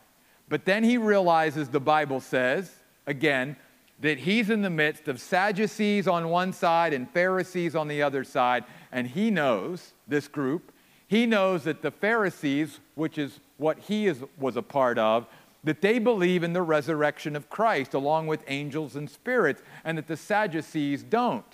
But 0.48 0.64
then 0.64 0.84
he 0.84 0.98
realizes, 0.98 1.68
the 1.68 1.80
Bible 1.80 2.20
says, 2.20 2.70
again, 3.06 3.56
that 4.00 4.18
he's 4.18 4.50
in 4.50 4.62
the 4.62 4.70
midst 4.70 5.08
of 5.08 5.20
Sadducees 5.20 6.08
on 6.08 6.28
one 6.28 6.52
side 6.52 6.92
and 6.92 7.10
Pharisees 7.10 7.74
on 7.74 7.88
the 7.88 8.02
other 8.02 8.24
side, 8.24 8.64
and 8.90 9.06
he 9.06 9.30
knows, 9.30 9.94
this 10.06 10.28
group, 10.28 10.72
he 11.06 11.26
knows 11.26 11.64
that 11.64 11.82
the 11.82 11.90
Pharisees, 11.90 12.80
which 12.94 13.18
is 13.18 13.40
what 13.58 13.78
he 13.78 14.06
is, 14.06 14.22
was 14.38 14.56
a 14.56 14.62
part 14.62 14.98
of, 14.98 15.26
that 15.64 15.80
they 15.80 15.98
believe 15.98 16.42
in 16.42 16.52
the 16.52 16.62
resurrection 16.62 17.36
of 17.36 17.48
Christ 17.48 17.94
along 17.94 18.26
with 18.26 18.44
angels 18.48 18.96
and 18.96 19.08
spirits, 19.08 19.62
and 19.84 19.96
that 19.96 20.08
the 20.08 20.16
Sadducees 20.16 21.02
don't. 21.02 21.44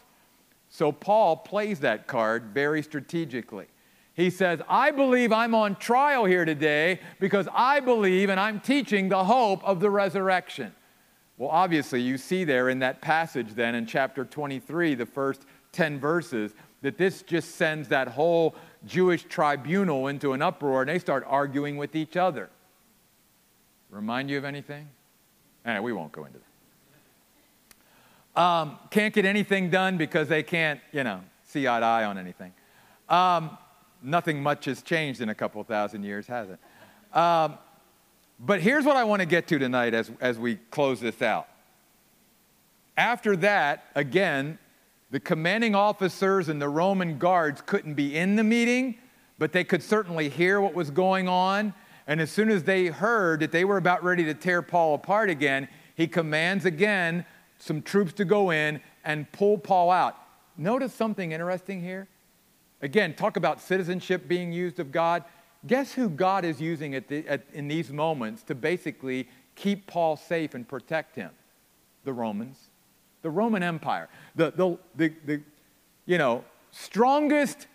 So 0.70 0.92
Paul 0.92 1.36
plays 1.36 1.80
that 1.80 2.06
card 2.06 2.50
very 2.54 2.82
strategically. 2.82 3.66
He 4.14 4.30
says, 4.30 4.60
I 4.68 4.90
believe 4.90 5.30
I'm 5.30 5.54
on 5.54 5.76
trial 5.76 6.24
here 6.24 6.44
today 6.44 7.00
because 7.20 7.48
I 7.52 7.80
believe 7.80 8.30
and 8.30 8.40
I'm 8.40 8.60
teaching 8.60 9.08
the 9.08 9.24
hope 9.24 9.62
of 9.62 9.78
the 9.80 9.90
resurrection. 9.90 10.74
Well, 11.36 11.50
obviously, 11.50 12.02
you 12.02 12.18
see 12.18 12.42
there 12.42 12.68
in 12.68 12.80
that 12.80 13.00
passage, 13.00 13.54
then 13.54 13.76
in 13.76 13.86
chapter 13.86 14.24
23, 14.24 14.96
the 14.96 15.06
first 15.06 15.46
10 15.70 16.00
verses, 16.00 16.52
that 16.82 16.98
this 16.98 17.22
just 17.22 17.54
sends 17.54 17.88
that 17.88 18.08
whole 18.08 18.56
Jewish 18.84 19.22
tribunal 19.24 20.08
into 20.08 20.32
an 20.32 20.42
uproar 20.42 20.82
and 20.82 20.90
they 20.90 20.98
start 20.98 21.24
arguing 21.26 21.76
with 21.76 21.94
each 21.94 22.16
other. 22.16 22.50
Remind 23.90 24.30
you 24.30 24.38
of 24.38 24.44
anything? 24.44 24.88
Anyway, 25.64 25.84
we 25.84 25.92
won't 25.92 26.12
go 26.12 26.24
into 26.24 26.38
that. 26.38 28.40
Um, 28.40 28.78
can't 28.90 29.12
get 29.12 29.24
anything 29.24 29.70
done 29.70 29.96
because 29.96 30.28
they 30.28 30.42
can't, 30.42 30.80
you 30.92 31.02
know, 31.02 31.20
see 31.44 31.66
eye 31.66 31.80
to 31.80 31.86
eye 31.86 32.04
on 32.04 32.18
anything. 32.18 32.52
Um, 33.08 33.56
nothing 34.02 34.42
much 34.42 34.66
has 34.66 34.82
changed 34.82 35.20
in 35.20 35.28
a 35.28 35.34
couple 35.34 35.62
thousand 35.64 36.04
years, 36.04 36.26
has 36.26 36.48
it? 36.50 37.16
Um, 37.16 37.58
but 38.38 38.60
here's 38.60 38.84
what 38.84 38.96
I 38.96 39.04
want 39.04 39.20
to 39.20 39.26
get 39.26 39.48
to 39.48 39.58
tonight 39.58 39.94
as, 39.94 40.10
as 40.20 40.38
we 40.38 40.56
close 40.70 41.00
this 41.00 41.22
out. 41.22 41.48
After 42.96 43.36
that, 43.36 43.84
again, 43.94 44.58
the 45.10 45.20
commanding 45.20 45.74
officers 45.74 46.48
and 46.48 46.60
the 46.60 46.68
Roman 46.68 47.18
guards 47.18 47.62
couldn't 47.62 47.94
be 47.94 48.16
in 48.16 48.36
the 48.36 48.44
meeting, 48.44 48.96
but 49.38 49.52
they 49.52 49.64
could 49.64 49.82
certainly 49.82 50.28
hear 50.28 50.60
what 50.60 50.74
was 50.74 50.90
going 50.90 51.28
on. 51.28 51.72
And 52.08 52.22
as 52.22 52.32
soon 52.32 52.48
as 52.48 52.64
they 52.64 52.86
heard 52.86 53.40
that 53.40 53.52
they 53.52 53.66
were 53.66 53.76
about 53.76 54.02
ready 54.02 54.24
to 54.24 54.34
tear 54.34 54.62
Paul 54.62 54.94
apart 54.94 55.28
again, 55.28 55.68
he 55.94 56.08
commands 56.08 56.64
again 56.64 57.26
some 57.58 57.82
troops 57.82 58.14
to 58.14 58.24
go 58.24 58.50
in 58.50 58.80
and 59.04 59.30
pull 59.30 59.58
Paul 59.58 59.90
out. 59.90 60.16
Notice 60.56 60.94
something 60.94 61.32
interesting 61.32 61.82
here. 61.82 62.08
Again, 62.80 63.14
talk 63.14 63.36
about 63.36 63.60
citizenship 63.60 64.26
being 64.26 64.52
used 64.52 64.80
of 64.80 64.90
God. 64.90 65.22
Guess 65.66 65.92
who 65.92 66.08
God 66.08 66.46
is 66.46 66.62
using 66.62 66.94
at 66.94 67.08
the, 67.08 67.28
at, 67.28 67.44
in 67.52 67.68
these 67.68 67.90
moments 67.90 68.42
to 68.44 68.54
basically 68.54 69.28
keep 69.54 69.86
Paul 69.86 70.16
safe 70.16 70.54
and 70.54 70.66
protect 70.66 71.14
him? 71.14 71.30
The 72.04 72.12
Romans, 72.14 72.70
the 73.20 73.30
Roman 73.30 73.62
Empire, 73.62 74.08
the, 74.34 74.50
the, 74.52 74.78
the, 74.96 75.12
the 75.26 75.42
you 76.06 76.16
know, 76.16 76.42
strongest 76.70 77.66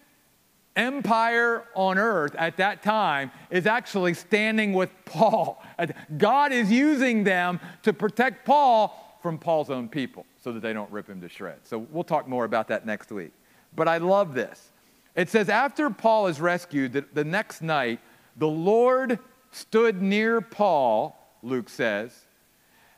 empire 0.75 1.65
on 1.75 1.97
earth 1.97 2.35
at 2.35 2.57
that 2.57 2.83
time 2.83 3.31
is 3.49 3.65
actually 3.65 4.13
standing 4.13 4.73
with 4.73 4.89
Paul. 5.05 5.63
God 6.17 6.51
is 6.51 6.71
using 6.71 7.23
them 7.23 7.59
to 7.83 7.93
protect 7.93 8.45
Paul 8.45 9.17
from 9.21 9.37
Paul's 9.37 9.69
own 9.69 9.87
people 9.87 10.25
so 10.43 10.51
that 10.51 10.61
they 10.61 10.73
don't 10.73 10.91
rip 10.91 11.07
him 11.07 11.21
to 11.21 11.29
shreds. 11.29 11.69
So 11.69 11.79
we'll 11.91 12.03
talk 12.03 12.27
more 12.27 12.45
about 12.45 12.67
that 12.67 12.85
next 12.85 13.11
week. 13.11 13.31
But 13.75 13.87
I 13.87 13.97
love 13.97 14.33
this. 14.33 14.69
It 15.15 15.29
says, 15.29 15.47
after 15.47 15.89
Paul 15.89 16.27
is 16.27 16.41
rescued, 16.41 16.93
the, 16.93 17.05
the 17.13 17.23
next 17.23 17.61
night, 17.61 17.99
the 18.35 18.47
Lord 18.47 19.19
stood 19.51 20.01
near 20.01 20.41
Paul, 20.41 21.17
Luke 21.43 21.69
says, 21.69 22.25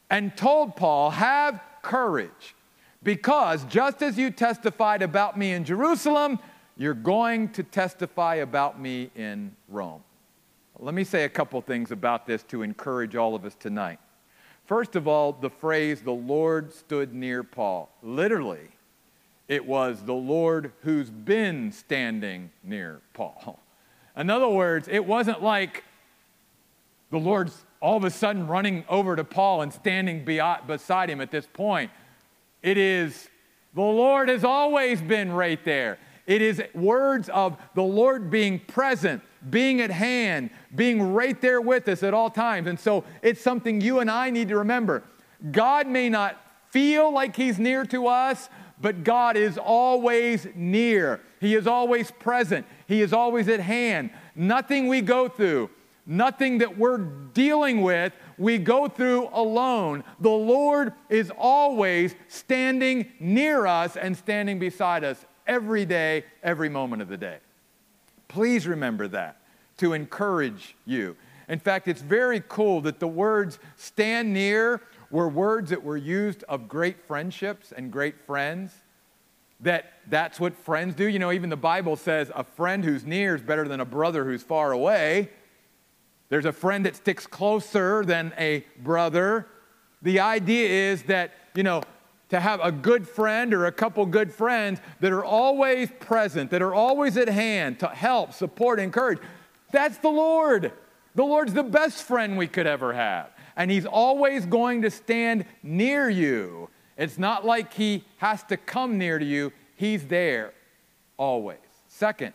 and 0.09 0.35
told 0.35 0.75
Paul, 0.75 1.11
Have 1.11 1.59
courage, 1.81 2.55
because 3.03 3.63
just 3.65 4.01
as 4.01 4.17
you 4.17 4.31
testified 4.31 5.01
about 5.01 5.37
me 5.37 5.51
in 5.51 5.65
Jerusalem, 5.65 6.39
you're 6.77 6.93
going 6.93 7.49
to 7.49 7.63
testify 7.63 8.35
about 8.35 8.79
me 8.79 9.09
in 9.15 9.55
Rome. 9.69 10.03
Let 10.77 10.93
me 10.93 11.05
say 11.05 11.23
a 11.23 11.29
couple 11.29 11.61
things 11.61 11.91
about 11.91 12.27
this 12.27 12.43
to 12.43 12.61
encourage 12.61 13.15
all 13.15 13.33
of 13.33 13.45
us 13.45 13.55
tonight. 13.55 13.99
First 14.65 14.95
of 14.95 15.07
all, 15.07 15.31
the 15.31 15.49
phrase, 15.49 16.01
the 16.01 16.11
Lord 16.11 16.73
stood 16.73 17.13
near 17.13 17.43
Paul. 17.43 17.89
Literally, 18.01 18.69
it 19.47 19.65
was 19.65 20.01
the 20.03 20.13
Lord 20.13 20.73
who's 20.81 21.09
been 21.09 21.71
standing 21.71 22.51
near 22.63 22.99
Paul. 23.13 23.59
In 24.17 24.29
other 24.29 24.49
words, 24.49 24.87
it 24.89 25.05
wasn't 25.05 25.41
like 25.41 25.83
the 27.11 27.19
Lord's 27.19 27.63
all 27.79 27.97
of 27.97 28.03
a 28.03 28.09
sudden 28.09 28.47
running 28.47 28.83
over 28.89 29.15
to 29.15 29.23
Paul 29.23 29.61
and 29.61 29.71
standing 29.71 30.25
beside 30.25 31.09
him 31.09 31.21
at 31.21 31.29
this 31.31 31.47
point. 31.53 31.91
It 32.63 32.77
is 32.77 33.29
the 33.75 33.81
Lord 33.81 34.29
has 34.29 34.43
always 34.43 35.01
been 35.01 35.31
right 35.31 35.63
there. 35.63 35.99
It 36.27 36.41
is 36.41 36.61
words 36.73 37.29
of 37.29 37.57
the 37.75 37.83
Lord 37.83 38.31
being 38.31 38.59
present, 38.59 39.21
being 39.49 39.79
at 39.81 39.91
hand, 39.91 40.49
being 40.73 41.13
right 41.13 41.39
there 41.39 41.61
with 41.61 41.87
us 41.87 42.01
at 42.01 42.13
all 42.13 42.29
times. 42.29 42.67
And 42.67 42.79
so 42.79 43.03
it's 43.21 43.41
something 43.41 43.79
you 43.79 43.99
and 43.99 44.09
I 44.09 44.31
need 44.31 44.47
to 44.49 44.57
remember. 44.57 45.03
God 45.51 45.87
may 45.87 46.09
not 46.09 46.41
feel 46.71 47.11
like 47.11 47.35
He's 47.35 47.59
near 47.59 47.85
to 47.85 48.07
us, 48.07 48.49
but 48.81 49.03
God 49.03 49.37
is 49.37 49.57
always 49.57 50.47
near. 50.55 51.21
He 51.39 51.53
is 51.53 51.67
always 51.67 52.11
present. 52.11 52.65
He 52.87 53.01
is 53.01 53.13
always 53.13 53.47
at 53.47 53.59
hand. 53.59 54.09
Nothing 54.35 54.87
we 54.87 55.01
go 55.01 55.29
through, 55.29 55.69
nothing 56.07 56.57
that 56.57 56.77
we're 56.77 56.97
dealing 56.97 57.81
with, 57.81 58.13
we 58.37 58.57
go 58.57 58.87
through 58.87 59.29
alone. 59.31 60.03
The 60.19 60.29
Lord 60.29 60.93
is 61.07 61.31
always 61.37 62.15
standing 62.27 63.11
near 63.19 63.65
us 63.67 63.95
and 63.95 64.17
standing 64.17 64.59
beside 64.59 65.03
us 65.03 65.23
every 65.47 65.85
day, 65.85 66.25
every 66.43 66.69
moment 66.69 67.01
of 67.01 67.07
the 67.07 67.17
day. 67.17 67.37
Please 68.27 68.67
remember 68.67 69.07
that 69.09 69.37
to 69.77 69.93
encourage 69.93 70.75
you. 70.85 71.15
In 71.47 71.59
fact, 71.59 71.87
it's 71.87 72.01
very 72.01 72.41
cool 72.47 72.81
that 72.81 72.99
the 72.99 73.07
words 73.07 73.59
stand 73.75 74.33
near 74.33 74.81
were 75.11 75.29
words 75.29 75.69
that 75.69 75.83
were 75.83 75.97
used 75.97 76.43
of 76.49 76.67
great 76.67 76.99
friendships 76.99 77.71
and 77.71 77.91
great 77.91 78.19
friends. 78.25 78.73
That 79.61 79.93
that's 80.09 80.39
what 80.39 80.55
friends 80.55 80.95
do. 80.95 81.07
You 81.07 81.19
know, 81.19 81.31
even 81.31 81.49
the 81.49 81.55
Bible 81.55 81.95
says 81.95 82.31
a 82.35 82.43
friend 82.43 82.83
who's 82.83 83.05
near 83.05 83.35
is 83.35 83.41
better 83.41 83.67
than 83.67 83.79
a 83.79 83.85
brother 83.85 84.25
who's 84.25 84.43
far 84.43 84.71
away. 84.71 85.29
There's 86.29 86.45
a 86.45 86.51
friend 86.51 86.85
that 86.85 86.95
sticks 86.95 87.27
closer 87.27 88.03
than 88.03 88.33
a 88.37 88.65
brother. 88.81 89.47
The 90.01 90.19
idea 90.19 90.91
is 90.91 91.03
that, 91.03 91.31
you 91.53 91.63
know, 91.63 91.83
to 92.29 92.39
have 92.39 92.59
a 92.63 92.71
good 92.71 93.07
friend 93.07 93.53
or 93.53 93.65
a 93.65 93.71
couple 93.71 94.05
good 94.05 94.33
friends 94.33 94.79
that 94.99 95.11
are 95.11 95.23
always 95.23 95.89
present, 95.99 96.51
that 96.51 96.61
are 96.61 96.73
always 96.73 97.17
at 97.17 97.29
hand 97.29 97.79
to 97.79 97.87
help, 97.87 98.33
support, 98.33 98.79
encourage. 98.79 99.19
That's 99.71 99.97
the 99.99 100.09
Lord. 100.09 100.71
The 101.13 101.23
Lord's 101.23 101.53
the 101.53 101.63
best 101.63 102.03
friend 102.03 102.37
we 102.37 102.47
could 102.47 102.67
ever 102.67 102.93
have. 102.93 103.29
And 103.55 103.69
He's 103.69 103.85
always 103.85 104.45
going 104.45 104.81
to 104.81 104.91
stand 104.91 105.45
near 105.63 106.09
you. 106.09 106.69
It's 106.97 107.17
not 107.17 107.45
like 107.45 107.73
He 107.73 108.03
has 108.17 108.43
to 108.43 108.57
come 108.57 108.97
near 108.97 109.19
to 109.19 109.25
you, 109.25 109.51
He's 109.75 110.05
there 110.05 110.53
always. 111.17 111.59
Second, 111.87 112.33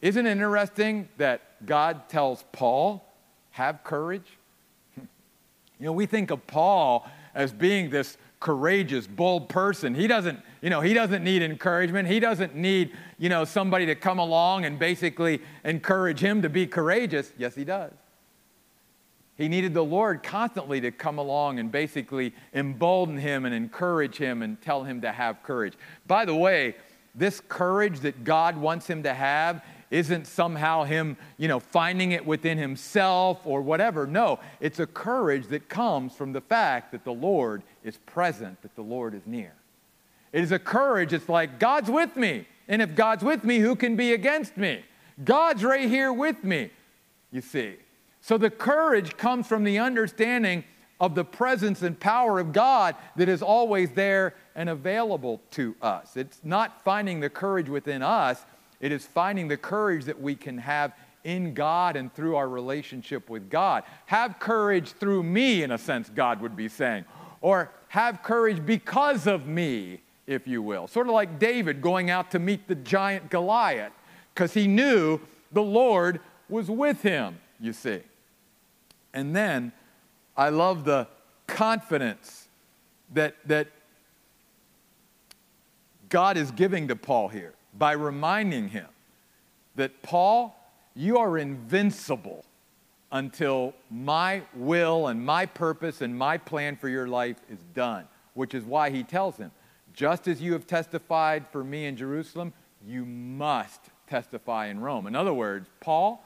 isn't 0.00 0.26
it 0.26 0.30
interesting 0.30 1.08
that 1.18 1.66
God 1.66 2.08
tells 2.08 2.44
Paul, 2.52 3.04
have 3.50 3.84
courage? 3.84 4.26
You 5.78 5.86
know, 5.86 5.92
we 5.92 6.04
think 6.04 6.30
of 6.30 6.46
Paul 6.46 7.08
as 7.34 7.54
being 7.54 7.88
this 7.88 8.18
courageous, 8.40 9.06
bold 9.06 9.48
person. 9.50 9.94
He 9.94 10.06
doesn't, 10.06 10.40
you 10.62 10.70
know, 10.70 10.80
he 10.80 10.94
doesn't 10.94 11.22
need 11.22 11.42
encouragement. 11.42 12.08
He 12.08 12.20
doesn't 12.20 12.56
need, 12.56 12.92
you 13.18 13.28
know, 13.28 13.44
somebody 13.44 13.86
to 13.86 13.94
come 13.94 14.18
along 14.18 14.64
and 14.64 14.78
basically 14.78 15.42
encourage 15.62 16.20
him 16.20 16.42
to 16.42 16.48
be 16.48 16.66
courageous. 16.66 17.32
Yes, 17.36 17.54
he 17.54 17.64
does. 17.64 17.92
He 19.36 19.48
needed 19.48 19.72
the 19.72 19.84
Lord 19.84 20.22
constantly 20.22 20.80
to 20.82 20.90
come 20.90 21.18
along 21.18 21.58
and 21.58 21.70
basically 21.70 22.34
embolden 22.52 23.16
him 23.16 23.44
and 23.46 23.54
encourage 23.54 24.16
him 24.16 24.42
and 24.42 24.60
tell 24.60 24.84
him 24.84 25.00
to 25.02 25.12
have 25.12 25.42
courage. 25.42 25.74
By 26.06 26.24
the 26.24 26.34
way, 26.34 26.76
this 27.14 27.40
courage 27.48 28.00
that 28.00 28.24
God 28.24 28.56
wants 28.56 28.86
him 28.86 29.02
to 29.02 29.14
have 29.14 29.64
isn't 29.90 30.26
somehow 30.26 30.84
him, 30.84 31.16
you 31.36 31.48
know, 31.48 31.60
finding 31.60 32.12
it 32.12 32.24
within 32.24 32.58
himself 32.58 33.44
or 33.44 33.60
whatever. 33.60 34.06
No, 34.06 34.38
it's 34.60 34.78
a 34.78 34.86
courage 34.86 35.48
that 35.48 35.68
comes 35.68 36.14
from 36.14 36.32
the 36.32 36.40
fact 36.40 36.92
that 36.92 37.04
the 37.04 37.12
Lord 37.12 37.62
is 37.82 37.96
present, 37.98 38.62
that 38.62 38.74
the 38.76 38.82
Lord 38.82 39.14
is 39.14 39.26
near. 39.26 39.52
It 40.32 40.42
is 40.42 40.52
a 40.52 40.58
courage, 40.58 41.12
it's 41.12 41.28
like, 41.28 41.58
God's 41.58 41.90
with 41.90 42.16
me. 42.16 42.46
And 42.68 42.80
if 42.80 42.94
God's 42.94 43.24
with 43.24 43.42
me, 43.42 43.58
who 43.58 43.74
can 43.74 43.96
be 43.96 44.12
against 44.12 44.56
me? 44.56 44.84
God's 45.24 45.64
right 45.64 45.88
here 45.88 46.12
with 46.12 46.44
me, 46.44 46.70
you 47.32 47.40
see. 47.40 47.74
So 48.20 48.38
the 48.38 48.50
courage 48.50 49.16
comes 49.16 49.48
from 49.48 49.64
the 49.64 49.80
understanding 49.80 50.62
of 51.00 51.14
the 51.14 51.24
presence 51.24 51.82
and 51.82 51.98
power 51.98 52.38
of 52.38 52.52
God 52.52 52.94
that 53.16 53.28
is 53.28 53.42
always 53.42 53.90
there 53.92 54.34
and 54.54 54.68
available 54.68 55.40
to 55.52 55.74
us. 55.80 56.16
It's 56.16 56.40
not 56.44 56.82
finding 56.84 57.20
the 57.20 57.30
courage 57.30 57.68
within 57.68 58.02
us, 58.02 58.44
it 58.80 58.92
is 58.92 59.06
finding 59.06 59.48
the 59.48 59.56
courage 59.56 60.06
that 60.06 60.20
we 60.20 60.34
can 60.34 60.58
have 60.58 60.92
in 61.22 61.52
God 61.52 61.96
and 61.96 62.12
through 62.14 62.36
our 62.36 62.48
relationship 62.48 63.28
with 63.28 63.50
God. 63.50 63.84
Have 64.06 64.38
courage 64.38 64.92
through 64.92 65.22
me, 65.22 65.62
in 65.62 65.70
a 65.70 65.78
sense, 65.78 66.08
God 66.08 66.40
would 66.40 66.56
be 66.56 66.68
saying. 66.68 67.04
Or 67.42 67.70
have 67.88 68.22
courage 68.22 68.64
because 68.64 69.26
of 69.26 69.46
me, 69.46 70.00
if 70.26 70.46
you 70.48 70.62
will. 70.62 70.88
Sort 70.88 71.06
of 71.08 71.12
like 71.12 71.38
David 71.38 71.82
going 71.82 72.10
out 72.10 72.30
to 72.30 72.38
meet 72.38 72.68
the 72.68 72.74
giant 72.74 73.30
Goliath, 73.30 73.92
because 74.34 74.54
he 74.54 74.66
knew 74.66 75.20
the 75.52 75.62
Lord 75.62 76.20
was 76.48 76.70
with 76.70 77.02
him, 77.02 77.38
you 77.60 77.72
see. 77.72 78.00
And 79.12 79.36
then 79.36 79.72
I 80.36 80.48
love 80.48 80.84
the 80.84 81.06
confidence 81.46 82.48
that, 83.12 83.34
that 83.46 83.68
God 86.08 86.36
is 86.36 86.50
giving 86.50 86.88
to 86.88 86.96
Paul 86.96 87.28
here 87.28 87.54
by 87.78 87.92
reminding 87.92 88.68
him 88.68 88.86
that, 89.76 90.02
Paul, 90.02 90.56
you 90.94 91.18
are 91.18 91.38
invincible 91.38 92.44
until 93.12 93.74
my 93.90 94.42
will 94.54 95.08
and 95.08 95.24
my 95.24 95.46
purpose 95.46 96.00
and 96.00 96.16
my 96.16 96.36
plan 96.36 96.76
for 96.76 96.88
your 96.88 97.08
life 97.08 97.36
is 97.50 97.58
done, 97.74 98.06
which 98.34 98.54
is 98.54 98.64
why 98.64 98.90
he 98.90 99.02
tells 99.02 99.36
him, 99.36 99.50
just 99.94 100.28
as 100.28 100.40
you 100.40 100.52
have 100.52 100.66
testified 100.66 101.44
for 101.50 101.64
me 101.64 101.86
in 101.86 101.96
Jerusalem, 101.96 102.52
you 102.86 103.04
must 103.04 103.80
testify 104.06 104.66
in 104.66 104.80
Rome. 104.80 105.06
In 105.06 105.16
other 105.16 105.32
words, 105.32 105.68
Paul, 105.80 106.24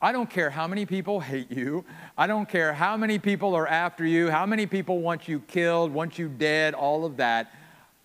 I 0.00 0.12
don't 0.12 0.28
care 0.28 0.50
how 0.50 0.66
many 0.66 0.84
people 0.84 1.20
hate 1.20 1.50
you. 1.50 1.84
I 2.18 2.26
don't 2.26 2.48
care 2.48 2.74
how 2.74 2.96
many 2.96 3.18
people 3.18 3.54
are 3.54 3.66
after 3.66 4.04
you, 4.04 4.30
how 4.30 4.44
many 4.44 4.66
people 4.66 5.00
want 5.00 5.26
you 5.26 5.40
killed, 5.40 5.90
want 5.90 6.18
you 6.18 6.28
dead, 6.28 6.74
all 6.74 7.06
of 7.06 7.16
that. 7.16 7.52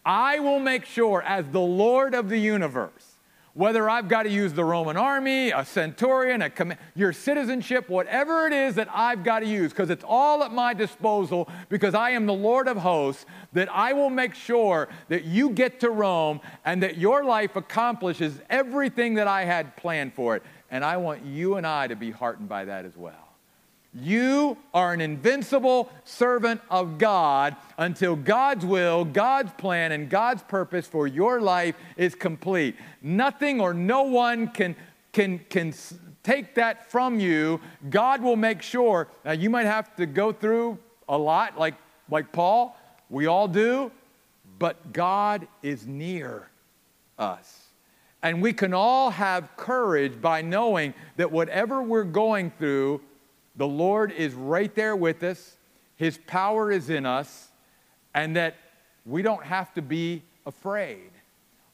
I 0.05 0.39
will 0.39 0.59
make 0.59 0.85
sure, 0.85 1.21
as 1.21 1.45
the 1.47 1.61
Lord 1.61 2.15
of 2.15 2.29
the 2.29 2.39
universe, 2.39 3.17
whether 3.53 3.89
I've 3.89 4.07
got 4.07 4.23
to 4.23 4.29
use 4.29 4.53
the 4.53 4.63
Roman 4.63 4.95
army, 4.95 5.51
a 5.51 5.65
centurion, 5.65 6.41
a 6.41 6.49
com- 6.49 6.73
your 6.95 7.11
citizenship, 7.11 7.89
whatever 7.89 8.47
it 8.47 8.53
is 8.53 8.75
that 8.75 8.87
I've 8.93 9.25
got 9.25 9.41
to 9.41 9.45
use, 9.45 9.71
because 9.71 9.89
it's 9.89 10.05
all 10.07 10.43
at 10.43 10.53
my 10.53 10.73
disposal, 10.73 11.49
because 11.67 11.93
I 11.93 12.11
am 12.11 12.25
the 12.25 12.33
Lord 12.33 12.69
of 12.69 12.77
hosts, 12.77 13.25
that 13.51 13.69
I 13.69 13.91
will 13.91 14.09
make 14.09 14.35
sure 14.35 14.87
that 15.09 15.25
you 15.25 15.49
get 15.49 15.81
to 15.81 15.89
Rome 15.89 16.39
and 16.63 16.81
that 16.81 16.97
your 16.97 17.25
life 17.25 17.57
accomplishes 17.57 18.39
everything 18.49 19.15
that 19.15 19.27
I 19.27 19.43
had 19.43 19.75
planned 19.75 20.13
for 20.13 20.37
it. 20.37 20.43
And 20.69 20.85
I 20.85 20.95
want 20.95 21.25
you 21.25 21.55
and 21.55 21.67
I 21.67 21.87
to 21.87 21.95
be 21.97 22.11
heartened 22.11 22.47
by 22.47 22.65
that 22.65 22.85
as 22.85 22.95
well. 22.95 23.30
You 23.93 24.57
are 24.73 24.93
an 24.93 25.01
invincible 25.01 25.89
servant 26.05 26.61
of 26.69 26.97
God 26.97 27.57
until 27.77 28.15
God's 28.15 28.65
will, 28.65 29.03
God's 29.03 29.51
plan, 29.53 29.91
and 29.91 30.09
God's 30.09 30.43
purpose 30.43 30.87
for 30.87 31.07
your 31.07 31.41
life 31.41 31.75
is 31.97 32.15
complete. 32.15 32.77
Nothing 33.01 33.59
or 33.59 33.73
no 33.73 34.03
one 34.03 34.47
can, 34.47 34.77
can, 35.11 35.39
can 35.49 35.73
take 36.23 36.55
that 36.55 36.89
from 36.89 37.19
you. 37.19 37.59
God 37.89 38.21
will 38.21 38.37
make 38.37 38.61
sure. 38.61 39.09
Now, 39.25 39.33
you 39.33 39.49
might 39.49 39.65
have 39.65 39.93
to 39.97 40.05
go 40.05 40.31
through 40.31 40.77
a 41.09 41.17
lot, 41.17 41.59
like, 41.59 41.75
like 42.09 42.31
Paul. 42.31 42.77
We 43.09 43.25
all 43.25 43.49
do. 43.49 43.91
But 44.57 44.93
God 44.93 45.47
is 45.63 45.85
near 45.85 46.47
us. 47.19 47.67
And 48.23 48.41
we 48.41 48.53
can 48.53 48.73
all 48.73 49.09
have 49.09 49.57
courage 49.57 50.21
by 50.21 50.43
knowing 50.43 50.93
that 51.17 51.31
whatever 51.31 51.81
we're 51.81 52.03
going 52.03 52.51
through, 52.51 53.01
the 53.55 53.67
Lord 53.67 54.11
is 54.11 54.33
right 54.33 54.73
there 54.75 54.95
with 54.95 55.23
us, 55.23 55.57
His 55.95 56.17
power 56.27 56.71
is 56.71 56.89
in 56.89 57.05
us, 57.05 57.49
and 58.13 58.35
that 58.35 58.55
we 59.05 59.21
don't 59.21 59.43
have 59.43 59.73
to 59.73 59.81
be 59.81 60.23
afraid. 60.45 61.11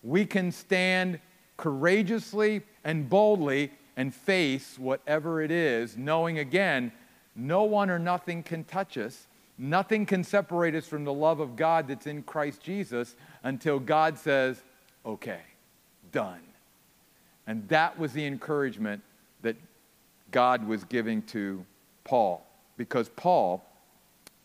We 0.04 0.26
can 0.26 0.52
stand 0.52 1.20
courageously 1.58 2.62
and 2.84 3.10
boldly 3.10 3.72
and 3.96 4.14
face 4.14 4.78
whatever 4.78 5.42
it 5.42 5.52
is, 5.52 5.98
knowing 5.98 6.40
again, 6.40 6.92
no 7.36 7.64
one 7.64 7.90
or 7.90 8.00
nothing 8.00 8.44
can 8.44 8.64
touch 8.64 8.98
us. 8.98 9.28
Nothing 9.58 10.06
can 10.06 10.24
separate 10.24 10.76
us 10.76 10.86
from 10.86 11.04
the 11.04 11.14
love 11.14 11.40
of 11.40 11.56
God 11.56 11.88
that's 11.88 12.06
in 12.06 12.22
Christ 12.22 12.62
Jesus 12.62 13.16
until 13.44 13.80
God 13.80 14.18
says, 14.18 14.62
okay, 15.04 15.42
done. 16.12 16.42
And 17.48 17.68
that 17.70 17.98
was 17.98 18.14
the 18.14 18.26
encouragement 18.26 19.02
God 20.38 20.68
was 20.68 20.84
giving 20.84 21.24
to 21.24 21.66
Paul 22.04 22.46
because 22.78 23.10
Paul 23.10 23.66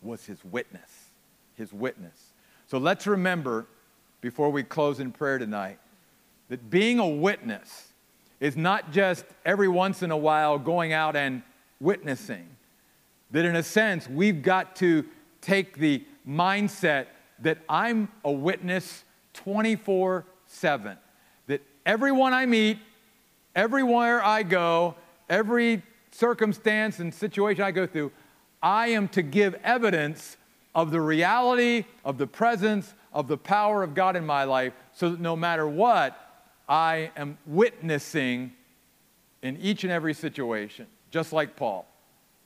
was 0.00 0.24
his 0.24 0.42
witness. 0.42 1.10
His 1.54 1.70
witness. 1.70 2.32
So 2.66 2.78
let's 2.78 3.06
remember 3.06 3.66
before 4.22 4.48
we 4.48 4.62
close 4.62 5.00
in 5.00 5.12
prayer 5.12 5.36
tonight 5.36 5.78
that 6.48 6.70
being 6.70 6.98
a 6.98 7.06
witness 7.06 7.92
is 8.40 8.56
not 8.56 8.90
just 8.90 9.26
every 9.44 9.68
once 9.68 10.02
in 10.02 10.10
a 10.10 10.16
while 10.16 10.58
going 10.58 10.94
out 10.94 11.14
and 11.14 11.42
witnessing. 11.78 12.48
That 13.30 13.44
in 13.44 13.54
a 13.54 13.62
sense, 13.62 14.08
we've 14.08 14.40
got 14.42 14.76
to 14.76 15.04
take 15.42 15.76
the 15.76 16.02
mindset 16.26 17.08
that 17.40 17.58
I'm 17.68 18.08
a 18.24 18.32
witness 18.32 19.04
24 19.34 20.24
7. 20.46 20.96
That 21.48 21.60
everyone 21.84 22.32
I 22.32 22.46
meet, 22.46 22.78
everywhere 23.54 24.24
I 24.24 24.42
go, 24.42 24.94
every 25.32 25.82
circumstance 26.10 26.98
and 27.00 27.12
situation 27.12 27.64
I 27.64 27.70
go 27.70 27.86
through, 27.86 28.12
I 28.62 28.88
am 28.88 29.08
to 29.08 29.22
give 29.22 29.54
evidence 29.64 30.36
of 30.74 30.90
the 30.90 31.00
reality, 31.00 31.84
of 32.04 32.18
the 32.18 32.26
presence, 32.26 32.94
of 33.12 33.28
the 33.28 33.38
power 33.38 33.82
of 33.82 33.94
God 33.94 34.14
in 34.14 34.24
my 34.24 34.44
life, 34.44 34.74
so 34.92 35.10
that 35.10 35.20
no 35.20 35.34
matter 35.34 35.66
what, 35.66 36.18
I 36.68 37.10
am 37.16 37.38
witnessing 37.46 38.52
in 39.42 39.56
each 39.56 39.84
and 39.84 39.92
every 39.92 40.14
situation, 40.14 40.86
just 41.10 41.32
like 41.32 41.56
Paul, 41.56 41.86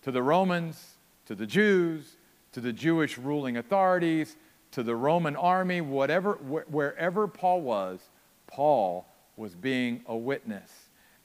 to 0.02 0.12
the 0.12 0.22
Romans, 0.22 0.96
to 1.26 1.34
the 1.34 1.46
Jews, 1.46 2.16
to 2.52 2.60
the 2.60 2.72
Jewish 2.72 3.18
ruling 3.18 3.56
authorities, 3.56 4.36
to 4.70 4.82
the 4.82 4.94
Roman 4.94 5.36
army, 5.36 5.80
whatever, 5.80 6.34
wherever 6.34 7.26
Paul 7.26 7.62
was, 7.62 8.00
Paul 8.46 9.06
was 9.36 9.54
being 9.54 10.02
a 10.06 10.16
witness. 10.16 10.70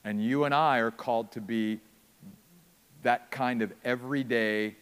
And 0.04 0.22
you 0.22 0.44
and 0.44 0.54
I 0.54 0.78
are 0.78 0.90
called 0.90 1.32
to 1.32 1.40
be 1.40 1.80
that 3.02 3.30
kind 3.30 3.62
of 3.62 3.72
everyday, 3.84 4.76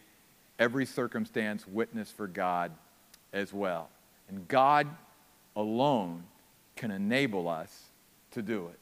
every 0.58 0.86
circumstance 0.86 1.66
witness 1.66 2.10
for 2.10 2.26
God 2.26 2.72
as 3.32 3.52
well. 3.52 3.88
And 4.28 4.46
God 4.48 4.86
alone 5.56 6.24
can 6.76 6.90
enable 6.90 7.48
us 7.48 7.84
to 8.32 8.42
do 8.42 8.68
it 8.68 8.78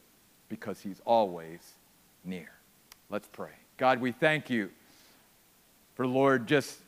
because 0.49 0.81
He's 0.81 1.01
always 1.05 1.61
near. 2.25 2.51
Let's 3.11 3.29
pray. 3.29 3.51
God, 3.77 4.01
we 4.01 4.13
thank 4.13 4.51
you 4.51 4.71
for, 5.95 6.07
Lord, 6.07 6.47
just 6.47 6.79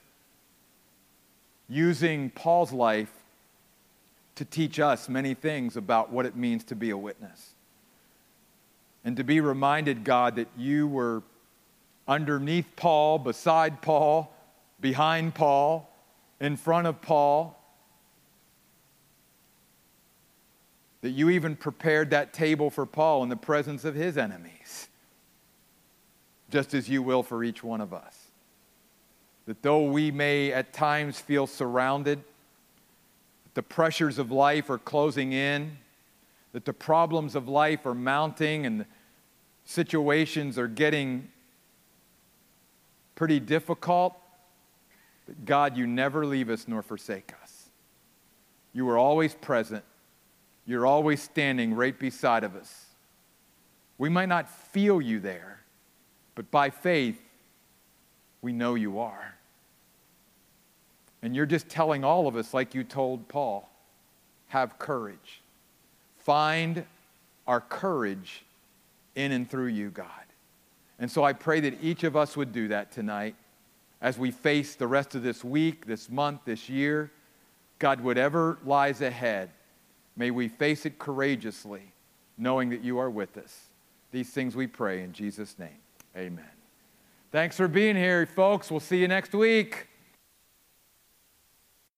using 1.69 2.31
Paul's 2.31 2.73
life 2.73 3.13
to 4.35 4.45
teach 4.45 4.81
us 4.81 5.09
many 5.09 5.35
things 5.35 5.77
about 5.77 6.11
what 6.13 6.27
it 6.27 6.37
means 6.37 6.65
to 6.65 6.75
be 6.75 6.91
a 6.91 6.97
witness. 6.97 7.55
And 9.05 9.17
to 9.17 9.25
be 9.25 9.41
reminded, 9.41 10.05
God, 10.05 10.37
that 10.37 10.49
you 10.57 10.87
were 10.87 11.23
underneath 12.07 12.67
Paul, 12.77 13.19
beside 13.19 13.81
Paul, 13.81 14.35
behind 14.81 15.35
Paul, 15.35 15.91
in 16.41 16.57
front 16.57 16.87
of 16.87 17.01
Paul. 17.01 17.57
That 21.03 21.11
you 21.11 21.31
even 21.31 21.57
prepared 21.57 22.11
that 22.11 22.35
table 22.35 22.69
for 22.69 22.85
Paul 22.85 23.23
in 23.23 23.31
the 23.31 23.37
presence 23.37 23.87
of 23.87 23.95
his 23.95 24.19
enemies, 24.19 24.89
just 26.51 26.75
as 26.75 26.91
you 26.91 27.03
will 27.03 27.23
for 27.23 27.43
each 27.43 27.65
one 27.65 27.81
of 27.81 27.95
us. 27.95 28.27
that 29.47 29.63
though 29.63 29.83
we 29.83 30.11
may 30.13 30.53
at 30.53 30.73
times 30.73 31.19
feel 31.19 31.47
surrounded, 31.47 32.23
the 33.55 33.63
pressures 33.63 34.19
of 34.19 34.31
life 34.31 34.71
are 34.71 34.79
closing 34.79 35.33
in, 35.33 35.77
that 36.53 36.65
the 36.65 36.73
problems 36.73 37.35
of 37.35 37.49
life 37.49 37.87
are 37.87 37.95
mounting 37.95 38.67
and 38.67 38.85
situations 39.65 40.59
are 40.59 40.69
getting 40.69 41.29
pretty 43.15 43.39
difficult, 43.39 44.17
But 45.27 45.45
God, 45.45 45.77
you 45.77 45.87
never 45.87 46.27
leave 46.27 46.51
us 46.51 46.67
nor 46.67 46.83
forsake 46.83 47.33
us. 47.41 47.69
You 48.73 48.89
are 48.89 48.99
always 48.99 49.35
present. 49.35 49.85
You're 50.67 50.87
always 50.87 51.23
standing 51.23 51.75
right 51.75 51.97
beside 51.97 52.43
of 52.43 52.57
us. 52.57 52.87
We 53.97 54.09
might 54.09 54.29
not 54.29 54.51
feel 54.51 55.01
you 55.01 55.21
there, 55.21 55.61
but 56.35 56.51
by 56.51 56.71
faith, 56.71 57.21
we 58.43 58.53
know 58.53 58.75
you 58.75 58.99
are. 58.99 59.35
And 61.23 61.37
you're 61.37 61.47
just 61.47 61.69
telling 61.69 62.03
all 62.03 62.27
of 62.27 62.35
us, 62.35 62.55
like 62.55 62.75
you 62.75 62.83
told 62.83 63.29
Paul, 63.29 63.71
have 64.49 64.79
courage. 64.79 65.43
Find 66.21 66.85
our 67.47 67.61
courage 67.61 68.45
in 69.15 69.33
and 69.33 69.49
through 69.49 69.67
you, 69.67 69.91
God. 69.91 70.07
And 70.99 71.11
so 71.11 71.25
I 71.25 71.33
pray 71.33 71.61
that 71.61 71.83
each 71.83 72.05
of 72.05 72.17
us 72.17 72.37
would 72.37 72.53
do 72.53 72.69
that 72.69 72.93
tonight 72.93 73.35
as 74.01 74.19
we 74.19 74.31
face 74.31 74.75
the 74.75 74.87
rest 74.87 75.15
of 75.15 75.23
this 75.23 75.43
week, 75.43 75.87
this 75.87 76.11
month, 76.11 76.41
this 76.45 76.69
year. 76.69 77.11
God, 77.79 78.01
whatever 78.01 78.59
lies 78.65 79.01
ahead, 79.01 79.51
may 80.17 80.31
we 80.31 80.49
face 80.49 80.85
it 80.85 80.99
courageously, 80.99 81.93
knowing 82.37 82.69
that 82.71 82.83
you 82.83 82.99
are 82.99 83.11
with 83.11 83.37
us. 83.39 83.69
These 84.13 84.31
things 84.31 84.55
we 84.55 84.67
pray 84.67 85.03
in 85.03 85.13
Jesus' 85.13 85.59
name. 85.59 85.69
Amen. 86.17 86.45
Thanks 87.33 87.57
for 87.57 87.69
being 87.69 87.97
here, 87.97 88.27
folks. 88.27 88.71
We'll 88.71 88.81
see 88.81 88.99
you 88.99 89.09
next 89.09 89.33
week. 89.33 89.90